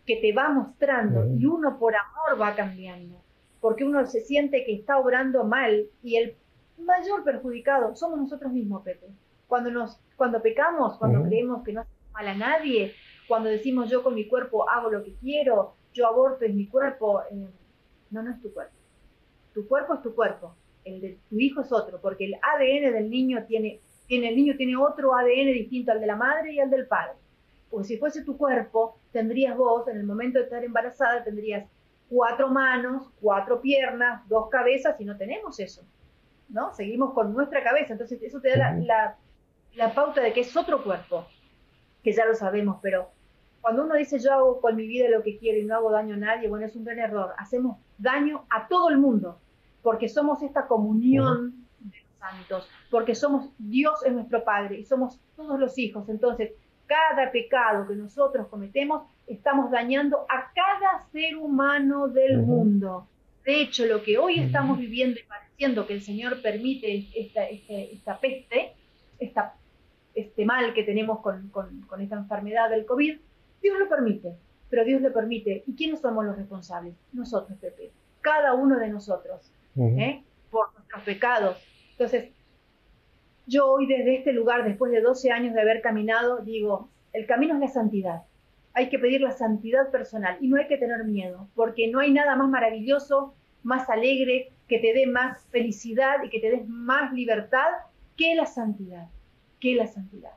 que 0.06 0.16
te 0.16 0.32
va 0.32 0.48
mostrando 0.48 1.26
y 1.36 1.46
uno 1.46 1.78
por 1.78 1.94
amor 1.94 2.40
va 2.40 2.54
cambiando, 2.54 3.16
porque 3.60 3.84
uno 3.84 4.06
se 4.06 4.20
siente 4.20 4.64
que 4.64 4.74
está 4.74 4.98
obrando 4.98 5.44
mal 5.44 5.86
y 6.02 6.16
el 6.16 6.36
mayor 6.78 7.24
perjudicado 7.24 7.94
somos 7.94 8.18
nosotros 8.18 8.52
mismos, 8.52 8.82
Pepe. 8.82 9.06
Cuando, 9.46 9.70
nos, 9.70 9.98
cuando 10.16 10.42
pecamos, 10.42 10.98
cuando 10.98 11.22
creemos 11.22 11.62
que 11.62 11.72
no 11.72 11.82
hacemos 11.82 12.12
mal 12.12 12.28
a 12.28 12.34
nadie, 12.34 12.94
cuando 13.28 13.48
decimos 13.48 13.90
yo 13.90 14.02
con 14.02 14.14
mi 14.14 14.26
cuerpo 14.26 14.68
hago 14.68 14.90
lo 14.90 15.02
que 15.04 15.14
quiero, 15.14 15.74
yo 15.92 16.06
aborto 16.06 16.44
es 16.44 16.54
mi 16.54 16.66
cuerpo, 16.66 17.22
eh, 17.30 17.48
no, 18.10 18.22
no 18.22 18.30
es 18.30 18.40
tu 18.40 18.52
cuerpo. 18.52 18.74
Tu 19.54 19.66
cuerpo 19.66 19.94
es 19.94 20.02
tu 20.02 20.14
cuerpo, 20.14 20.54
el 20.84 21.00
de 21.00 21.18
tu 21.28 21.38
hijo 21.38 21.62
es 21.62 21.72
otro, 21.72 22.00
porque 22.00 22.26
el 22.26 22.34
ADN 22.34 22.92
del 22.92 23.08
niño 23.08 23.44
tiene, 23.46 23.80
tiene, 24.06 24.28
el 24.30 24.36
niño 24.36 24.54
tiene 24.56 24.76
otro 24.76 25.14
ADN 25.14 25.52
distinto 25.52 25.92
al 25.92 26.00
de 26.00 26.06
la 26.06 26.16
madre 26.16 26.52
y 26.52 26.60
al 26.60 26.70
del 26.70 26.86
padre. 26.86 27.14
Porque 27.70 27.88
si 27.88 27.98
fuese 27.98 28.24
tu 28.24 28.36
cuerpo, 28.36 28.98
tendrías 29.12 29.56
vos, 29.56 29.88
en 29.88 29.96
el 29.96 30.04
momento 30.04 30.38
de 30.38 30.44
estar 30.44 30.62
embarazada, 30.62 31.24
tendrías 31.24 31.66
cuatro 32.08 32.48
manos, 32.48 33.10
cuatro 33.20 33.60
piernas, 33.60 34.26
dos 34.28 34.48
cabezas, 34.48 35.00
y 35.00 35.04
no 35.04 35.16
tenemos 35.16 35.58
eso. 35.58 35.82
¿No? 36.48 36.72
Seguimos 36.74 37.12
con 37.12 37.32
nuestra 37.32 37.62
cabeza, 37.62 37.92
entonces 37.92 38.22
eso 38.22 38.40
te 38.40 38.56
da 38.56 38.72
la, 38.74 39.16
la 39.74 39.94
pauta 39.94 40.20
de 40.20 40.32
que 40.32 40.40
es 40.40 40.56
otro 40.56 40.82
cuerpo, 40.82 41.26
que 42.02 42.12
ya 42.12 42.24
lo 42.24 42.34
sabemos, 42.34 42.78
pero 42.82 43.10
cuando 43.66 43.82
uno 43.82 43.94
dice 43.96 44.20
yo 44.20 44.32
hago 44.32 44.60
con 44.60 44.76
mi 44.76 44.86
vida 44.86 45.08
lo 45.08 45.24
que 45.24 45.38
quiero 45.38 45.58
y 45.58 45.64
no 45.64 45.74
hago 45.74 45.90
daño 45.90 46.14
a 46.14 46.18
nadie, 46.18 46.48
bueno, 46.48 46.66
es 46.66 46.76
un 46.76 46.84
gran 46.84 47.00
error. 47.00 47.34
Hacemos 47.36 47.78
daño 47.98 48.44
a 48.48 48.68
todo 48.68 48.90
el 48.90 48.98
mundo, 48.98 49.40
porque 49.82 50.08
somos 50.08 50.40
esta 50.42 50.68
comunión 50.68 51.66
de 51.80 51.96
los 52.00 52.18
santos, 52.18 52.70
porque 52.92 53.16
somos 53.16 53.50
Dios 53.58 54.04
es 54.04 54.12
nuestro 54.12 54.44
Padre 54.44 54.78
y 54.78 54.84
somos 54.84 55.20
todos 55.34 55.58
los 55.58 55.76
hijos. 55.78 56.08
Entonces, 56.08 56.52
cada 56.86 57.32
pecado 57.32 57.88
que 57.88 57.96
nosotros 57.96 58.46
cometemos, 58.46 59.02
estamos 59.26 59.70
dañando 59.70 60.26
a 60.28 60.52
cada 60.54 61.00
ser 61.10 61.36
humano 61.36 62.08
del 62.08 62.38
mundo. 62.38 63.08
De 63.46 63.60
hecho, 63.60 63.86
lo 63.86 64.02
que 64.02 64.18
hoy 64.18 64.40
estamos 64.40 64.76
viviendo 64.76 65.20
y 65.20 65.22
pareciendo 65.22 65.86
que 65.86 65.94
el 65.94 66.02
Señor 66.02 66.42
permite 66.42 67.06
esta, 67.14 67.44
esta, 67.44 67.74
esta 67.74 68.20
peste, 68.20 68.72
esta, 69.20 69.54
este 70.16 70.44
mal 70.44 70.74
que 70.74 70.82
tenemos 70.82 71.20
con, 71.20 71.48
con, 71.50 71.82
con 71.82 72.00
esta 72.00 72.16
enfermedad 72.16 72.68
del 72.70 72.84
COVID, 72.84 73.16
Dios 73.62 73.78
lo 73.78 73.88
permite, 73.88 74.34
pero 74.68 74.84
Dios 74.84 75.00
lo 75.00 75.12
permite. 75.12 75.62
¿Y 75.64 75.76
quiénes 75.76 76.00
somos 76.00 76.24
los 76.24 76.36
responsables? 76.36 76.94
Nosotros, 77.12 77.56
Pepe. 77.60 77.92
Cada 78.20 78.52
uno 78.54 78.80
de 78.80 78.88
nosotros, 78.88 79.52
¿eh? 79.76 80.24
por 80.50 80.72
nuestros 80.74 81.02
pecados. 81.04 81.56
Entonces, 81.92 82.30
yo 83.46 83.70
hoy 83.70 83.86
desde 83.86 84.16
este 84.16 84.32
lugar, 84.32 84.64
después 84.64 84.90
de 84.90 85.00
12 85.00 85.30
años 85.30 85.54
de 85.54 85.60
haber 85.60 85.82
caminado, 85.82 86.38
digo, 86.38 86.88
el 87.12 87.26
camino 87.26 87.54
es 87.54 87.60
la 87.60 87.68
santidad. 87.68 88.22
Hay 88.76 88.88
que 88.88 88.98
pedir 89.00 89.20
la 89.20 89.32
santidad 89.32 89.90
personal 89.90 90.38
y 90.40 90.46
no 90.46 90.56
hay 90.56 90.68
que 90.68 90.76
tener 90.76 91.02
miedo, 91.04 91.48
porque 91.56 91.88
no 91.88 91.98
hay 91.98 92.12
nada 92.12 92.36
más 92.36 92.48
maravilloso, 92.48 93.34
más 93.64 93.90
alegre, 93.90 94.52
que 94.68 94.78
te 94.78 94.92
dé 94.92 95.06
más 95.06 95.44
felicidad 95.50 96.22
y 96.22 96.30
que 96.30 96.38
te 96.38 96.50
des 96.50 96.68
más 96.68 97.12
libertad 97.12 97.68
que 98.16 98.36
la 98.36 98.46
santidad, 98.46 99.08
que 99.58 99.74
la 99.74 99.88
santidad 99.88 100.32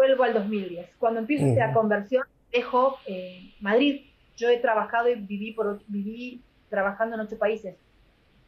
vuelvo 0.00 0.24
al 0.24 0.32
2010. 0.32 0.88
Cuando 0.98 1.20
empiezo 1.20 1.44
esta 1.44 1.74
conversión, 1.74 2.24
dejo 2.50 2.96
eh, 3.06 3.52
Madrid. 3.60 4.00
Yo 4.34 4.48
he 4.48 4.56
trabajado 4.56 5.10
y 5.10 5.16
viví, 5.16 5.52
por, 5.52 5.82
viví 5.88 6.40
trabajando 6.70 7.16
en 7.16 7.20
ocho 7.20 7.36
países. 7.36 7.76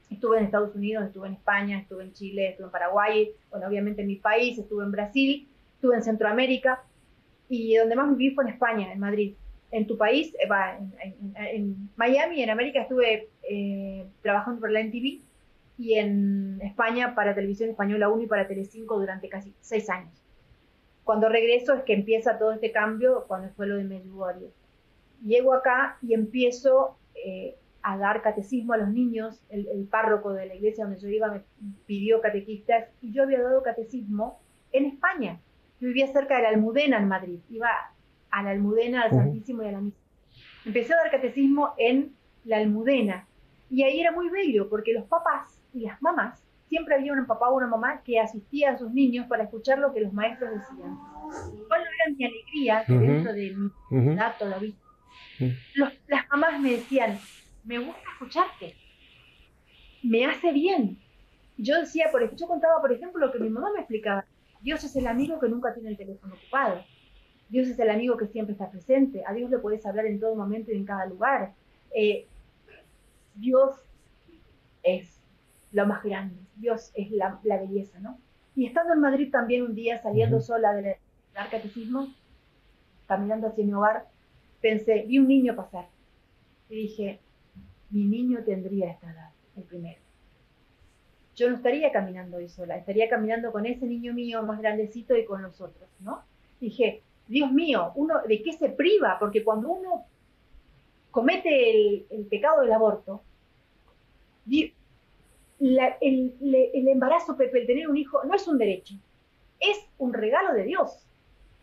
Estuve 0.09 0.39
en 0.39 0.45
Estados 0.45 0.75
Unidos, 0.75 1.05
estuve 1.05 1.29
en 1.29 1.35
España, 1.35 1.79
estuve 1.79 2.05
en 2.05 2.13
Chile, 2.15 2.49
estuve 2.49 2.67
en 2.67 2.73
Paraguay, 2.73 3.31
bueno, 3.51 3.67
obviamente 3.67 4.01
en 4.01 4.09
mi 4.09 4.17
país, 4.17 4.59
estuve 4.59 4.83
en 4.85 4.93
Brasil, 4.93 5.49
estuve 5.75 5.97
en 5.97 6.03
Centroamérica 6.03 6.83
y 7.53 7.77
donde 7.77 7.97
más 7.97 8.17
viví 8.17 8.35
fue 8.35 8.45
en 8.45 8.51
España, 8.51 8.91
en 8.91 8.99
Madrid. 8.99 9.35
En 9.71 9.87
tu 9.87 9.99
país, 9.99 10.35
eh, 10.43 10.49
va, 10.49 10.79
en, 10.79 11.35
en, 11.37 11.91
Miami, 11.97 12.43
en 12.43 12.49
América 12.49 12.81
estuve 12.81 13.29
eh, 13.43 14.07
trabajando 14.23 14.61
por 14.61 14.71
la 14.71 14.81
NTV 14.81 15.21
y 15.77 15.95
en 15.95 16.59
España 16.63 17.15
para 17.15 17.35
Televisión 17.35 17.69
Española 17.69 18.09
1 18.09 18.23
y 18.23 18.27
para 18.27 18.49
Telecinco 18.49 18.99
durante 18.99 19.29
casi 19.29 19.53
seis 19.61 19.91
años. 19.91 20.15
Cuando 21.05 21.29
regreso 21.29 21.75
es 21.75 21.83
que 21.83 21.93
empieza 21.93 22.39
todo 22.39 22.53
este 22.53 22.73
cambio, 22.73 23.27
cuando 23.29 23.51
fue 23.51 23.67
lo 23.67 23.77
de 23.77 23.85
Medjugorje. 23.85 24.47
Llego 25.23 25.53
acá 25.53 25.99
y 26.01 26.15
empiezo 26.15 26.97
eh, 27.15 27.57
a 27.83 27.99
dar 27.99 28.23
catecismo 28.23 28.73
a 28.73 28.79
los 28.79 28.89
niños. 28.89 29.43
El, 29.51 29.87
párroco 29.91 30.33
de 30.33 30.47
la 30.47 30.55
iglesia 30.55 30.85
donde 30.85 31.01
yo 31.01 31.09
iba 31.09 31.31
me 31.31 31.43
pidió 31.85 32.23
catequistas 32.23 32.89
y 33.03 33.13
yo 33.13 33.25
había 33.25 33.43
dado 33.43 33.63
catecismo 33.63 34.41
en 34.73 34.87
España. 34.87 35.39
Yo 35.83 35.89
vivía 35.89 36.07
cerca 36.13 36.37
de 36.37 36.45
la 36.45 36.51
Almudena 36.51 36.99
en 36.99 37.09
Madrid. 37.09 37.41
Iba 37.51 37.69
a 38.31 38.43
la 38.45 38.51
Almudena, 38.51 39.03
al 39.03 39.11
Santísimo 39.11 39.65
y 39.65 39.67
a 39.67 39.73
la 39.73 39.81
Misa. 39.81 39.99
Empecé 40.65 40.95
a 40.95 40.99
dar 40.99 41.11
catecismo 41.11 41.75
en 41.77 42.15
la 42.45 42.59
Almudena. 42.59 43.27
Y 43.69 43.83
ahí 43.83 43.99
era 43.99 44.13
muy 44.13 44.29
bello 44.29 44.69
porque 44.69 44.93
los 44.93 45.07
papás 45.07 45.59
y 45.75 45.81
las 45.81 46.01
mamás 46.01 46.41
siempre 46.69 46.95
había 46.95 47.13
un 47.13 47.27
papá 47.27 47.51
o 47.51 47.57
una 47.57 47.67
mamá 47.67 48.01
que 48.05 48.21
asistía 48.21 48.71
a 48.71 48.79
sus 48.79 48.93
niños 48.93 49.27
para 49.27 49.43
escuchar 49.43 49.81
lo 49.81 49.93
que 49.93 50.03
los 50.03 50.13
maestros 50.13 50.53
decían. 50.53 50.97
¿Cuál 51.67 51.81
era 51.81 52.17
mi 52.17 52.25
alegría 52.27 52.85
que 52.87 52.93
dentro 52.93 53.33
de 53.33 53.53
mi 53.57 54.13
edad 54.13 54.37
todavía? 54.39 54.75
las 56.07 56.29
mamás 56.31 56.61
me 56.61 56.71
decían, 56.71 57.19
me 57.65 57.81
gusta 57.81 58.03
escucharte, 58.13 58.77
me 60.05 60.27
hace 60.27 60.53
bien. 60.53 60.97
Yo 61.57 61.81
decía, 61.81 62.07
por 62.13 62.37
yo 62.37 62.47
contaba, 62.47 62.81
por 62.81 62.93
ejemplo, 62.93 63.27
lo 63.27 63.33
que 63.33 63.41
mi 63.41 63.51
mamá 63.51 63.71
me 63.75 63.81
explicaba. 63.81 64.25
Dios 64.63 64.85
es 64.85 64.95
el 64.97 65.07
amigo 65.07 65.39
que 65.41 65.49
nunca 65.49 65.75
tiene 65.75 65.91
el 65.91 65.97
teléfono 65.97 66.35
ocupado. 66.35 66.83
Dios 67.49 67.69
es 67.69 67.79
el 67.79 67.91
amigo 67.91 68.17
que 68.17 68.29
siempre 68.29 68.53
está 68.53 68.71
presente. 68.71 69.23
A 69.27 69.35
Dios 69.35 69.51
le 69.51 69.59
puedes 69.59 69.85
hablar 69.85 70.07
en 70.07 70.21
todo 70.21 70.35
momento 70.35 70.73
y 70.73 70.77
en 70.77 70.87
cada 70.87 71.07
lugar. 71.07 71.53
Eh, 71.95 72.27
Dios 73.35 73.75
es 74.83 75.21
lo 75.73 75.87
más 75.87 76.03
grande. 76.03 76.37
Dios 76.57 76.93
es 76.95 77.11
la, 77.11 77.41
belleza, 77.43 77.99
¿no? 77.99 78.19
Y 78.55 78.67
estando 78.67 78.93
en 78.93 79.01
Madrid 79.01 79.31
también 79.31 79.63
un 79.63 79.75
día, 79.75 80.01
saliendo 80.01 80.41
sola 80.41 80.73
del, 80.73 80.85
del 80.85 80.97
catecismo, 81.51 82.09
caminando 83.07 83.49
hacia 83.49 83.65
mi 83.65 83.73
hogar, 83.75 84.07
pensé, 84.61 85.05
vi 85.09 85.19
un 85.19 85.29
niño 85.29 85.57
pasar. 85.57 85.89
Y 86.69 86.77
dije, 86.77 87.21
mi 87.91 88.05
niño 88.05 88.45
tendría 88.45 88.93
esta 88.93 89.11
edad, 89.11 89.31
el 89.57 89.65
primero. 89.65 90.01
Yo 91.35 91.49
no 91.49 91.57
estaría 91.57 91.91
caminando 91.93 92.37
hoy 92.37 92.49
sola, 92.49 92.77
estaría 92.77 93.09
caminando 93.09 93.53
con 93.53 93.65
ese 93.65 93.87
niño 93.87 94.13
mío 94.13 94.43
más 94.43 94.61
grandecito 94.61 95.17
y 95.17 95.25
con 95.25 95.43
los 95.43 95.61
otros, 95.61 95.89
¿no? 96.01 96.23
Dije, 96.61 97.03
Dios 97.27 97.51
mío, 97.51 97.93
uno, 97.95 98.21
¿de 98.29 98.43
qué 98.43 98.53
se 98.53 98.69
priva? 98.69 99.17
Porque 99.19 99.43
cuando 99.43 99.71
uno 99.71 100.05
comete 101.11 102.05
el, 102.11 102.27
pecado 102.29 102.61
del 102.61 102.73
aborto, 102.73 103.23
el, 104.51 104.75
embarazo, 106.89 107.37
Pepe, 107.37 107.61
el 107.61 107.67
tener 107.67 107.89
un 107.89 107.97
hijo, 107.97 108.23
no 108.25 108.35
es 108.35 108.47
un 108.47 108.59
derecho, 108.59 108.95
es 109.59 109.79
un 109.99 110.13
regalo 110.13 110.53
de 110.53 110.65
Dios. 110.65 111.07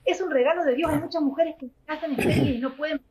Es 0.05 0.21
un 0.21 0.31
regalo 0.31 0.63
de 0.63 0.73
Dios. 0.75 0.91
Hay 0.91 0.99
muchas 0.99 1.21
mujeres 1.21 1.55
que 1.59 1.69
casan 1.85 2.11
estériles 2.13 2.55
y 2.55 2.59
no 2.59 2.75
pueden 2.75 3.01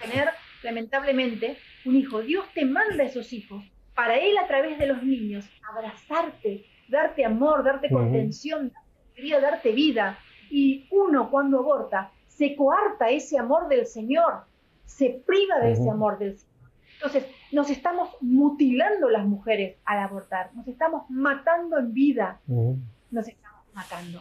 tener, 0.00 0.28
lamentablemente, 0.62 1.56
un 1.86 1.96
hijo. 1.96 2.20
Dios 2.20 2.44
te 2.52 2.64
manda 2.64 3.04
esos 3.04 3.32
hijos 3.32 3.64
para 3.94 4.16
Él 4.16 4.36
a 4.38 4.46
través 4.46 4.78
de 4.78 4.86
los 4.86 5.02
niños, 5.02 5.48
abrazarte, 5.68 6.64
darte 6.88 7.24
amor, 7.24 7.64
darte 7.64 7.90
contención, 7.90 8.72
darte 8.72 8.88
alegría, 9.12 9.40
darte 9.40 9.72
vida. 9.72 10.18
Y 10.50 10.86
uno 10.90 11.30
cuando 11.30 11.58
aborta, 11.58 12.12
se 12.28 12.56
coarta 12.56 13.10
ese 13.10 13.38
amor 13.38 13.68
del 13.68 13.86
Señor, 13.86 14.44
se 14.84 15.22
priva 15.26 15.58
de 15.60 15.72
ese 15.72 15.90
amor 15.90 16.18
del 16.18 16.36
Señor. 16.36 16.52
Entonces, 16.94 17.26
nos 17.50 17.68
estamos 17.68 18.10
mutilando 18.20 19.10
las 19.10 19.26
mujeres 19.26 19.76
al 19.84 19.98
abortar, 19.98 20.54
nos 20.54 20.68
estamos 20.68 21.08
matando 21.10 21.78
en 21.78 21.92
vida, 21.92 22.40
nos 22.46 23.28
estamos 23.28 23.60
matando. 23.74 24.20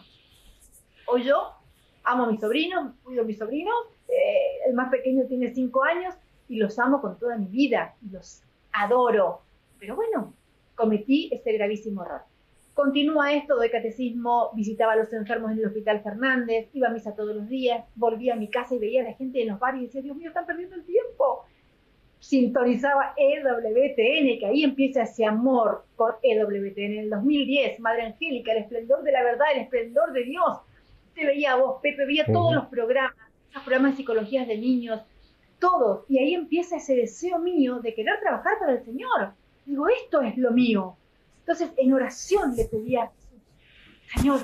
Hoy 1.08 1.24
yo 1.24 1.54
amo 2.04 2.24
a 2.24 2.32
mis 2.32 2.40
sobrinos, 2.40 2.94
cuido 3.04 3.22
a 3.22 3.26
mis 3.26 3.38
sobrinos, 3.38 3.76
eh, 4.08 4.68
el 4.68 4.74
más 4.74 4.90
pequeño 4.90 5.26
tiene 5.28 5.54
cinco 5.54 5.84
años 5.84 6.16
y 6.48 6.58
los 6.58 6.80
amo 6.80 7.02
con 7.02 7.18
toda 7.18 7.38
mi 7.38 7.48
vida 7.48 7.96
y 8.02 8.10
los 8.10 8.42
adoro. 8.72 9.42
Pero 9.82 9.98
bueno, 9.98 10.34
cometí 10.76 11.30
este 11.34 11.52
gravísimo 11.52 12.06
error. 12.06 12.22
Continúa 12.74 13.34
esto, 13.34 13.58
doy 13.58 13.70
catecismo, 13.70 14.52
visitaba 14.56 14.94
a 14.94 14.96
los 14.96 15.12
enfermos 15.12 15.52
en 15.52 15.58
el 15.58 15.66
Hospital 15.66 16.02
Fernández, 16.02 16.70
iba 16.72 16.88
a 16.88 16.92
misa 16.92 17.14
todos 17.16 17.36
los 17.36 17.50
días, 17.50 17.84
volvía 17.96 18.34
a 18.34 18.38
mi 18.38 18.50
casa 18.50 18.76
y 18.76 18.80
veía 18.80 19.02
a 19.02 19.06
la 19.06 19.14
gente 19.14 19.42
en 19.42 19.50
los 19.50 19.60
bares 19.60 19.82
y 19.82 19.86
decía, 19.88 20.02
Dios 20.02 20.16
mío, 20.16 20.30
están 20.30 20.46
perdiendo 20.46 20.76
el 20.76 20.86
tiempo 20.86 21.46
sintonizaba 22.22 23.16
EWTN, 23.18 24.40
que 24.40 24.46
ahí 24.46 24.64
empieza 24.64 25.02
ese 25.02 25.26
amor 25.26 25.86
por 25.98 26.20
EWTN. 26.22 26.78
En 26.78 27.00
el 27.00 27.10
2010, 27.10 27.80
Madre 27.80 28.04
Angélica, 28.04 28.52
el 28.54 28.60
esplendor 28.60 29.04
de 29.04 29.12
la 29.12 29.24
verdad, 29.24 29.48
el 29.54 29.62
esplendor 29.62 30.14
de 30.14 30.24
Dios. 30.24 30.60
Te 31.16 31.26
veía 31.26 31.56
vos, 31.56 31.82
Pepe, 31.82 32.06
veía 32.06 32.26
todos 32.32 32.54
los 32.54 32.68
programas, 32.68 33.16
los 33.54 33.64
programas 33.64 33.94
de 33.94 33.98
psicologías 33.98 34.48
de 34.48 34.58
niños, 34.58 35.02
todos. 35.60 36.06
Y 36.10 36.20
ahí 36.20 36.36
empieza 36.36 36.78
ese 36.78 36.96
deseo 36.96 37.40
mío 37.40 37.80
de 37.80 37.94
querer 37.94 38.20
trabajar 38.20 38.54
para 38.60 38.74
el 38.74 38.86
Señor. 38.86 39.34
Digo, 39.66 39.88
esto 39.88 40.22
es 40.22 40.38
lo 40.38 40.52
mío. 40.52 40.98
Entonces, 41.40 41.72
en 41.78 41.94
oración 41.94 42.56
le 42.56 42.66
pedía, 42.66 43.12
Señor, 44.16 44.42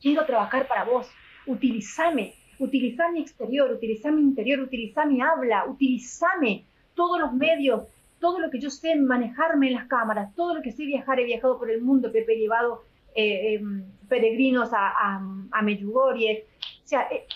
quiero 0.00 0.24
trabajar 0.26 0.66
para 0.66 0.84
vos, 0.84 1.08
utilízame, 1.46 2.34
Utilizar 2.58 3.10
mi 3.12 3.20
exterior, 3.20 3.70
utilizar 3.72 4.12
mi 4.12 4.22
interior, 4.22 4.60
utilizar 4.60 5.08
mi 5.08 5.20
habla, 5.20 5.66
utilizame 5.66 6.64
todos 6.94 7.20
los 7.20 7.32
medios, 7.32 7.88
todo 8.20 8.38
lo 8.38 8.50
que 8.50 8.60
yo 8.60 8.70
sé 8.70 8.94
manejarme 8.94 9.68
en 9.68 9.74
las 9.74 9.86
cámaras, 9.86 10.32
todo 10.36 10.54
lo 10.54 10.62
que 10.62 10.70
sé 10.70 10.84
viajar, 10.84 11.18
he 11.18 11.24
viajado 11.24 11.58
por 11.58 11.70
el 11.70 11.82
mundo, 11.82 12.12
Pepe, 12.12 12.34
he 12.34 12.38
llevado 12.38 12.84
eh, 13.14 13.54
em, 13.54 13.84
peregrinos 14.08 14.72
a, 14.72 14.88
a, 14.88 15.20
a, 15.50 15.62
Medjugorje. 15.62 16.46
O 16.84 16.86
sea, 16.86 17.08
eh, 17.10 17.26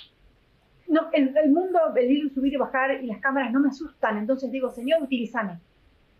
no, 0.87 1.09
el, 1.13 1.37
el, 1.37 1.51
mundo, 1.51 1.81
el 1.97 2.11
ir, 2.11 2.33
subir 2.33 2.53
y 2.53 2.57
bajar 2.57 3.03
y 3.03 3.07
las 3.07 3.19
cámaras 3.19 3.53
no 3.53 3.61
me 3.61 3.71
asustan. 3.71 4.19
Entonces 4.19 4.53
digo, 4.53 4.71
Señor, 4.71 5.03
utilízame. 5.03 5.59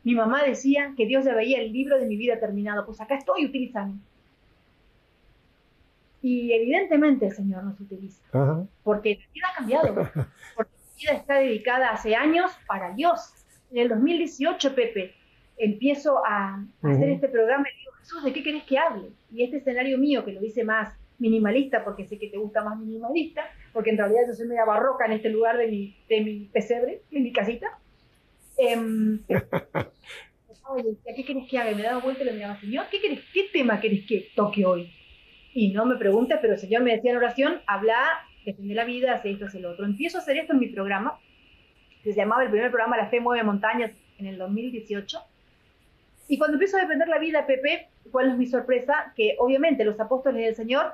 Mi 0.05 0.15
mamá 0.15 0.43
decía 0.45 0.95
que 0.97 1.07
Dios 1.07 1.25
ya 1.25 1.35
veía 1.35 1.61
el 1.61 1.73
libro 1.73 1.99
de 1.99 2.07
mi 2.07 2.17
vida 2.17 2.39
terminado. 2.39 2.87
Pues 2.87 3.01
acá 3.01 3.17
estoy, 3.17 3.45
utilízame. 3.45 3.95
Y 6.23 6.53
evidentemente 6.53 7.27
el 7.27 7.33
Señor 7.33 7.65
nos 7.65 7.81
utiliza. 7.81 8.23
Porque 8.83 9.19
la 9.21 9.33
vida 9.33 9.47
ha 9.51 9.57
cambiado. 9.57 9.95
Porque 10.57 10.73
la 10.73 10.97
vida 10.97 11.13
está 11.13 11.35
dedicada 11.39 11.91
hace 11.91 12.17
años 12.17 12.51
para 12.67 12.93
Dios. 12.95 13.33
En 13.71 13.79
el 13.79 13.89
2018, 13.89 14.75
Pepe, 14.75 15.15
empiezo 15.57 16.25
a 16.27 16.65
hacer 16.83 17.11
este 17.11 17.29
programa 17.29 17.67
y 17.69 17.79
digo, 17.79 17.93
Jesús, 18.01 18.25
¿de 18.25 18.33
qué 18.33 18.43
querés 18.43 18.65
que 18.65 18.79
hable? 18.79 19.11
Y 19.33 19.43
este 19.43 19.59
escenario 19.59 19.99
mío, 19.99 20.25
que 20.25 20.33
lo 20.33 20.43
hice 20.43 20.65
más 20.65 20.95
minimalista, 21.19 21.85
porque 21.85 22.07
sé 22.07 22.19
que 22.19 22.29
te 22.29 22.39
gusta 22.39 22.65
más 22.65 22.79
minimalista, 22.79 23.43
porque 23.73 23.91
en 23.91 23.99
realidad 23.99 24.23
yo 24.27 24.35
soy 24.35 24.47
media 24.47 24.65
barroca 24.65 25.05
en 25.05 25.13
este 25.13 25.29
lugar 25.29 25.57
de 25.59 25.67
mi, 25.67 25.97
de 26.09 26.21
mi 26.21 26.45
pesebre, 26.47 27.03
en 27.11 27.25
mi 27.25 27.33
casita. 27.33 27.79
Eh, 28.59 28.77
Oye, 30.71 30.99
¿qué 31.17 31.25
querés 31.25 31.49
que 31.49 31.59
haga? 31.59 31.75
Me 31.75 31.83
daba 31.83 32.01
vuelta 32.01 32.23
y 32.23 32.27
le 32.27 32.33
miraba, 32.33 32.61
Señor, 32.61 32.87
¿qué, 32.91 33.01
querés, 33.01 33.21
¿qué 33.33 33.45
tema 33.53 33.81
querés 33.81 34.07
que 34.07 34.29
toque 34.35 34.67
hoy? 34.67 34.93
Y 35.55 35.73
no 35.73 35.87
me 35.87 35.97
preguntes, 35.97 36.39
pero 36.43 36.55
el 36.55 36.59
Señor 36.59 36.83
me 36.83 36.95
decía 36.95 37.13
en 37.13 37.17
oración, 37.17 37.63
habla, 37.67 37.97
defiende 38.45 38.75
la 38.75 38.85
vida, 38.85 39.15
hace 39.15 39.31
esto, 39.31 39.47
hace 39.47 39.61
lo 39.61 39.71
otro. 39.71 39.87
Empiezo 39.87 40.19
a 40.19 40.21
hacer 40.21 40.37
esto 40.37 40.53
en 40.53 40.59
mi 40.59 40.69
programa, 40.69 41.19
que 42.03 42.13
se 42.13 42.19
llamaba 42.19 42.43
el 42.43 42.51
primer 42.51 42.71
programa 42.71 42.99
La 42.99 43.09
Fe 43.09 43.21
Mueve 43.21 43.43
Montañas 43.45 43.93
en 44.19 44.27
el 44.27 44.37
2018. 44.37 45.19
Y 46.29 46.37
cuando 46.37 46.57
empiezo 46.57 46.77
a 46.77 46.83
defender 46.83 47.09
la 47.09 47.19
vida, 47.19 47.47
Pepe, 47.47 47.89
¿cuál 48.11 48.31
es 48.31 48.37
mi 48.37 48.47
sorpresa? 48.47 49.15
Que 49.17 49.37
obviamente 49.39 49.85
los 49.85 49.99
apóstoles 49.99 50.45
del 50.45 50.55
Señor 50.55 50.93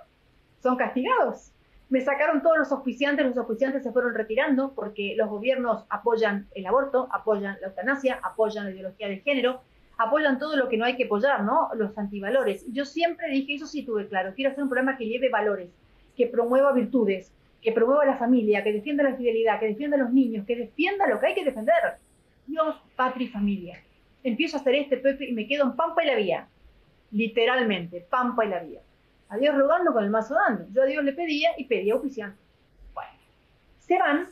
son 0.62 0.76
castigados. 0.76 1.50
Me 1.91 2.01
sacaron 2.01 2.43
todos 2.43 2.59
los 2.59 2.72
auspiciantes, 2.72 3.26
los 3.26 3.37
auspiciantes 3.37 3.82
se 3.82 3.93
fueron 3.93 4.14
retirando 4.14 4.72
porque 4.74 5.14
los 5.16 5.28
gobiernos 5.28 5.85
apoyan 5.91 6.49
el 6.55 6.66
aborto, 6.66 7.09
apoyan 7.12 7.59
la 7.61 7.68
eutanasia, 7.68 8.18
apoyan 8.22 8.64
la 8.64 8.70
ideología 8.70 9.09
de 9.09 9.20
género, 9.20 9.61
apoyan 9.99 10.39
todo 10.39 10.57
lo 10.57 10.68
que 10.68 10.76
no 10.76 10.85
hay 10.85 10.97
que 10.97 11.05
apoyar, 11.05 11.45
¿no? 11.45 11.70
Los 11.74 11.97
antivalores. 11.99 12.64
Yo 12.72 12.85
siempre 12.85 13.28
dije, 13.30 13.55
eso 13.55 13.66
sí 13.66 13.85
tuve 13.85 14.09
claro, 14.09 14.32
quiero 14.35 14.51
hacer 14.51 14.64
un 14.64 14.70
programa 14.70 14.97
que 14.97 15.07
lleve 15.07 15.28
valores, 15.28 15.68
que 16.16 16.26
promueva 16.26 16.72
virtudes, 16.72 17.32
que 17.61 17.72
promueva 17.72 18.05
la 18.05 18.16
familia, 18.16 18.62
que 18.62 18.72
defienda 18.72 19.03
la 19.03 19.16
fidelidad, 19.16 19.61
que 19.61 19.68
defienda 19.68 19.97
a 19.97 20.01
los 20.01 20.12
niños, 20.12 20.47
que 20.47 20.57
defienda 20.57 21.07
lo 21.07 21.20
que 21.20 21.26
hay 21.28 21.35
que 21.35 21.45
defender. 21.45 21.74
Dios, 22.47 22.76
patria 22.97 23.26
y 23.26 23.30
familia. 23.30 23.82
Empiezo 24.22 24.57
a 24.57 24.61
hacer 24.61 24.74
este 24.74 24.97
Pepe 24.99 25.30
y 25.30 25.32
me 25.32 25.47
quedo 25.47 25.64
en 25.64 25.76
Pampa 25.76 26.03
y 26.03 26.07
la 26.07 26.14
Vía. 26.16 26.49
Literalmente, 27.11 28.07
Pampa 28.09 28.45
y 28.45 28.49
la 28.49 28.61
Vía. 28.61 28.80
A 29.29 29.37
Dios 29.37 29.57
rogando 29.57 29.93
con 29.93 30.05
el 30.05 30.11
mazo 30.11 30.35
dando. 30.35 30.66
Yo 30.72 30.83
a 30.83 30.87
Dios 30.87 31.05
le 31.05 31.12
pedía 31.12 31.51
y 31.57 31.64
pedía 31.64 31.95
oficiante. 31.95 32.41
Bueno, 32.93 33.11
se 33.79 33.99
van. 33.99 34.29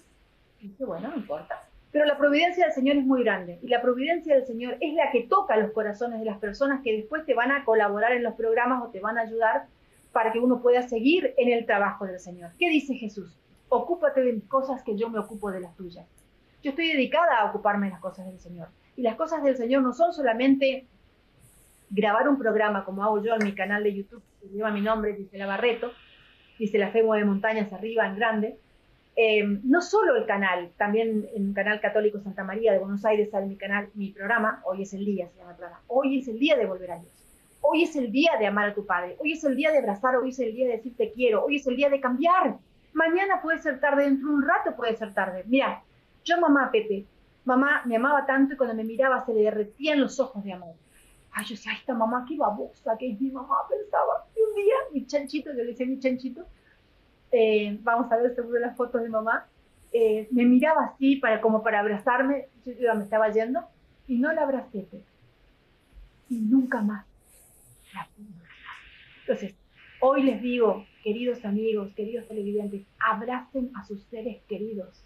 Y 0.61 0.68
bueno, 0.84 1.09
no 1.09 1.16
importa. 1.16 1.62
Pero 1.90 2.07
la 2.07 2.16
providencia 2.16 2.64
del 2.64 2.74
Señor 2.74 2.97
es 2.97 3.05
muy 3.05 3.22
grande. 3.22 3.59
Y 3.62 3.68
la 3.68 3.82
providencia 3.82 4.34
del 4.34 4.47
Señor 4.47 4.76
es 4.80 4.95
la 4.95 5.11
que 5.11 5.24
toca 5.24 5.57
los 5.57 5.72
corazones 5.72 6.20
de 6.20 6.24
las 6.24 6.38
personas 6.38 6.82
que 6.82 6.97
después 6.97 7.26
te 7.26 7.34
van 7.34 7.51
a 7.51 7.64
colaborar 7.64 8.12
en 8.12 8.22
los 8.22 8.34
programas 8.34 8.82
o 8.82 8.88
te 8.88 9.01
van 9.01 9.18
a 9.18 9.22
ayudar 9.22 9.66
para 10.12 10.32
que 10.32 10.38
uno 10.38 10.62
pueda 10.62 10.82
seguir 10.82 11.34
en 11.36 11.53
el 11.53 11.66
trabajo 11.66 12.07
del 12.07 12.18
Señor. 12.18 12.51
¿Qué 12.59 12.70
dice 12.70 12.95
Jesús? 12.95 13.38
Ocúpate 13.68 14.22
de 14.22 14.40
cosas 14.49 14.82
que 14.82 14.97
yo 14.97 15.11
me 15.11 15.18
ocupo 15.18 15.51
de 15.51 15.61
las 15.61 15.74
tuyas. 15.76 16.07
Yo 16.62 16.70
estoy 16.70 16.88
dedicada 16.88 17.40
a 17.40 17.47
ocuparme 17.47 17.86
de 17.86 17.93
las 17.93 18.01
cosas 18.01 18.26
del 18.26 18.38
Señor. 18.38 18.68
Y 18.97 19.03
las 19.03 19.16
cosas 19.16 19.43
del 19.43 19.57
Señor 19.57 19.82
no 19.82 19.93
son 19.93 20.12
solamente 20.12 20.86
grabar 21.90 22.28
un 22.28 22.38
programa 22.38 22.84
como 22.84 23.05
hago 23.05 23.22
yo 23.22 23.34
en 23.34 23.45
mi 23.45 23.55
canal 23.55 23.82
de 23.82 23.95
YouTube, 23.95 24.22
que 24.43 24.49
lleva 24.49 24.70
mi 24.70 24.80
nombre, 24.80 25.14
dice 25.14 25.38
La 25.38 25.47
Barreto, 25.47 25.93
dice 26.59 26.78
La 26.78 26.90
Fe 26.90 27.03
de 27.03 27.24
Montañas 27.24 27.72
arriba 27.72 28.07
en 28.07 28.16
grande. 28.16 28.59
Eh, 29.14 29.45
no 29.62 29.82
solo 29.82 30.16
el 30.16 30.26
canal, 30.26 30.70
también 30.76 31.28
en 31.34 31.53
canal 31.53 31.80
católico 31.80 32.18
Santa 32.20 32.45
María 32.45 32.72
de 32.72 32.78
Buenos 32.78 33.05
Aires 33.05 33.30
sale 33.30 33.47
mi 33.47 33.57
canal, 33.57 33.90
mi 33.95 34.11
programa, 34.11 34.62
Hoy 34.64 34.82
es 34.82 34.95
el 34.95 35.05
día, 35.05 35.28
se 35.28 35.38
llama 35.38 35.57
programa. 35.57 35.80
Hoy 35.86 36.18
es 36.18 36.28
el 36.28 36.38
día 36.38 36.57
de 36.57 36.66
volver 36.66 36.90
a 36.93 36.99
Dios. 36.99 37.12
Hoy 37.61 37.84
es 37.84 37.95
el 37.95 38.11
día 38.11 38.32
de 38.38 38.47
amar 38.47 38.70
a 38.70 38.74
tu 38.74 38.84
padre. 38.84 39.16
Hoy 39.20 39.32
es 39.32 39.45
el 39.45 39.55
día 39.55 39.70
de 39.70 39.78
abrazar. 39.78 40.16
Hoy 40.16 40.30
es 40.30 40.38
el 40.40 40.53
día 40.53 40.66
de 40.66 40.76
decir 40.78 40.97
te 40.97 41.12
quiero. 41.12 41.45
Hoy 41.45 41.57
es 41.57 41.66
el 41.66 41.76
día 41.76 41.88
de 41.90 42.01
cambiar. 42.01 42.57
Mañana 42.93 43.40
puede 43.40 43.59
ser 43.59 43.78
tarde, 43.80 44.05
dentro 44.05 44.28
de 44.28 44.34
un 44.34 44.43
rato 44.43 44.74
puede 44.74 44.97
ser 44.97 45.14
tarde. 45.14 45.45
Mira, 45.47 45.82
yo 46.24 46.40
mamá 46.40 46.70
Pepe, 46.72 47.07
mamá 47.45 47.82
me 47.84 47.97
amaba 47.97 48.26
tanto 48.26 48.55
y 48.55 48.57
cuando 48.57 48.74
me 48.74 48.84
miraba 48.84 49.24
se 49.24 49.32
le 49.32 49.43
derretían 49.43 50.01
los 50.01 50.18
ojos 50.18 50.43
de 50.43 50.53
amor. 50.53 50.74
Ay, 51.32 51.44
yo 51.46 51.54
decía, 51.54 51.72
esta 51.72 51.94
mamá 51.94 52.24
qué 52.28 52.36
babosa 52.36 52.96
que 52.98 53.16
mi 53.18 53.30
mamá, 53.30 53.56
pensaba. 53.68 54.26
Y 54.36 54.40
un 54.40 54.54
día, 54.54 54.74
mi 54.92 55.06
chanchito, 55.06 55.50
yo 55.50 55.58
le 55.58 55.66
decía 55.66 55.86
mi 55.86 55.98
chanchito, 55.98 56.46
eh, 57.30 57.78
vamos 57.82 58.12
a 58.12 58.16
ver 58.18 58.34
seguro 58.34 58.60
las 58.60 58.76
fotos 58.76 59.02
de 59.02 59.08
mamá, 59.08 59.46
eh, 59.92 60.28
me 60.30 60.44
miraba 60.44 60.84
así 60.84 61.16
para, 61.16 61.40
como 61.40 61.62
para 61.62 61.80
abrazarme, 61.80 62.48
yo 62.64 62.94
me 62.94 63.04
estaba 63.04 63.30
yendo, 63.30 63.60
y 64.06 64.18
no 64.18 64.32
la 64.32 64.42
abracé, 64.42 64.86
y 66.28 66.36
nunca 66.36 66.82
más 66.82 67.06
la 67.94 68.08
Entonces, 69.20 69.54
hoy 70.00 70.22
les 70.22 70.42
digo, 70.42 70.86
queridos 71.02 71.44
amigos, 71.44 71.92
queridos 71.94 72.28
televidentes, 72.28 72.82
abracen 72.98 73.70
a 73.74 73.84
sus 73.84 74.02
seres 74.04 74.42
queridos, 74.48 75.04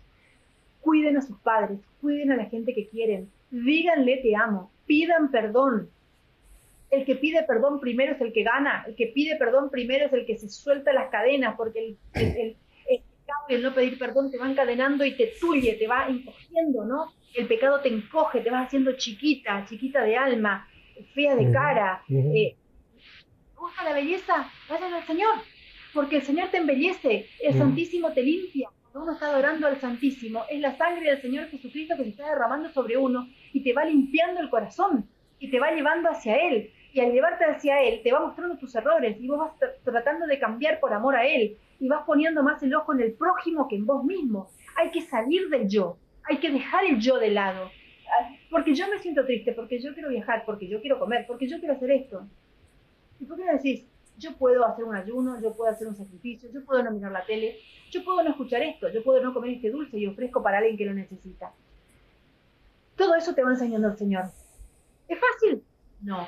cuiden 0.81 1.17
a 1.17 1.23
sus 1.23 1.39
padres, 1.39 1.81
cuiden 2.01 2.33
a 2.33 2.37
la 2.37 2.47
gente 2.47 2.75
que 2.75 2.89
quieren, 2.89 3.31
díganle 3.51 4.19
te 4.19 4.35
amo, 4.37 4.71
pidan 4.87 5.31
perdón, 5.31 5.91
el 6.91 7.05
que 7.05 7.17
pide 7.17 7.43
perdón 7.43 7.81
primero 7.81 8.13
es 8.13 8.21
el 8.21 8.33
que 8.33 8.43
gana, 8.43 8.85
el 8.87 8.95
que 8.95 9.09
pide 9.09 9.37
perdón 9.37 9.71
primero 9.71 10.07
es 10.07 10.13
el 10.13 10.27
que 10.27 10.37
se 10.37 10.49
suelta 10.49 10.93
las 10.93 11.11
cadenas, 11.11 11.55
porque 11.57 11.81
el, 11.81 11.99
el, 12.15 12.57
el, 13.49 13.63
no 13.63 13.75
pedir 13.75 13.99
perdón 13.99 14.31
te 14.31 14.39
va 14.39 14.51
encadenando 14.51 15.05
y 15.05 15.17
te 15.17 15.33
tuye, 15.41 15.75
te 15.75 15.87
va 15.87 16.09
encogiendo, 16.09 16.85
¿no? 16.85 17.13
El 17.35 17.47
pecado 17.47 17.81
te 17.81 17.89
encoge, 17.89 18.41
te 18.41 18.51
vas 18.51 18.67
haciendo 18.67 18.93
chiquita, 18.93 19.65
chiquita 19.69 20.03
de 20.03 20.17
alma, 20.17 20.69
fea 21.15 21.35
de 21.35 21.53
cara. 21.53 22.03
Eh, 22.09 22.57
¿Busca 23.59 23.85
la 23.85 23.93
belleza? 23.93 24.51
Vayan 24.69 24.95
al 24.95 25.07
Señor, 25.07 25.35
porque 25.93 26.17
el 26.17 26.23
Señor 26.23 26.51
te 26.51 26.59
embellece, 26.59 27.27
el 27.43 27.55
Santísimo 27.59 28.13
te 28.13 28.23
limpia. 28.23 28.69
Cuando 28.93 29.11
uno 29.11 29.13
está 29.13 29.27
adorando 29.27 29.67
al 29.67 29.81
Santísimo, 29.81 30.45
es 30.49 30.61
la 30.61 30.77
sangre 30.77 31.11
del 31.11 31.21
Señor 31.21 31.49
Jesucristo 31.49 31.97
que 31.97 32.05
se 32.05 32.11
está 32.11 32.29
derramando 32.29 32.71
sobre 32.71 32.97
uno 32.97 33.29
y 33.53 33.63
te 33.63 33.73
va 33.73 33.85
limpiando 33.85 34.41
el 34.41 34.49
corazón 34.49 35.09
y 35.39 35.51
te 35.51 35.59
va 35.59 35.73
llevando 35.73 36.09
hacia 36.09 36.37
Él 36.37 36.71
y 36.97 37.01
al 37.01 37.13
llevarte 37.13 37.45
hacia 37.45 37.83
Él 37.83 38.01
te 38.03 38.11
va 38.11 38.21
mostrando 38.21 38.57
tus 38.57 38.75
errores 38.75 39.19
y 39.21 39.29
vos 39.29 39.39
vas 39.39 39.53
tratando 39.85 40.27
de 40.27 40.39
cambiar 40.39 40.81
por 40.81 40.95
amor 40.95 41.15
a 41.15 41.27
Él 41.27 41.59
y 41.79 41.89
vas 41.89 42.05
poniendo 42.07 42.43
más 42.43 42.63
el 42.63 42.75
ojo 42.75 42.95
en 42.95 43.01
el 43.01 43.13
prójimo 43.13 43.69
que 43.69 43.77
en 43.77 43.85
vos 43.85 44.03
mismo. 44.03 44.49
Hay 44.77 44.91
que 44.91 45.03
salir 45.03 45.51
del 45.51 45.69
yo, 45.69 45.99
hay 46.25 46.39
que 46.39 46.51
dejar 46.51 46.87
el 46.87 46.99
yo 46.99 47.19
de 47.19 47.33
lado. 47.33 47.71
Ah, 48.07 48.35
porque 48.51 48.75
yo 48.75 48.89
me 48.89 48.99
siento 48.99 49.27
triste, 49.27 49.53
porque 49.53 49.79
yo 49.79 49.93
quiero 49.93 50.09
viajar, 50.09 50.45
porque 50.47 50.69
yo 50.69 50.81
quiero 50.81 50.99
comer, 50.99 51.27
porque 51.27 51.47
yo 51.47 51.59
quiero 51.59 51.75
hacer 51.75 51.91
esto. 51.91 52.27
¿Y 53.21 53.27
por 53.27 53.37
qué 53.37 53.45
no 53.45 53.53
decís, 53.53 53.85
yo 54.17 54.35
puedo 54.39 54.65
hacer 54.65 54.87
un 54.87 54.97
ayuno, 54.97 55.39
yo 55.43 55.53
puedo 55.53 55.71
hacer 55.71 55.89
un 55.89 55.97
sacrificio, 55.97 56.51
yo 56.51 56.65
puedo 56.65 56.83
no 56.83 56.93
mirar 56.93 57.13
la 57.13 57.27
tele, 57.27 57.59
yo 57.91 58.03
puedo 58.05 58.23
no 58.23 58.31
escuchar 58.31 58.63
esto, 58.63 58.89
yo 58.89 59.05
puedo 59.05 59.23
no 59.23 59.35
comer 59.35 59.51
este 59.51 59.71
dulce 59.71 59.99
y 59.99 60.07
ofrezco 60.07 60.43
para 60.43 60.59
alguien 60.59 60.79
que 60.79 60.87
lo 60.87 60.95
necesita? 60.95 61.53
Todo 62.97 63.17
eso 63.17 63.35
te 63.35 63.45
va 63.45 63.51
enseñando 63.51 63.89
el 63.89 63.99
Señor. 63.99 64.31
¿Es 65.09 65.19
fácil? 65.21 65.63
No. 66.01 66.27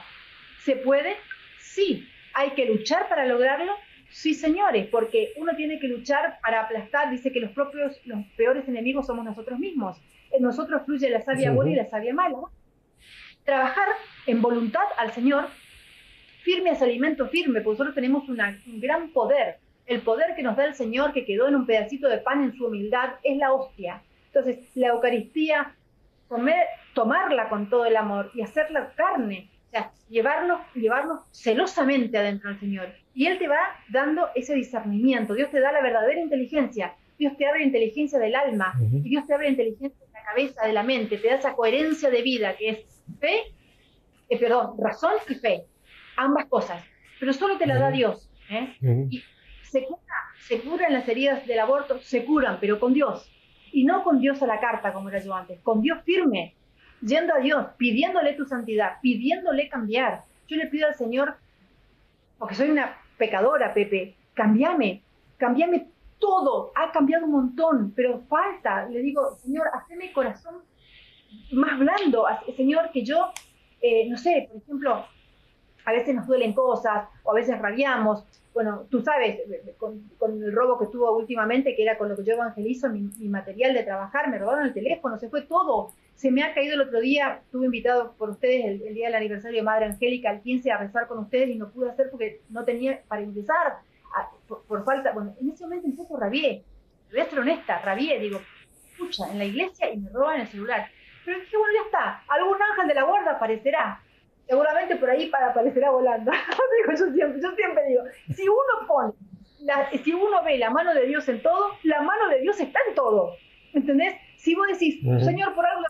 ¿Se 0.65 0.77
puede? 0.77 1.17
Sí. 1.59 2.07
¿Hay 2.35 2.51
que 2.51 2.67
luchar 2.67 3.09
para 3.09 3.27
lograrlo? 3.27 3.75
Sí, 4.11 4.35
señores, 4.35 4.87
porque 4.89 5.33
uno 5.37 5.55
tiene 5.55 5.79
que 5.79 5.89
luchar 5.89 6.39
para 6.43 6.63
aplastar, 6.63 7.11
dice 7.11 7.31
que 7.31 7.41
los 7.41 7.51
propios, 7.51 8.01
los 8.07 8.25
peores 8.37 8.67
enemigos 8.69 9.07
somos 9.07 9.25
nosotros 9.25 9.59
mismos. 9.59 10.01
En 10.31 10.43
nosotros 10.43 10.83
fluye 10.85 11.11
la 11.11 11.23
sabia 11.23 11.51
buena 11.51 11.73
y 11.73 11.75
la 11.75 11.87
sabia 11.87 12.15
mala. 12.15 12.39
Trabajar 13.45 13.89
en 14.27 14.41
voluntad 14.41 14.85
al 14.99 15.13
Señor, 15.13 15.49
firme 16.43 16.71
es 16.71 16.83
alimento 16.83 17.29
firme, 17.29 17.61
porque 17.61 17.75
nosotros 17.75 17.95
tenemos 17.95 18.29
un 18.29 18.81
gran 18.81 19.11
poder. 19.11 19.59
El 19.87 20.01
poder 20.01 20.35
que 20.35 20.43
nos 20.43 20.57
da 20.57 20.65
el 20.65 20.75
Señor, 20.75 21.13
que 21.13 21.25
quedó 21.25 21.49
en 21.49 21.57
un 21.57 21.67
pedacito 21.67 22.09
de 22.09 22.19
pan 22.19 22.45
en 22.45 22.55
su 22.55 22.67
humildad, 22.67 23.15
es 23.23 23.37
la 23.39 23.53
hostia. 23.53 24.03
Entonces, 24.27 24.59
la 24.75 24.89
Eucaristía, 24.89 25.75
comer, 26.29 26.67
tomarla 26.95 27.49
con 27.49 27.71
todo 27.71 27.87
el 27.87 27.97
amor 27.97 28.31
y 28.35 28.43
hacerla 28.43 28.93
carne, 28.97 29.51
o 29.69 29.71
sea, 29.71 29.93
llevarnos, 30.09 30.61
llevarnos 30.75 31.21
celosamente 31.31 32.16
adentro 32.16 32.49
al 32.49 32.59
Señor. 32.59 32.89
Y 33.14 33.27
Él 33.27 33.39
te 33.39 33.49
va 33.49 33.59
dando 33.91 34.29
ese 34.35 34.55
discernimiento. 34.55 35.35
Dios 35.35 35.51
te 35.51 35.61
da 35.61 35.73
la 35.73 35.83
verdadera 35.83 36.21
inteligencia. 36.21 36.95
Dios 37.19 37.37
te 37.37 37.47
abre 37.47 37.61
la 37.61 37.66
inteligencia 37.66 38.19
del 38.19 38.35
alma. 38.35 38.73
Y 38.81 39.11
Dios 39.11 39.27
te 39.27 39.35
abre 39.35 39.47
la 39.47 39.51
inteligencia 39.51 40.07
de 40.07 40.12
la 40.12 40.25
cabeza, 40.25 40.66
de 40.66 40.73
la 40.73 40.83
mente. 40.83 41.19
Te 41.19 41.29
da 41.29 41.35
esa 41.35 41.53
coherencia 41.53 42.09
de 42.09 42.23
vida 42.23 42.57
que 42.57 42.71
es 42.71 43.03
fe, 43.21 43.43
eh, 44.31 44.39
perdón, 44.39 44.77
razón 44.79 45.14
y 45.29 45.35
fe. 45.35 45.64
Ambas 46.16 46.47
cosas. 46.47 46.83
Pero 47.21 47.33
solo 47.35 47.59
te 47.59 47.66
la 47.66 47.79
da 47.79 47.91
Dios. 47.91 48.31
¿eh? 48.49 48.75
Y 49.11 49.23
se 49.64 49.85
cura, 49.85 50.14
se 50.47 50.61
curan 50.61 50.95
las 50.95 51.07
heridas 51.09 51.47
del 51.47 51.61
aborto, 51.61 51.99
se 51.99 52.25
curan, 52.25 52.59
pero 52.59 52.81
con 52.81 52.95
Dios. 52.95 53.31
Y 53.71 53.85
no 53.85 54.03
con 54.03 54.19
Dios 54.19 54.43
a 54.43 54.47
la 54.47 54.61
carta, 54.61 54.95
como 54.95 55.11
era 55.11 55.23
yo 55.23 55.35
antes. 55.35 55.61
Con 55.61 55.83
Dios 55.83 55.99
firme, 56.05 56.55
yendo 57.01 57.34
a 57.34 57.38
Dios, 57.38 57.66
pidiéndole 57.76 58.34
tu 58.34 58.44
santidad, 58.44 58.99
pidiéndole 59.01 59.68
cambiar. 59.68 60.22
Yo 60.46 60.57
le 60.57 60.66
pido 60.66 60.86
al 60.86 60.94
Señor, 60.94 61.36
porque 62.38 62.55
soy 62.55 62.70
una 62.70 62.96
pecadora, 63.16 63.74
Pepe, 63.74 64.14
cambiame, 64.34 65.03
cambiame 65.36 65.88
todo 66.18 66.72
ha 66.74 66.90
cambiado 66.92 67.26
un 67.26 67.32
montón, 67.32 67.92
pero 67.94 68.20
falta, 68.28 68.88
le 68.88 69.01
digo, 69.01 69.36
Señor, 69.36 69.68
haceme 69.72 70.07
el 70.07 70.12
corazón 70.12 70.57
más 71.53 71.78
blando, 71.78 72.26
Señor, 72.57 72.90
que 72.92 73.05
yo, 73.05 73.30
eh, 73.80 74.09
no 74.09 74.16
sé, 74.16 74.49
por 74.51 74.62
ejemplo, 74.62 75.05
a 75.84 75.92
veces 75.92 76.14
nos 76.14 76.26
duelen 76.26 76.53
cosas 76.53 77.09
o 77.22 77.32
a 77.32 77.34
veces 77.34 77.59
rabiamos. 77.59 78.24
Bueno, 78.53 78.86
tú 78.90 79.01
sabes, 79.01 79.40
con, 79.78 80.03
el 80.20 80.53
robo 80.53 80.78
que 80.78 80.86
tuvo 80.86 81.16
últimamente, 81.16 81.76
que 81.76 81.82
era 81.82 81.96
con 81.96 82.09
lo 82.09 82.16
que 82.16 82.24
yo 82.24 82.34
evangelizo, 82.34 82.88
mi, 82.90 83.28
material 83.28 83.74
de 83.74 83.84
trabajar, 83.84 84.28
me 84.28 84.38
robaron 84.38 84.66
el 84.66 84.74
teléfono, 84.74 85.18
se 85.18 85.28
fue 85.28 85.42
todo. 85.42 85.92
Se 86.19 86.33
me 86.33 86.43
ha 86.43 86.53
caído 86.53 86.75
el 86.75 86.81
otro 86.81 86.99
día, 86.99 87.43
estuve 87.45 87.66
invitado 87.66 88.16
por 88.19 88.31
ustedes 88.31 88.64
el, 88.64 88.93
día 88.93 89.07
del 89.07 89.14
aniversario 89.14 89.59
de 89.59 89.62
Madre 89.62 89.85
Angélica, 89.85 90.31
al 90.31 90.43
15, 90.43 90.73
a 90.73 90.79
rezar 90.79 91.07
con 91.07 91.19
ustedes 91.19 91.49
y 91.49 91.55
no 91.55 91.71
pude 91.71 91.91
hacer 91.91 92.11
porque 92.11 92.41
no 92.51 92.64
tenía 92.64 93.01
para 93.07 93.23
empezar, 93.23 93.79
por, 94.49 94.85
falta, 94.85 95.12
bueno, 95.12 95.33
en 95.41 95.51
ese 95.51 95.62
momento 95.62 95.87
un 95.87 95.97
poco 95.97 96.16
rabié, 96.16 96.64
voy 97.12 97.21
a 97.21 97.31
ser 97.31 97.39
honesta, 97.39 97.79
rabié, 97.83 98.19
digo, 98.19 98.41
escucha, 98.91 99.31
en 99.31 99.39
la 99.39 99.45
iglesia 99.45 99.93
y 99.93 99.99
me 99.99 100.11
roban 100.11 100.41
el 100.41 100.49
celular. 100.49 100.89
Pero 101.25 101.39
dije, 101.39 101.57
bueno, 101.57 101.73
ya 101.75 101.85
está, 101.85 102.23
algún 102.27 102.57
ángel 102.61 102.89
de 102.89 102.95
la 102.95 103.05
guarda 103.05 103.31
aparecerá 103.33 104.03
seguramente 104.49 104.97
por 104.97 105.11
ahí 105.11 105.29
para 105.29 105.51
aparecerá 105.51 105.91
volando. 105.91 106.33
yo, 106.99 107.12
siempre, 107.12 107.41
yo 107.41 107.51
siempre 107.55 107.85
digo, 107.87 108.03
si 108.35 108.49
uno 108.49 108.89
pone, 108.89 109.12
si 110.03 110.12
uno 110.12 110.43
ve 110.43 110.59
la 110.59 110.71
mano 110.71 110.95
de 110.95 111.07
Dios 111.07 111.29
en 111.29 111.41
todo, 111.43 111.75
la 111.85 112.03
mano 112.03 112.29
de 112.29 112.41
Dios 112.41 112.59
está 112.59 112.81
en 112.89 112.95
todo. 112.97 113.35
¿Entendés? 113.73 114.16
Si 114.37 114.55
vos 114.55 114.66
decís, 114.66 115.01
Señor, 115.23 115.55
por 115.55 115.66
algo 115.66 115.83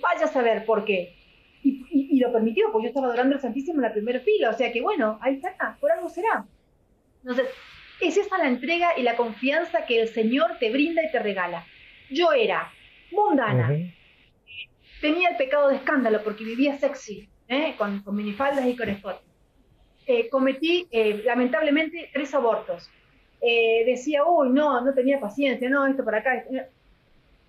vaya 0.00 0.24
a 0.24 0.28
saber 0.28 0.64
por 0.64 0.84
qué. 0.84 1.14
Y, 1.62 2.18
lo 2.20 2.32
permitió, 2.32 2.72
porque 2.72 2.86
yo 2.86 2.88
estaba 2.88 3.06
adorando 3.06 3.36
al 3.36 3.40
Santísimo 3.40 3.76
en 3.76 3.82
la 3.82 3.92
primera 3.92 4.18
fila, 4.18 4.50
o 4.50 4.52
sea 4.52 4.72
que 4.72 4.80
bueno, 4.80 5.20
ahí 5.22 5.34
está, 5.34 5.76
por 5.80 5.92
algo 5.92 6.08
será. 6.08 6.44
Entonces, 7.22 7.46
es 8.00 8.16
esa 8.16 8.38
la 8.38 8.48
entrega 8.48 8.98
y 8.98 9.02
la 9.02 9.16
confianza 9.16 9.86
que 9.86 10.00
el 10.00 10.08
Señor 10.08 10.58
te 10.58 10.70
brinda 10.70 11.00
y 11.04 11.12
te 11.12 11.20
regala. 11.20 11.64
Yo 12.10 12.32
era 12.32 12.72
mundana, 13.12 13.70
tenía 15.00 15.28
el 15.28 15.36
pecado 15.36 15.68
de 15.68 15.76
escándalo 15.76 16.22
porque 16.24 16.42
vivía 16.42 16.76
sexy, 16.76 17.28
¿eh? 17.46 17.74
con, 17.78 18.02
minifaldas 18.16 18.66
y 18.66 18.76
con 18.76 18.88
escote. 18.88 19.22
Eh, 20.06 20.28
cometí, 20.28 20.88
eh, 20.90 21.22
lamentablemente, 21.24 22.10
tres 22.12 22.34
abortos. 22.34 22.90
decía, 23.40 24.24
uy, 24.24 24.50
no, 24.50 24.80
no 24.80 24.92
tenía 24.92 25.20
paciencia, 25.20 25.70
no, 25.70 25.86
esto 25.86 26.04
para 26.04 26.18
acá. 26.18 26.44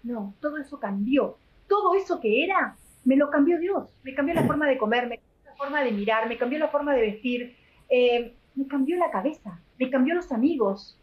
No, 0.04 0.36
todo 0.40 0.58
eso 0.58 0.80
cambió. 0.80 1.39
Todo 1.70 1.96
eso 1.96 2.20
que 2.20 2.44
era, 2.44 2.76
me 3.06 3.16
lo 3.16 3.30
cambió 3.30 3.58
Dios. 3.58 3.88
Me 4.04 4.14
cambió 4.14 4.36
la 4.36 4.44
forma 4.44 4.68
de 4.68 4.78
comer, 4.78 5.08
me 5.08 5.20
cambió 5.20 5.46
la 5.46 5.56
forma 5.56 5.84
de 5.84 5.92
mirar, 5.92 6.28
me 6.28 6.38
cambió 6.38 6.60
la 6.60 6.68
forma 6.68 6.94
de 6.94 7.02
vestir, 7.02 7.56
me 7.90 8.68
cambió 8.68 8.98
la 8.98 9.12
cabeza, 9.12 9.62
me 9.78 9.90
cambió 9.90 10.16
los 10.16 10.32
amigos. 10.32 11.00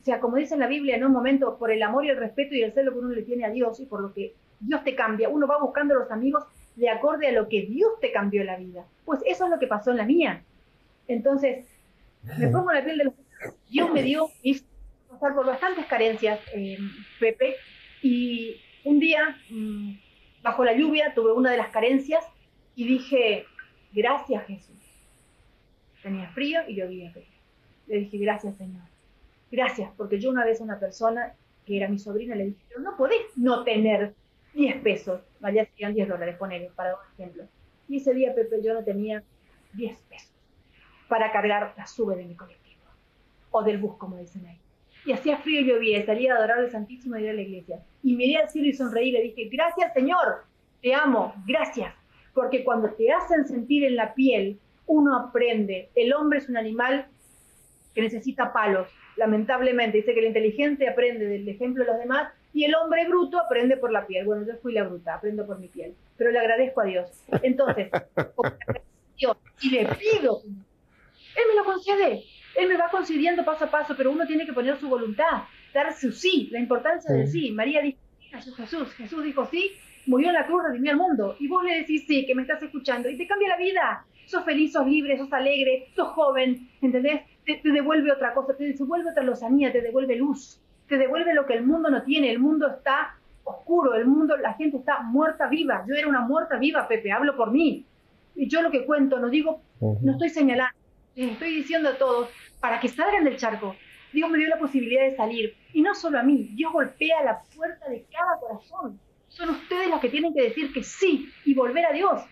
O 0.00 0.04
sea, 0.04 0.20
como 0.20 0.36
dice 0.36 0.54
en 0.54 0.60
la 0.60 0.66
Biblia, 0.66 0.96
en 0.96 1.04
un 1.04 1.12
momento, 1.12 1.56
por 1.56 1.70
el 1.70 1.82
amor 1.82 2.04
y 2.04 2.10
el 2.10 2.18
respeto 2.18 2.54
y 2.54 2.62
el 2.62 2.72
celo 2.72 2.92
que 2.92 2.98
uno 2.98 3.10
le 3.10 3.22
tiene 3.22 3.46
a 3.46 3.50
Dios 3.50 3.80
y 3.80 3.86
por 3.86 4.00
lo 4.00 4.12
que 4.12 4.34
Dios 4.60 4.84
te 4.84 4.94
cambia. 4.94 5.28
Uno 5.28 5.46
va 5.46 5.58
buscando 5.58 5.94
los 5.94 6.10
amigos 6.10 6.44
de 6.76 6.88
acorde 6.88 7.28
a 7.28 7.32
lo 7.32 7.48
que 7.48 7.62
Dios 7.62 7.92
te 8.00 8.12
cambió 8.12 8.44
la 8.44 8.56
vida. 8.56 8.84
Pues 9.04 9.20
eso 9.26 9.44
es 9.44 9.50
lo 9.50 9.58
que 9.58 9.66
pasó 9.66 9.90
en 9.90 9.96
la 9.96 10.04
mía. 10.04 10.42
Entonces, 11.08 11.66
me 12.38 12.48
pongo 12.48 12.70
en 12.70 12.78
la 12.78 12.84
piel 12.84 12.98
de 12.98 13.04
los... 13.04 13.14
Dios 13.70 13.90
me 13.92 14.02
dio, 14.02 14.28
hizo 14.42 14.64
pasar 15.10 15.34
por 15.34 15.46
bastantes 15.46 15.86
carencias, 15.86 16.40
eh, 16.54 16.78
Pepe, 17.18 17.54
y 18.02 18.56
un 18.84 18.98
día, 19.00 19.36
mm, 19.50 19.92
bajo 20.42 20.64
la 20.64 20.74
lluvia, 20.74 21.12
tuve 21.14 21.32
una 21.32 21.50
de 21.50 21.56
las 21.56 21.68
carencias 21.68 22.24
y 22.74 22.86
dije, 22.86 23.44
gracias 23.92 24.46
Jesús. 24.46 24.76
Tenía 26.02 26.28
frío 26.30 26.60
y 26.68 26.76
llovía. 26.76 27.12
Le 27.86 27.98
dije, 27.98 28.18
gracias 28.18 28.56
Señor. 28.56 28.82
Gracias, 29.50 29.90
porque 29.96 30.20
yo 30.20 30.30
una 30.30 30.44
vez 30.44 30.60
a 30.60 30.64
una 30.64 30.78
persona 30.78 31.34
que 31.64 31.76
era 31.76 31.88
mi 31.88 31.98
sobrina 31.98 32.34
le 32.34 32.46
dije, 32.46 32.64
pero 32.68 32.80
no 32.80 32.96
podés 32.96 33.36
no 33.36 33.64
tener 33.64 34.14
10 34.54 34.82
pesos, 34.82 35.20
valía 35.40 35.66
serían 35.66 35.94
10 35.94 36.08
dólares, 36.08 36.36
poner, 36.36 36.70
para 36.72 36.94
un 36.94 37.00
ejemplo. 37.14 37.44
Y 37.88 37.98
ese 37.98 38.14
día, 38.14 38.34
Pepe, 38.34 38.62
yo 38.62 38.74
no 38.74 38.84
tenía 38.84 39.22
10 39.74 39.98
pesos 40.02 40.32
para 41.08 41.32
cargar 41.32 41.74
la 41.76 41.86
sube 41.86 42.16
de 42.16 42.24
mi 42.24 42.34
colectivo, 42.34 42.82
o 43.50 43.62
del 43.62 43.78
bus, 43.78 43.96
como 43.96 44.16
dicen 44.16 44.46
ahí. 44.46 44.58
Y 45.08 45.12
hacía 45.12 45.38
frío 45.38 45.62
y 45.62 45.64
llovía, 45.64 46.04
salía 46.04 46.34
a 46.34 46.36
adorar 46.36 46.58
al 46.58 46.70
Santísimo 46.70 47.16
y 47.16 47.26
a 47.26 47.32
la 47.32 47.40
iglesia. 47.40 47.80
Y 48.02 48.14
miré 48.14 48.36
al 48.36 48.50
cielo 48.50 48.68
y 48.68 48.74
sonreí 48.74 49.08
y 49.08 49.12
le 49.12 49.22
dije, 49.22 49.48
gracias 49.50 49.94
Señor, 49.94 50.44
te 50.82 50.94
amo, 50.94 51.32
gracias. 51.46 51.94
Porque 52.34 52.62
cuando 52.62 52.90
te 52.90 53.10
hacen 53.10 53.48
sentir 53.48 53.84
en 53.84 53.96
la 53.96 54.12
piel, 54.12 54.58
uno 54.86 55.16
aprende. 55.16 55.88
El 55.94 56.12
hombre 56.12 56.40
es 56.40 56.50
un 56.50 56.58
animal 56.58 57.06
que 57.94 58.02
necesita 58.02 58.52
palos, 58.52 58.86
lamentablemente. 59.16 59.96
Dice 59.96 60.12
que 60.12 60.20
el 60.20 60.26
inteligente 60.26 60.86
aprende 60.86 61.24
del 61.24 61.48
ejemplo 61.48 61.84
de 61.84 61.90
los 61.90 61.98
demás 62.00 62.30
y 62.52 62.64
el 62.64 62.74
hombre 62.74 63.08
bruto 63.08 63.40
aprende 63.40 63.78
por 63.78 63.90
la 63.90 64.06
piel. 64.06 64.26
Bueno, 64.26 64.44
yo 64.46 64.58
fui 64.58 64.74
la 64.74 64.84
bruta, 64.84 65.14
aprendo 65.14 65.46
por 65.46 65.58
mi 65.58 65.68
piel, 65.68 65.94
pero 66.18 66.32
le 66.32 66.38
agradezco 66.38 66.82
a 66.82 66.84
Dios. 66.84 67.24
Entonces, 67.42 67.88
y 69.62 69.70
le 69.70 69.86
pido, 69.86 70.42
Él 70.44 71.44
me 71.48 71.54
lo 71.54 71.64
concede, 71.64 72.24
Él 72.54 72.68
me 72.68 72.76
va 72.76 72.88
concediendo 72.90 73.44
paso 73.44 73.64
a 73.64 73.70
paso, 73.70 73.94
pero 73.96 74.10
uno 74.10 74.26
tiene 74.26 74.46
que 74.46 74.52
poner 74.52 74.76
su 74.78 74.88
voluntad, 74.88 75.44
dar 75.72 75.92
su 75.94 76.12
sí, 76.12 76.48
la 76.50 76.58
importancia 76.58 77.14
del 77.14 77.28
sí. 77.28 77.50
María 77.52 77.82
dijo, 77.82 77.98
Jesús, 78.56 78.92
Jesús 78.94 79.24
dijo 79.24 79.46
sí, 79.46 79.72
murió 80.06 80.28
en 80.28 80.34
la 80.34 80.46
cruz, 80.46 80.62
redimió 80.66 80.92
al 80.92 80.98
mundo, 80.98 81.36
y 81.38 81.48
vos 81.48 81.62
le 81.64 81.78
decís 81.78 82.04
sí, 82.06 82.26
que 82.26 82.34
me 82.34 82.42
estás 82.42 82.62
escuchando, 82.62 83.08
y 83.08 83.16
te 83.16 83.26
cambia 83.26 83.48
la 83.48 83.58
vida. 83.58 84.04
Sos 84.26 84.44
feliz, 84.44 84.72
sos 84.72 84.86
libre, 84.86 85.16
sos 85.16 85.32
alegre, 85.32 85.88
sos 85.96 86.08
joven, 86.08 86.68
¿entendés? 86.82 87.22
Te, 87.46 87.54
te 87.56 87.70
devuelve 87.70 88.12
otra 88.12 88.34
cosa, 88.34 88.54
te 88.54 88.72
devuelve 88.72 89.10
otra 89.10 89.22
lozanía, 89.22 89.72
te 89.72 89.80
devuelve 89.80 90.16
luz 90.16 90.60
te 90.88 90.96
devuelve 90.96 91.34
lo 91.34 91.46
que 91.46 91.54
el 91.54 91.64
mundo 91.64 91.90
no 91.90 92.02
tiene. 92.02 92.30
El 92.30 92.40
mundo 92.40 92.66
está 92.66 93.14
oscuro, 93.44 93.94
el 93.94 94.06
mundo, 94.06 94.36
la 94.36 94.54
gente 94.54 94.78
está 94.78 95.02
muerta 95.02 95.46
viva. 95.48 95.84
Yo 95.86 95.94
era 95.94 96.08
una 96.08 96.20
muerta 96.20 96.58
viva, 96.58 96.88
Pepe, 96.88 97.12
hablo 97.12 97.36
por 97.36 97.52
mí. 97.52 97.84
Y 98.34 98.48
yo 98.48 98.62
lo 98.62 98.70
que 98.70 98.84
cuento, 98.84 99.18
no 99.18 99.28
digo, 99.28 99.60
no 99.80 100.12
estoy 100.12 100.30
señalando, 100.30 100.76
estoy 101.24 101.54
diciendo 101.54 101.88
a 101.90 101.98
todos, 101.98 102.28
para 102.60 102.80
que 102.80 102.88
salgan 102.88 103.24
del 103.24 103.36
charco. 103.36 103.76
Dios 104.12 104.30
me 104.30 104.38
dio 104.38 104.48
la 104.48 104.58
posibilidad 104.58 105.02
de 105.02 105.16
salir. 105.16 105.54
Y 105.72 105.82
no 105.82 105.94
solo 105.94 106.18
a 106.18 106.22
mí, 106.22 106.50
Dios 106.54 106.72
golpea 106.72 107.22
la 107.22 107.40
puerta 107.54 107.88
de 107.88 108.04
cada 108.10 108.38
corazón. 108.40 108.98
Son 109.28 109.50
ustedes 109.50 109.88
los 109.88 110.00
que 110.00 110.08
tienen 110.08 110.34
que 110.34 110.42
decir 110.42 110.72
que 110.72 110.82
sí 110.82 111.30
y 111.44 111.54
volver 111.54 111.84
a 111.86 111.92
Dios 111.92 112.22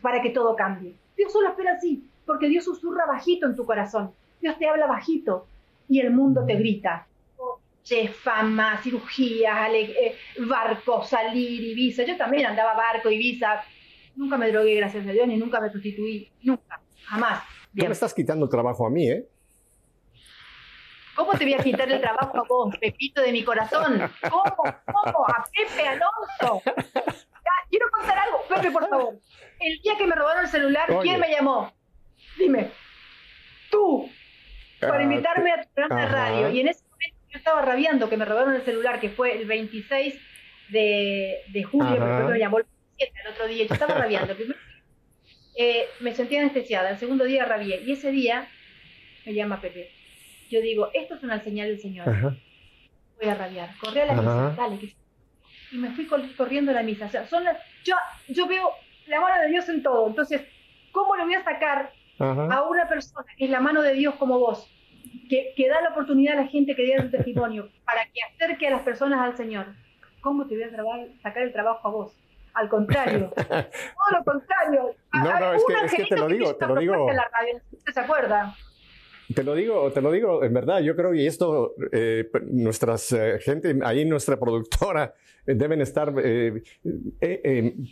para 0.00 0.22
que 0.22 0.30
todo 0.30 0.54
cambie. 0.54 0.94
Dios 1.16 1.32
solo 1.32 1.48
espera 1.48 1.72
así, 1.72 2.08
porque 2.24 2.48
Dios 2.48 2.64
susurra 2.64 3.04
bajito 3.06 3.46
en 3.46 3.56
tu 3.56 3.66
corazón. 3.66 4.12
Dios 4.40 4.56
te 4.58 4.68
habla 4.68 4.86
bajito 4.86 5.46
y 5.88 6.00
el 6.00 6.12
mundo 6.12 6.44
te 6.46 6.54
grita 6.54 7.08
fama, 8.22 8.78
cirugías, 8.82 9.70
eh, 9.72 10.14
barco, 10.46 11.02
salir, 11.04 11.62
Ibiza. 11.62 12.04
Yo 12.04 12.16
también 12.16 12.46
andaba 12.46 12.74
barco, 12.74 13.10
Ibiza. 13.10 13.62
Nunca 14.16 14.36
me 14.36 14.50
drogué, 14.50 14.74
gracias 14.74 15.06
a 15.06 15.12
Dios, 15.12 15.26
ni 15.26 15.36
nunca 15.36 15.60
me 15.60 15.70
sustituí. 15.70 16.30
Nunca, 16.42 16.80
jamás. 17.04 17.42
Bien. 17.72 17.88
me 17.88 17.92
estás 17.92 18.14
quitando 18.14 18.46
el 18.46 18.50
trabajo 18.50 18.86
a 18.86 18.90
mí, 18.90 19.10
¿eh? 19.10 19.26
¿Cómo 21.14 21.32
te 21.32 21.44
voy 21.44 21.54
a 21.54 21.58
quitar 21.58 21.90
el 21.90 22.00
trabajo 22.00 22.38
a 22.38 22.42
vos, 22.48 22.76
Pepito 22.78 23.20
de 23.20 23.32
mi 23.32 23.42
corazón? 23.42 24.00
¿Cómo? 24.30 24.56
¿Cómo? 24.56 25.26
A 25.26 25.44
Pepe 25.52 25.88
Alonso. 25.88 26.62
quiero 27.70 27.86
contar 27.90 28.18
algo. 28.18 28.38
Pepe, 28.48 28.70
por 28.70 28.88
favor. 28.88 29.14
El 29.58 29.80
día 29.80 29.96
que 29.96 30.06
me 30.06 30.14
robaron 30.14 30.44
el 30.44 30.50
celular, 30.50 30.88
¿quién 31.02 31.18
me 31.18 31.28
llamó? 31.28 31.72
Dime. 32.38 32.70
Tú. 33.70 34.08
Para 34.80 34.98
ah, 34.98 35.02
invitarme 35.02 35.50
a 35.50 35.62
tu 35.62 35.68
programa 35.74 36.02
de 36.02 36.08
radio. 36.08 36.48
Y 36.50 36.60
en 36.60 36.68
ese 36.68 36.84
yo 37.30 37.38
estaba 37.38 37.62
rabiando 37.62 38.08
que 38.08 38.16
me 38.16 38.24
robaron 38.24 38.54
el 38.54 38.62
celular, 38.62 39.00
que 39.00 39.10
fue 39.10 39.36
el 39.36 39.46
26 39.46 40.14
de, 40.70 41.42
de 41.48 41.62
julio, 41.64 41.96
pero 41.98 42.28
me 42.28 42.38
llamó 42.38 42.58
el 42.58 42.66
otro 43.30 43.46
día, 43.46 43.66
yo 43.66 43.74
estaba 43.74 43.94
rabiando. 43.94 44.34
Eh, 45.60 45.86
me 46.00 46.14
sentía 46.14 46.40
anestesiada, 46.40 46.90
el 46.90 46.98
segundo 46.98 47.24
día 47.24 47.44
rabié, 47.44 47.82
y 47.84 47.92
ese 47.92 48.12
día 48.12 48.48
me 49.26 49.34
llama 49.34 49.60
Pepe. 49.60 49.90
Yo 50.48 50.60
digo, 50.60 50.88
esto 50.94 51.16
es 51.16 51.22
una 51.24 51.42
señal 51.42 51.68
del 51.68 51.80
Señor. 51.80 52.06
Voy 53.20 53.28
a 53.28 53.34
rabiar. 53.34 53.70
Corrí 53.80 53.98
a 53.98 54.06
la 54.06 54.14
misa, 54.14 54.54
dale. 54.56 54.78
Que... 54.78 54.94
Y 55.72 55.76
me 55.76 55.90
fui 55.90 56.06
corriendo 56.06 56.70
a 56.70 56.74
la 56.74 56.82
misa. 56.82 57.06
O 57.06 57.10
sea, 57.10 57.26
son 57.26 57.42
las... 57.42 57.58
yo, 57.84 57.96
yo 58.28 58.46
veo 58.46 58.70
la 59.08 59.20
mano 59.20 59.42
de 59.42 59.48
Dios 59.48 59.68
en 59.68 59.82
todo. 59.82 60.06
Entonces, 60.06 60.42
¿cómo 60.92 61.16
le 61.16 61.24
voy 61.24 61.34
a 61.34 61.44
sacar 61.44 61.92
a 62.20 62.62
una 62.62 62.88
persona 62.88 63.26
que 63.36 63.44
es 63.44 63.50
la 63.50 63.60
mano 63.60 63.82
de 63.82 63.94
Dios 63.94 64.14
como 64.14 64.38
vos? 64.38 64.70
que, 65.28 65.68
da 65.68 65.80
la 65.80 65.90
oportunidad 65.90 66.38
a 66.38 66.42
la 66.42 66.48
gente 66.48 66.74
que 66.74 66.82
diera 66.82 67.02
su 67.02 67.10
testimonio 67.10 67.68
para 67.84 68.04
que 68.04 68.20
acerque 68.22 68.66
a 68.66 68.70
las 68.70 68.82
personas 68.82 69.20
al 69.20 69.36
Señor. 69.36 69.66
¿Cómo 70.20 70.46
te 70.46 70.54
voy 70.54 70.64
a 70.64 71.22
sacar 71.22 71.42
el 71.42 71.52
trabajo 71.52 71.86
a 71.86 71.90
vos? 71.90 72.16
Al 72.58 72.68
contrario, 72.68 73.32
todo 73.36 74.18
lo 74.18 74.24
contrario. 74.24 74.94
No, 75.12 75.40
no, 75.40 75.52
es 75.54 75.62
que, 75.64 75.74
es 75.84 75.94
que 75.94 76.04
te 76.06 76.16
lo 76.16 76.26
digo, 76.26 76.56
te 76.56 76.66
lo 76.66 76.74
digo. 76.74 77.06
¿Se 77.94 78.00
acuerda? 78.00 78.56
Te 79.32 79.44
lo 79.44 79.54
digo, 79.54 79.92
te 79.92 80.00
lo 80.00 80.10
digo, 80.10 80.42
en 80.42 80.52
verdad, 80.52 80.80
yo 80.80 80.96
creo 80.96 81.12
que 81.12 81.24
esto, 81.26 81.74
eh, 81.92 82.28
nuestras 82.46 83.12
eh, 83.12 83.38
gente, 83.40 83.78
ahí 83.84 84.04
nuestra 84.06 84.40
productora, 84.40 85.14
eh, 85.46 85.54
deben 85.54 85.80
estar 85.82 86.12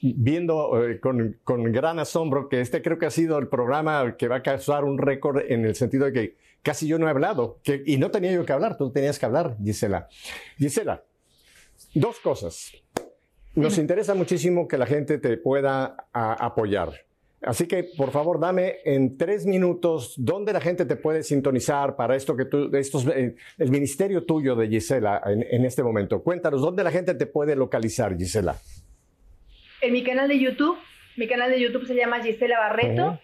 viendo 0.01 0.73
con, 1.01 1.39
con, 1.45 1.73
gran 1.73 2.01
asombro 2.01 2.49
que 2.49 2.61
este 2.61 2.83
creo 2.83 2.99
que 2.99 3.07
ha 3.07 3.11
sido 3.11 3.39
el 3.39 3.47
programa 3.47 4.17
que 4.17 4.27
va 4.27 4.37
a 4.37 4.43
causar 4.43 4.85
un 4.85 4.99
récord 4.99 5.43
en 5.47 5.65
el 5.65 5.77
sentido 5.77 6.07
de 6.07 6.13
que 6.13 6.37
casi 6.63 6.89
yo 6.89 6.99
no 6.99 7.07
he 7.07 7.11
hablado, 7.11 7.61
que, 7.63 7.85
y 7.87 7.99
no 7.99 8.11
tenía 8.11 8.33
yo 8.33 8.45
que 8.45 8.53
hablar, 8.53 8.77
tú 8.77 8.91
tenías 8.91 9.19
que 9.19 9.27
hablar, 9.27 9.57
Gisela. 9.63 10.09
Gisela, 10.59 11.05
dos 11.95 12.19
cosas. 12.19 12.73
Nos 13.57 13.79
interesa 13.79 14.15
muchísimo 14.15 14.69
que 14.69 14.79
la 14.79 14.87
gente 14.87 15.19
te 15.19 15.37
pueda 15.37 15.97
apoyar. 16.13 16.93
Así 17.43 17.67
que, 17.67 17.85
por 17.97 18.11
favor, 18.11 18.41
dame 18.41 18.77
en 18.85 19.17
tres 19.17 19.47
minutos 19.47 20.15
dónde 20.17 20.53
la 20.53 20.61
gente 20.61 20.85
te 20.85 20.97
puede 20.97 21.23
sintonizar 21.23 21.97
para 21.97 22.17
esto 22.17 22.37
que 22.37 22.45
tú, 22.47 22.71
estos, 22.75 23.07
eh, 23.09 23.37
el 23.59 23.71
ministerio 23.71 24.25
tuyo 24.25 24.57
de 24.57 24.69
Gisela 24.69 25.23
en, 25.27 25.65
este 25.65 25.83
momento. 25.83 26.23
Cuéntanos, 26.23 26.61
¿dónde 26.61 26.83
la 26.83 26.91
gente 26.91 27.15
te 27.15 27.27
puede 27.27 27.55
localizar, 27.55 28.17
Gisela? 28.17 28.57
En 29.81 29.93
mi 29.93 30.03
canal 30.03 30.29
de 30.29 30.39
YouTube. 30.39 30.77
Mi 31.17 31.27
canal 31.27 31.51
de 31.51 31.61
YouTube 31.61 31.87
se 31.87 31.95
llama 31.95 32.23
Gisela 32.23 32.59
Barreto 32.59 33.19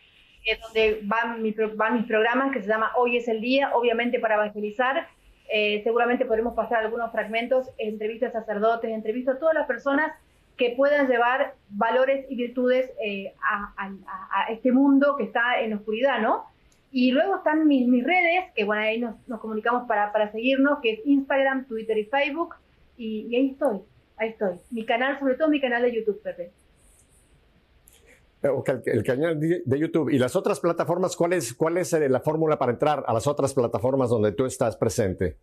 es 0.45 0.61
donde 0.61 1.01
van, 1.03 1.43
mis 1.43 1.55
programas 1.55 2.53
que 2.53 2.61
se 2.61 2.69
llama 2.69 2.93
Hoy 2.97 3.17
es 3.17 3.29
el 3.29 3.41
Día, 3.41 3.71
obviamente 3.75 4.19
para 4.19 4.35
evangelizar. 4.35 5.09
Eh, 5.55 5.83
seguramente 5.85 6.25
podremos 6.25 6.55
pasar 6.55 6.79
algunos 6.79 7.13
fragmentos, 7.13 7.69
entrevistas 7.77 8.35
a 8.35 8.41
sacerdotes, 8.41 8.91
entrevistas 8.91 9.37
a 9.37 9.39
todas 9.39 9.55
las 9.55 9.67
personas 9.67 10.11
que 10.57 10.71
puedan 10.71 11.09
llevar 11.09 11.57
valores 11.69 12.25
y 12.31 12.37
virtudes 12.37 12.91
eh, 13.05 13.35
a, 13.43 14.47
este 14.51 14.73
mundo 14.73 15.17
que 15.19 15.25
está 15.25 15.61
en 15.61 15.75
oscuridad, 15.75 16.21
¿no? 16.21 16.45
Y 16.91 17.11
luego 17.11 17.37
están 17.37 17.67
mis, 17.67 17.87
mis 17.87 18.03
redes, 18.03 18.51
que 18.55 18.65
bueno, 18.65 18.83
ahí 18.83 18.99
nos, 18.99 19.17
nos 19.29 19.41
comunicamos 19.41 19.87
para, 19.87 20.11
para, 20.11 20.33
seguirnos, 20.33 20.81
que 20.81 20.93
es 20.93 21.01
Instagram, 21.05 21.67
Twitter 21.67 21.99
y 21.99 22.05
Facebook, 22.05 22.55
y, 22.97 23.27
y 23.29 23.37
ahí 23.37 23.51
estoy, 23.51 23.81
ahí 24.17 24.31
estoy. 24.31 24.57
Mi 24.71 24.87
canal, 24.87 25.19
sobre 25.19 25.35
todo 25.35 25.49
mi 25.49 25.61
canal 25.61 25.83
de 25.83 25.95
YouTube, 25.95 26.23
Pepe 26.23 26.51
el, 28.43 29.03
canal 29.03 29.39
de 29.39 29.79
YouTube. 29.79 30.11
¿Y 30.11 30.19
las 30.19 30.35
otras 30.37 30.61
plataformas, 30.61 31.17
cuál 31.17 31.33
es, 31.33 31.55
cuál 31.55 31.79
es 31.79 31.93
eh, 31.93 32.09
la 32.09 32.21
fórmula 32.21 32.59
para 32.59 32.73
entrar 32.73 33.05
a 33.07 33.13
las 33.13 33.27
otras 33.27 33.55
plataformas 33.55 34.11
donde 34.11 34.33
tú 34.33 34.45
estás 34.45 34.77
presente? 34.77 35.37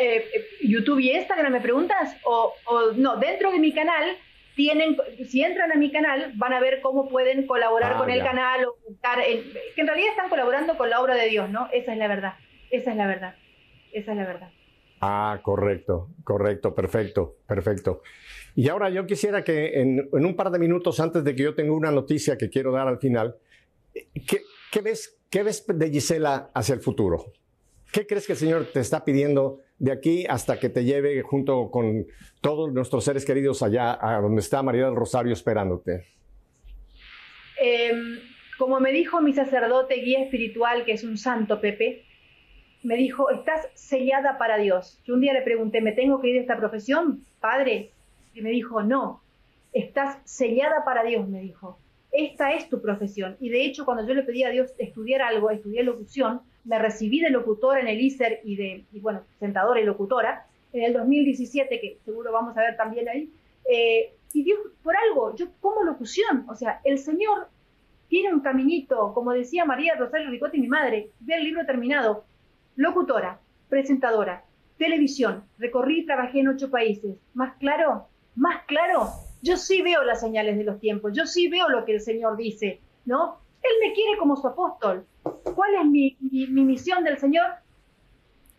Eh, 0.00 0.16
eh, 0.16 0.46
YouTube 0.62 0.98
y 0.98 1.10
Instagram, 1.12 1.52
¿me 1.52 1.60
preguntas? 1.60 2.16
O, 2.24 2.52
no, 2.96 3.16
dentro 3.16 3.52
de 3.52 3.58
mi 3.58 3.72
canal 3.72 4.16
tienen, 4.56 4.96
si 5.28 5.42
entran 5.42 5.70
a 5.72 5.76
mi 5.76 5.92
canal, 5.92 6.32
van 6.34 6.52
a 6.52 6.60
ver 6.60 6.80
cómo 6.80 7.08
pueden 7.08 7.46
colaborar 7.46 7.92
ah, 7.94 7.98
con 7.98 8.10
el 8.10 8.22
canal 8.22 8.64
o 8.64 8.76
buscar, 8.88 9.20
que 9.22 9.80
en 9.80 9.86
realidad 9.86 10.10
están 10.10 10.28
colaborando 10.28 10.76
con 10.76 10.90
la 10.90 11.00
obra 11.00 11.14
de 11.14 11.28
Dios, 11.28 11.48
¿no? 11.50 11.68
Esa 11.72 11.92
es 11.92 11.98
la 11.98 12.08
verdad, 12.08 12.34
esa 12.70 12.90
es 12.90 12.96
la 12.96 13.06
verdad, 13.06 13.36
esa 13.92 14.10
es 14.12 14.16
la 14.16 14.26
verdad. 14.26 14.50
Ah, 15.00 15.40
correcto, 15.42 16.10
correcto, 16.24 16.74
perfecto, 16.74 17.36
perfecto. 17.46 18.02
Y 18.54 18.68
ahora 18.68 18.90
yo 18.90 19.06
quisiera 19.06 19.42
que 19.42 19.80
en, 19.80 20.10
un 20.12 20.36
par 20.36 20.50
de 20.50 20.58
minutos 20.58 21.00
antes 21.00 21.24
de 21.24 21.34
que 21.34 21.42
yo 21.42 21.54
tenga 21.54 21.72
una 21.72 21.90
noticia 21.90 22.36
que 22.36 22.50
quiero 22.50 22.72
dar 22.72 22.86
al 22.86 22.98
final, 22.98 23.36
¿qué, 23.94 24.80
ves, 24.82 25.18
¿qué 25.30 25.42
ves 25.42 25.64
de 25.66 25.90
Gisela 25.90 26.50
hacia 26.54 26.74
el 26.74 26.80
futuro? 26.80 27.32
¿Qué 27.92 28.06
crees 28.06 28.26
que 28.26 28.32
el 28.32 28.38
Señor 28.38 28.68
te 28.72 28.80
está 28.80 29.04
pidiendo 29.04 29.60
de 29.78 29.92
aquí 29.92 30.26
hasta 30.28 30.60
que 30.60 30.68
te 30.68 30.84
lleve 30.84 31.22
junto 31.22 31.70
con 31.70 32.06
todos 32.42 32.70
nuestros 32.72 33.02
seres 33.02 33.24
queridos 33.24 33.62
allá 33.62 33.98
a 34.00 34.20
donde 34.20 34.40
está 34.40 34.62
María 34.62 34.84
del 34.84 34.96
Rosario 34.96 35.32
esperándote? 35.32 36.06
Em, 37.58 38.18
como 38.58 38.78
me 38.80 38.92
dijo 38.92 39.22
mi 39.22 39.32
sacerdote 39.32 39.94
guía 39.96 40.22
espiritual, 40.22 40.84
que 40.84 40.92
es 40.92 41.04
un 41.04 41.16
santo 41.16 41.60
Pepe, 41.60 42.04
me 42.82 42.96
dijo, 42.96 43.30
estás 43.30 43.68
sellada 43.74 44.38
para 44.38 44.56
Dios. 44.56 44.98
Yo 45.04 45.14
un 45.14 45.20
día 45.20 45.32
le 45.32 45.42
pregunté, 45.42 45.80
¿me 45.80 45.92
tengo 45.92 46.20
que 46.20 46.28
ir 46.28 46.34
de 46.34 46.40
esta 46.40 46.56
profesión, 46.56 47.24
padre? 47.40 47.90
Y 48.34 48.40
me 48.40 48.50
dijo, 48.50 48.82
no, 48.82 49.20
estás 49.72 50.18
sellada 50.24 50.84
para 50.84 51.02
Dios, 51.04 51.28
me 51.28 51.40
dijo. 51.40 51.78
Esta 52.12 52.52
es 52.52 52.68
tu 52.68 52.80
profesión. 52.80 53.36
Y 53.40 53.50
de 53.50 53.64
hecho, 53.64 53.84
cuando 53.84 54.06
yo 54.06 54.14
le 54.14 54.22
pedí 54.22 54.42
a 54.42 54.50
Dios 54.50 54.72
estudiar 54.78 55.22
algo, 55.22 55.50
estudié 55.50 55.82
locución, 55.82 56.40
me 56.64 56.78
recibí 56.78 57.20
de 57.20 57.30
locutora 57.30 57.80
en 57.80 57.88
el 57.88 58.00
ISER 58.00 58.40
y 58.44 58.56
de, 58.56 58.84
y 58.92 59.00
bueno, 59.00 59.22
sentadora 59.38 59.80
y 59.80 59.84
locutora, 59.84 60.46
en 60.72 60.84
el 60.84 60.92
2017, 60.92 61.80
que 61.80 61.98
seguro 62.04 62.32
vamos 62.32 62.56
a 62.56 62.62
ver 62.62 62.76
también 62.76 63.08
ahí. 63.08 63.30
Eh, 63.70 64.12
y 64.32 64.44
Dios, 64.44 64.58
por 64.82 64.94
algo, 64.96 65.34
yo 65.36 65.46
como 65.60 65.82
locución, 65.84 66.44
o 66.48 66.54
sea, 66.54 66.80
el 66.84 66.98
Señor 66.98 67.48
tiene 68.08 68.32
un 68.32 68.40
caminito, 68.40 69.12
como 69.14 69.32
decía 69.32 69.64
María 69.64 69.94
Rosario 69.94 70.30
Ricotti, 70.30 70.58
mi 70.58 70.68
madre, 70.68 71.10
ve 71.20 71.34
el 71.36 71.44
libro 71.44 71.64
terminado, 71.64 72.24
locutora, 72.76 73.40
presentadora, 73.68 74.44
televisión, 74.78 75.44
recorrí 75.58 76.00
y 76.00 76.06
trabajé 76.06 76.40
en 76.40 76.48
ocho 76.48 76.70
países. 76.70 77.16
¿Más 77.34 77.56
claro? 77.58 78.08
más 78.40 78.62
claro, 78.64 79.10
yo 79.42 79.56
sí 79.56 79.82
veo 79.82 80.02
las 80.02 80.20
señales 80.20 80.56
de 80.56 80.64
los 80.64 80.80
tiempos, 80.80 81.12
yo 81.14 81.26
sí 81.26 81.48
veo 81.48 81.68
lo 81.68 81.84
que 81.84 81.92
el 81.92 82.00
Señor 82.00 82.36
dice, 82.36 82.80
¿no? 83.04 83.38
Él 83.62 83.70
me 83.86 83.92
quiere 83.92 84.16
como 84.18 84.36
su 84.36 84.46
apóstol. 84.48 85.04
¿Cuál 85.22 85.74
es 85.74 85.84
mi, 85.84 86.16
misión 86.48 87.04
del 87.04 87.18
Señor? 87.18 87.46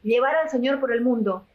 Llevar 0.03 0.35
al 0.35 0.49
Señor 0.49 0.79
por 0.79 0.93
el 0.93 1.01
mundo, 1.01 1.45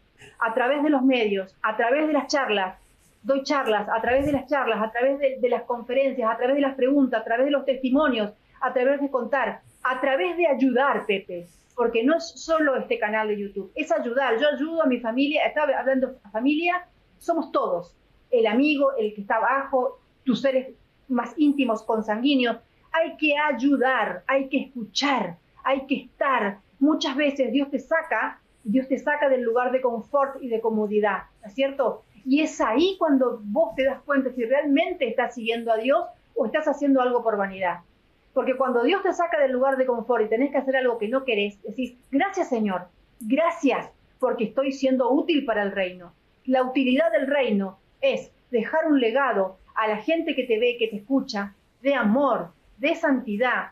a 0.41 0.55
través 0.55 0.83
de 0.83 0.91
los 0.91 1.03
medios, 1.03 1.55
a 1.63 1.77
través 1.77 2.07
de 2.07 2.13
las 2.13 2.27
charlas. 2.27 2.79
Doy 3.23 3.43
charlas, 3.43 3.89
a 3.89 4.01
través 4.01 4.27
de 4.27 4.33
las 4.33 4.47
charlas, 4.47 4.83
a 4.83 4.91
través 4.91 5.19
de, 5.19 5.39
de 5.41 5.49
las 5.49 5.63
conferencias, 5.63 6.29
a 6.31 6.37
través 6.37 6.57
de 6.57 6.63
las 6.63 6.75
preguntas, 6.75 7.21
a 7.21 7.25
través 7.25 7.47
de 7.47 7.53
los 7.53 7.65
testimonios, 7.65 8.33
a 8.61 8.73
través 8.73 9.01
de 9.01 9.11
contar, 9.11 9.61
a 9.83 10.01
través 10.01 10.37
de 10.37 10.47
ayudar, 10.47 11.07
Pepe 11.07 11.47
porque 11.77 12.03
no 12.03 12.17
es 12.17 12.25
solo 12.25 12.75
este 12.75 12.99
canal 12.99 13.29
de 13.29 13.39
YouTube, 13.39 13.71
es 13.77 13.93
ayudar. 13.93 14.41
Yo 14.41 14.49
ayudo 14.49 14.83
a 14.83 14.87
mi 14.87 14.99
familia, 14.99 15.47
estaba 15.47 15.79
hablando 15.79 16.09
de 16.09 16.31
familia, 16.31 16.89
somos 17.19 17.53
todos 17.53 17.95
el 18.31 18.47
amigo, 18.47 18.93
el 18.97 19.15
que 19.15 19.23
está 19.23 19.37
abajo, 19.37 19.99
tus 20.25 20.41
seres 20.41 20.75
más 21.09 21.35
íntimos, 21.37 21.83
consanguíneos. 21.83 22.59
Hay 22.93 23.17
que 23.17 23.37
ayudar, 23.37 24.25
hay 24.27 24.49
que 24.49 24.59
escuchar, 24.63 25.37
hay 25.65 25.87
que 25.87 25.97
estar. 26.03 26.59
Muchas 26.79 27.17
veces 27.17 27.53
Dios 27.53 27.71
te 27.71 27.79
saca, 27.79 28.41
Dios 28.65 28.89
te 28.89 28.99
saca 28.99 29.29
del 29.29 29.43
lugar 29.43 29.71
de 29.71 29.81
confort 29.81 30.43
y 30.43 30.49
de 30.49 30.61
comodidad, 30.61 31.25
¿no 31.43 31.49
es 31.49 31.55
cierto? 31.55 32.03
Y 32.25 32.41
es 32.41 32.61
ahí 32.61 32.97
cuando 32.99 33.41
vos 33.45 33.75
te 33.77 33.85
das 33.85 34.03
cuenta 34.03 34.31
si 34.33 34.45
realmente 34.45 35.09
estás 35.09 35.35
siguiendo 35.35 35.73
a 35.73 35.77
Dios 35.77 36.05
o 36.35 36.47
estás 36.47 36.67
haciendo 36.67 37.01
algo 37.01 37.23
por 37.23 37.37
vanidad. 37.37 37.81
Porque 38.37 38.55
cuando 38.55 38.83
Dios 38.83 39.03
te 39.03 39.15
saca 39.15 39.41
del 39.41 39.53
lugar 39.53 39.79
de 39.79 39.87
confort 39.87 40.27
y 40.27 40.29
tenés 40.29 40.51
que 40.51 40.59
hacer 40.59 40.77
algo 40.77 40.99
que 40.99 41.09
no 41.09 41.25
querés, 41.25 41.59
decís, 41.63 41.97
gracias 42.11 42.51
Señor, 42.51 42.89
gracias 43.19 43.91
porque 44.21 44.45
estoy 44.45 44.73
siendo 44.73 45.11
útil 45.11 45.47
para 45.47 45.63
el 45.63 45.73
reino. 45.73 46.13
La 46.45 46.63
utilidad 46.63 47.11
del 47.13 47.29
reino 47.29 47.79
es 48.03 48.31
dejar 48.51 48.89
un 48.89 49.01
legado 49.01 49.57
a 49.75 49.89
la 49.89 49.97
gente 49.97 50.35
que 50.35 50.45
te 50.45 50.59
ve, 50.59 50.77
que 50.79 50.89
te 50.89 50.97
escucha, 50.97 51.55
de 51.81 51.95
amor, 51.95 52.51
de 52.77 52.95
santidad, 52.95 53.71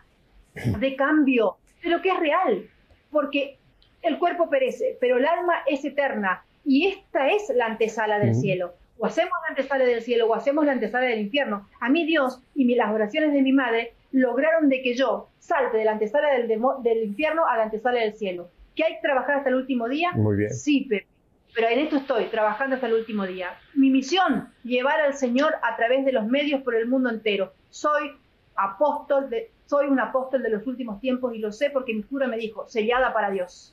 de 0.55 0.97
cambio, 0.97 1.59
pero 1.83 2.01
que 2.01 2.09
es 2.09 2.19
real, 2.19 2.67
porque 3.11 3.59
el 4.01 4.19
cuerpo 4.19 4.49
perece, 4.49 4.97
pero 4.99 5.19
el 5.19 5.27
alma 5.27 5.57
es 5.67 5.85
eterna 5.85 6.43
y 6.65 6.87
esta 6.87 7.29
es 7.29 7.53
la 7.55 7.67
antesala 7.67 8.19
del 8.19 8.35
cielo. 8.35 8.73
O 8.97 9.05
hacemos 9.05 9.35
la 9.43 9.51
antesala 9.51 9.85
del 9.85 10.01
cielo 10.01 10.27
o 10.27 10.35
hacemos 10.35 10.65
la 10.65 10.73
antesala 10.73 11.05
del 11.05 11.21
infierno. 11.21 11.69
A 11.81 11.91
mí 11.91 12.07
Dios 12.07 12.41
y 12.55 12.75
las 12.77 12.95
oraciones 12.95 13.35
de 13.35 13.43
mi 13.43 13.53
madre 13.53 13.93
lograron 14.15 14.69
de 14.69 14.81
que 14.81 14.95
yo 14.95 15.29
salte 15.39 15.77
de 15.77 15.85
la 15.85 15.93
antesala 15.93 16.31
del, 16.31 16.49
del 16.49 17.03
infierno 17.05 17.47
a 17.47 17.57
la 17.57 17.65
antesala 17.65 18.01
del 18.01 18.15
cielo. 18.15 18.49
¿Que 18.75 18.85
hay 18.85 18.95
que 18.95 19.03
trabajar 19.03 19.37
hasta 19.37 19.51
el 19.51 19.57
último 19.57 19.89
día? 19.89 20.11
Muy 20.15 20.37
bien. 20.37 20.51
Sí, 20.51 20.87
pero 20.89 21.07
pero 21.55 21.69
en 21.69 21.79
esto 21.79 21.97
estoy, 21.97 22.25
trabajando 22.27 22.75
hasta 22.75 22.89
el 22.89 22.95
último 22.95 23.27
día. 23.27 23.57
Mi 23.75 23.89
misión, 23.89 24.49
llevar 24.65 25.01
al 25.01 25.15
Señor 25.15 25.55
a 25.63 25.77
través 25.77 26.05
de 26.05 26.13
los 26.13 26.27
medios 26.27 26.63
por 26.63 26.75
el 26.75 26.89
mundo 26.89 27.11
entero. 27.11 27.53
Soy 27.71 28.11
apóstol, 28.57 29.31
de, 29.31 29.51
soy 29.67 29.87
un 29.87 30.01
apóstol 30.01 30.43
de 30.43 30.51
los 30.51 30.67
últimos 30.67 31.01
tiempos 31.01 31.33
y 31.35 31.39
lo 31.39 31.53
sé 31.53 31.71
porque 31.71 31.95
mi 31.95 32.03
cura 32.03 32.27
me 32.27 32.37
dijo, 32.37 32.67
sellada 32.69 33.13
para 33.13 33.31
Dios. 33.31 33.73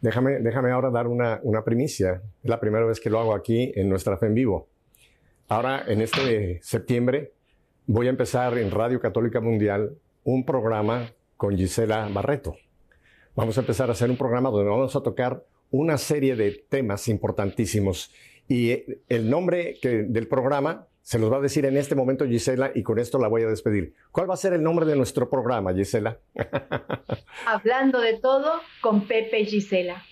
Déjame, 0.00 0.38
déjame 0.38 0.70
ahora 0.70 0.90
dar 0.90 1.06
una, 1.06 1.40
una 1.42 1.62
primicia. 1.62 2.22
Es 2.42 2.48
la 2.48 2.60
primera 2.60 2.86
vez 2.86 2.98
que 2.98 3.10
lo 3.10 3.18
hago 3.18 3.34
aquí 3.34 3.72
en 3.74 3.88
nuestra 3.88 4.16
fe 4.16 4.26
en 4.26 4.34
vivo. 4.34 4.68
Ahora, 5.48 5.84
en 5.86 6.00
este 6.00 6.60
septiembre, 6.62 7.32
voy 7.86 8.06
a 8.06 8.10
empezar 8.10 8.56
en 8.58 8.70
Radio 8.70 9.00
Católica 9.00 9.40
Mundial 9.40 9.96
un 10.24 10.44
programa 10.44 11.10
con 11.36 11.56
Gisela 11.56 12.08
Barreto. 12.12 12.56
Vamos 13.34 13.58
a 13.58 13.60
empezar 13.60 13.88
a 13.88 13.92
hacer 13.92 14.10
un 14.10 14.16
programa 14.16 14.50
donde 14.50 14.70
vamos 14.70 14.94
a 14.96 15.02
tocar 15.02 15.44
una 15.70 15.98
serie 15.98 16.36
de 16.36 16.64
temas 16.68 17.08
importantísimos. 17.08 18.12
Y 18.48 18.70
eh, 18.70 19.00
el 19.08 19.28
nombre 19.28 19.76
del 19.82 20.28
programa 20.28 20.86
se 21.02 21.18
los 21.18 21.30
va 21.30 21.36
a 21.36 21.40
decir 21.40 21.66
en 21.66 21.76
este 21.76 21.94
momento 21.94 22.26
Gisela 22.26 22.70
y 22.74 22.82
con 22.82 22.98
esto 22.98 23.18
la 23.18 23.28
voy 23.28 23.42
a 23.42 23.48
despedir. 23.48 23.94
¿Cuál 24.10 24.30
va 24.30 24.34
a 24.34 24.38
ser 24.38 24.54
el 24.54 24.62
nombre 24.62 24.86
de 24.86 24.96
nuestro 24.96 25.28
programa, 25.28 25.74
Gisela? 25.74 26.18
Hablando 27.46 28.00
de 28.00 28.18
todo 28.18 28.60
con 28.80 29.06
Pepe 29.06 29.40
y 29.40 29.46
Gisela. 29.46 30.02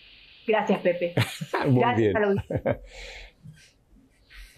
Gracias, 0.46 0.80
Pepe. 0.80 1.14
Muy 1.66 1.80
Gracias 1.80 2.14
bien. 2.14 2.80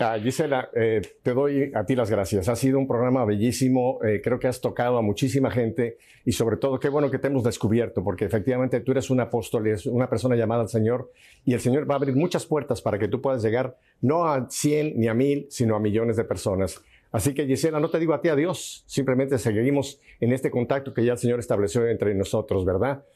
Ah, 0.07 0.19
Gisela, 0.21 0.69
eh, 0.75 1.01
te 1.23 1.33
doy 1.33 1.73
a 1.75 1.87
ti 1.87 1.97
las 1.97 2.11
gracias. 2.11 2.51
Ha 2.51 2.57
sido 2.57 2.79
un 2.79 2.87
programa 2.87 3.25
bellísimo. 3.25 4.01
Eh, 4.05 4.21
creo 4.23 4.39
que 4.39 4.47
has 4.47 4.61
tocado 4.61 4.99
a 4.99 5.03
muchísima 5.03 5.51
gente 5.51 5.97
y 6.27 6.33
sobre 6.33 6.59
todo 6.59 6.79
qué 6.79 6.91
bueno 6.91 7.11
que 7.11 7.19
te 7.19 7.29
hemos 7.29 7.43
descubierto 7.43 8.05
porque 8.05 8.27
efectivamente 8.27 8.81
tú 8.81 8.93
eres 8.93 9.09
un 9.09 9.21
apóstol, 9.21 9.67
eres 9.67 9.87
una 9.87 10.11
persona 10.11 10.37
llamada 10.37 10.61
al 10.61 10.69
Señor 10.69 11.11
y 11.47 11.55
el 11.55 11.61
Señor 11.61 11.89
va 11.89 11.95
a 11.95 11.97
abrir 11.97 12.15
muchas 12.15 12.45
puertas 12.45 12.83
para 12.83 12.99
que 12.99 13.09
tú 13.09 13.23
puedas 13.23 13.43
llegar 13.43 13.79
no 14.03 14.27
a 14.27 14.47
100 14.51 15.01
ni 15.01 15.09
a 15.09 15.15
1000, 15.15 15.47
sino 15.49 15.75
a 15.75 15.81
millones 15.81 16.19
de 16.19 16.25
personas. 16.25 16.83
Así 17.11 17.33
que 17.33 17.47
Gisela, 17.47 17.81
no 17.81 17.89
te 17.89 17.99
digo 17.99 18.13
a 18.13 18.21
ti 18.21 18.29
adiós, 18.29 18.85
simplemente 18.87 19.39
seguimos 19.39 20.03
en 20.21 20.35
este 20.35 20.51
contacto 20.51 20.93
que 20.93 21.03
ya 21.03 21.13
el 21.13 21.19
Señor 21.19 21.39
estableció 21.39 21.89
entre 21.89 22.15
nosotros, 22.15 22.67
¿verdad? 22.67 23.07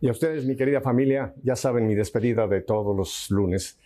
Y 0.00 0.08
a 0.08 0.12
ustedes, 0.12 0.46
mi 0.46 0.56
querida 0.56 0.80
familia, 0.80 1.34
ya 1.42 1.56
saben 1.56 1.86
mi 1.86 1.94
despedida 1.94 2.46
de 2.46 2.62
todos 2.62 2.96
los 2.96 3.30
lunes 3.30 3.78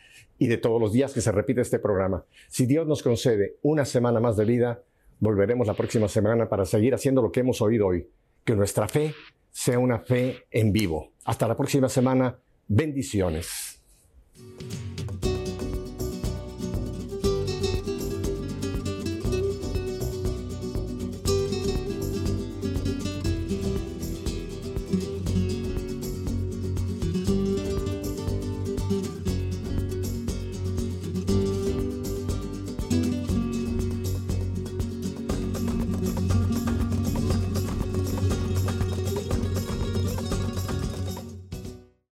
y 0.43 0.49
de 0.49 0.57
todos 0.57 0.81
los 0.81 0.93
días 0.93 1.13
que 1.13 1.21
se 1.21 1.31
repite 1.31 1.61
este 1.61 1.79
programa. 1.79 2.25
Si 2.49 2.67
Dios 2.67 2.85
nos 2.85 3.05
concede 3.05 3.59
una 3.63 3.85
semana 3.85 4.19
más 4.19 4.37
de 4.37 4.45
vida, 4.45 4.83
volveremos 5.21 5.69
la 5.69 5.75
próxima 5.75 6.09
semana 6.09 6.49
para 6.49 6.65
seguir 6.65 6.95
haciendo 6.95 7.23
lo 7.23 7.31
que 7.31 7.39
hemos 7.39 7.63
oído 7.63 7.87
hoy, 7.87 8.09
que 8.45 8.57
nuestra 8.57 8.89
fe 8.89 9.15
sea 9.53 9.79
una 9.79 10.01
fe 10.01 10.47
en 10.51 10.73
vivo. 10.73 11.13
Hasta 11.25 11.47
la 11.47 11.57
próxima 11.57 11.89
semana. 11.89 12.41
Bendiciones. 12.67 13.72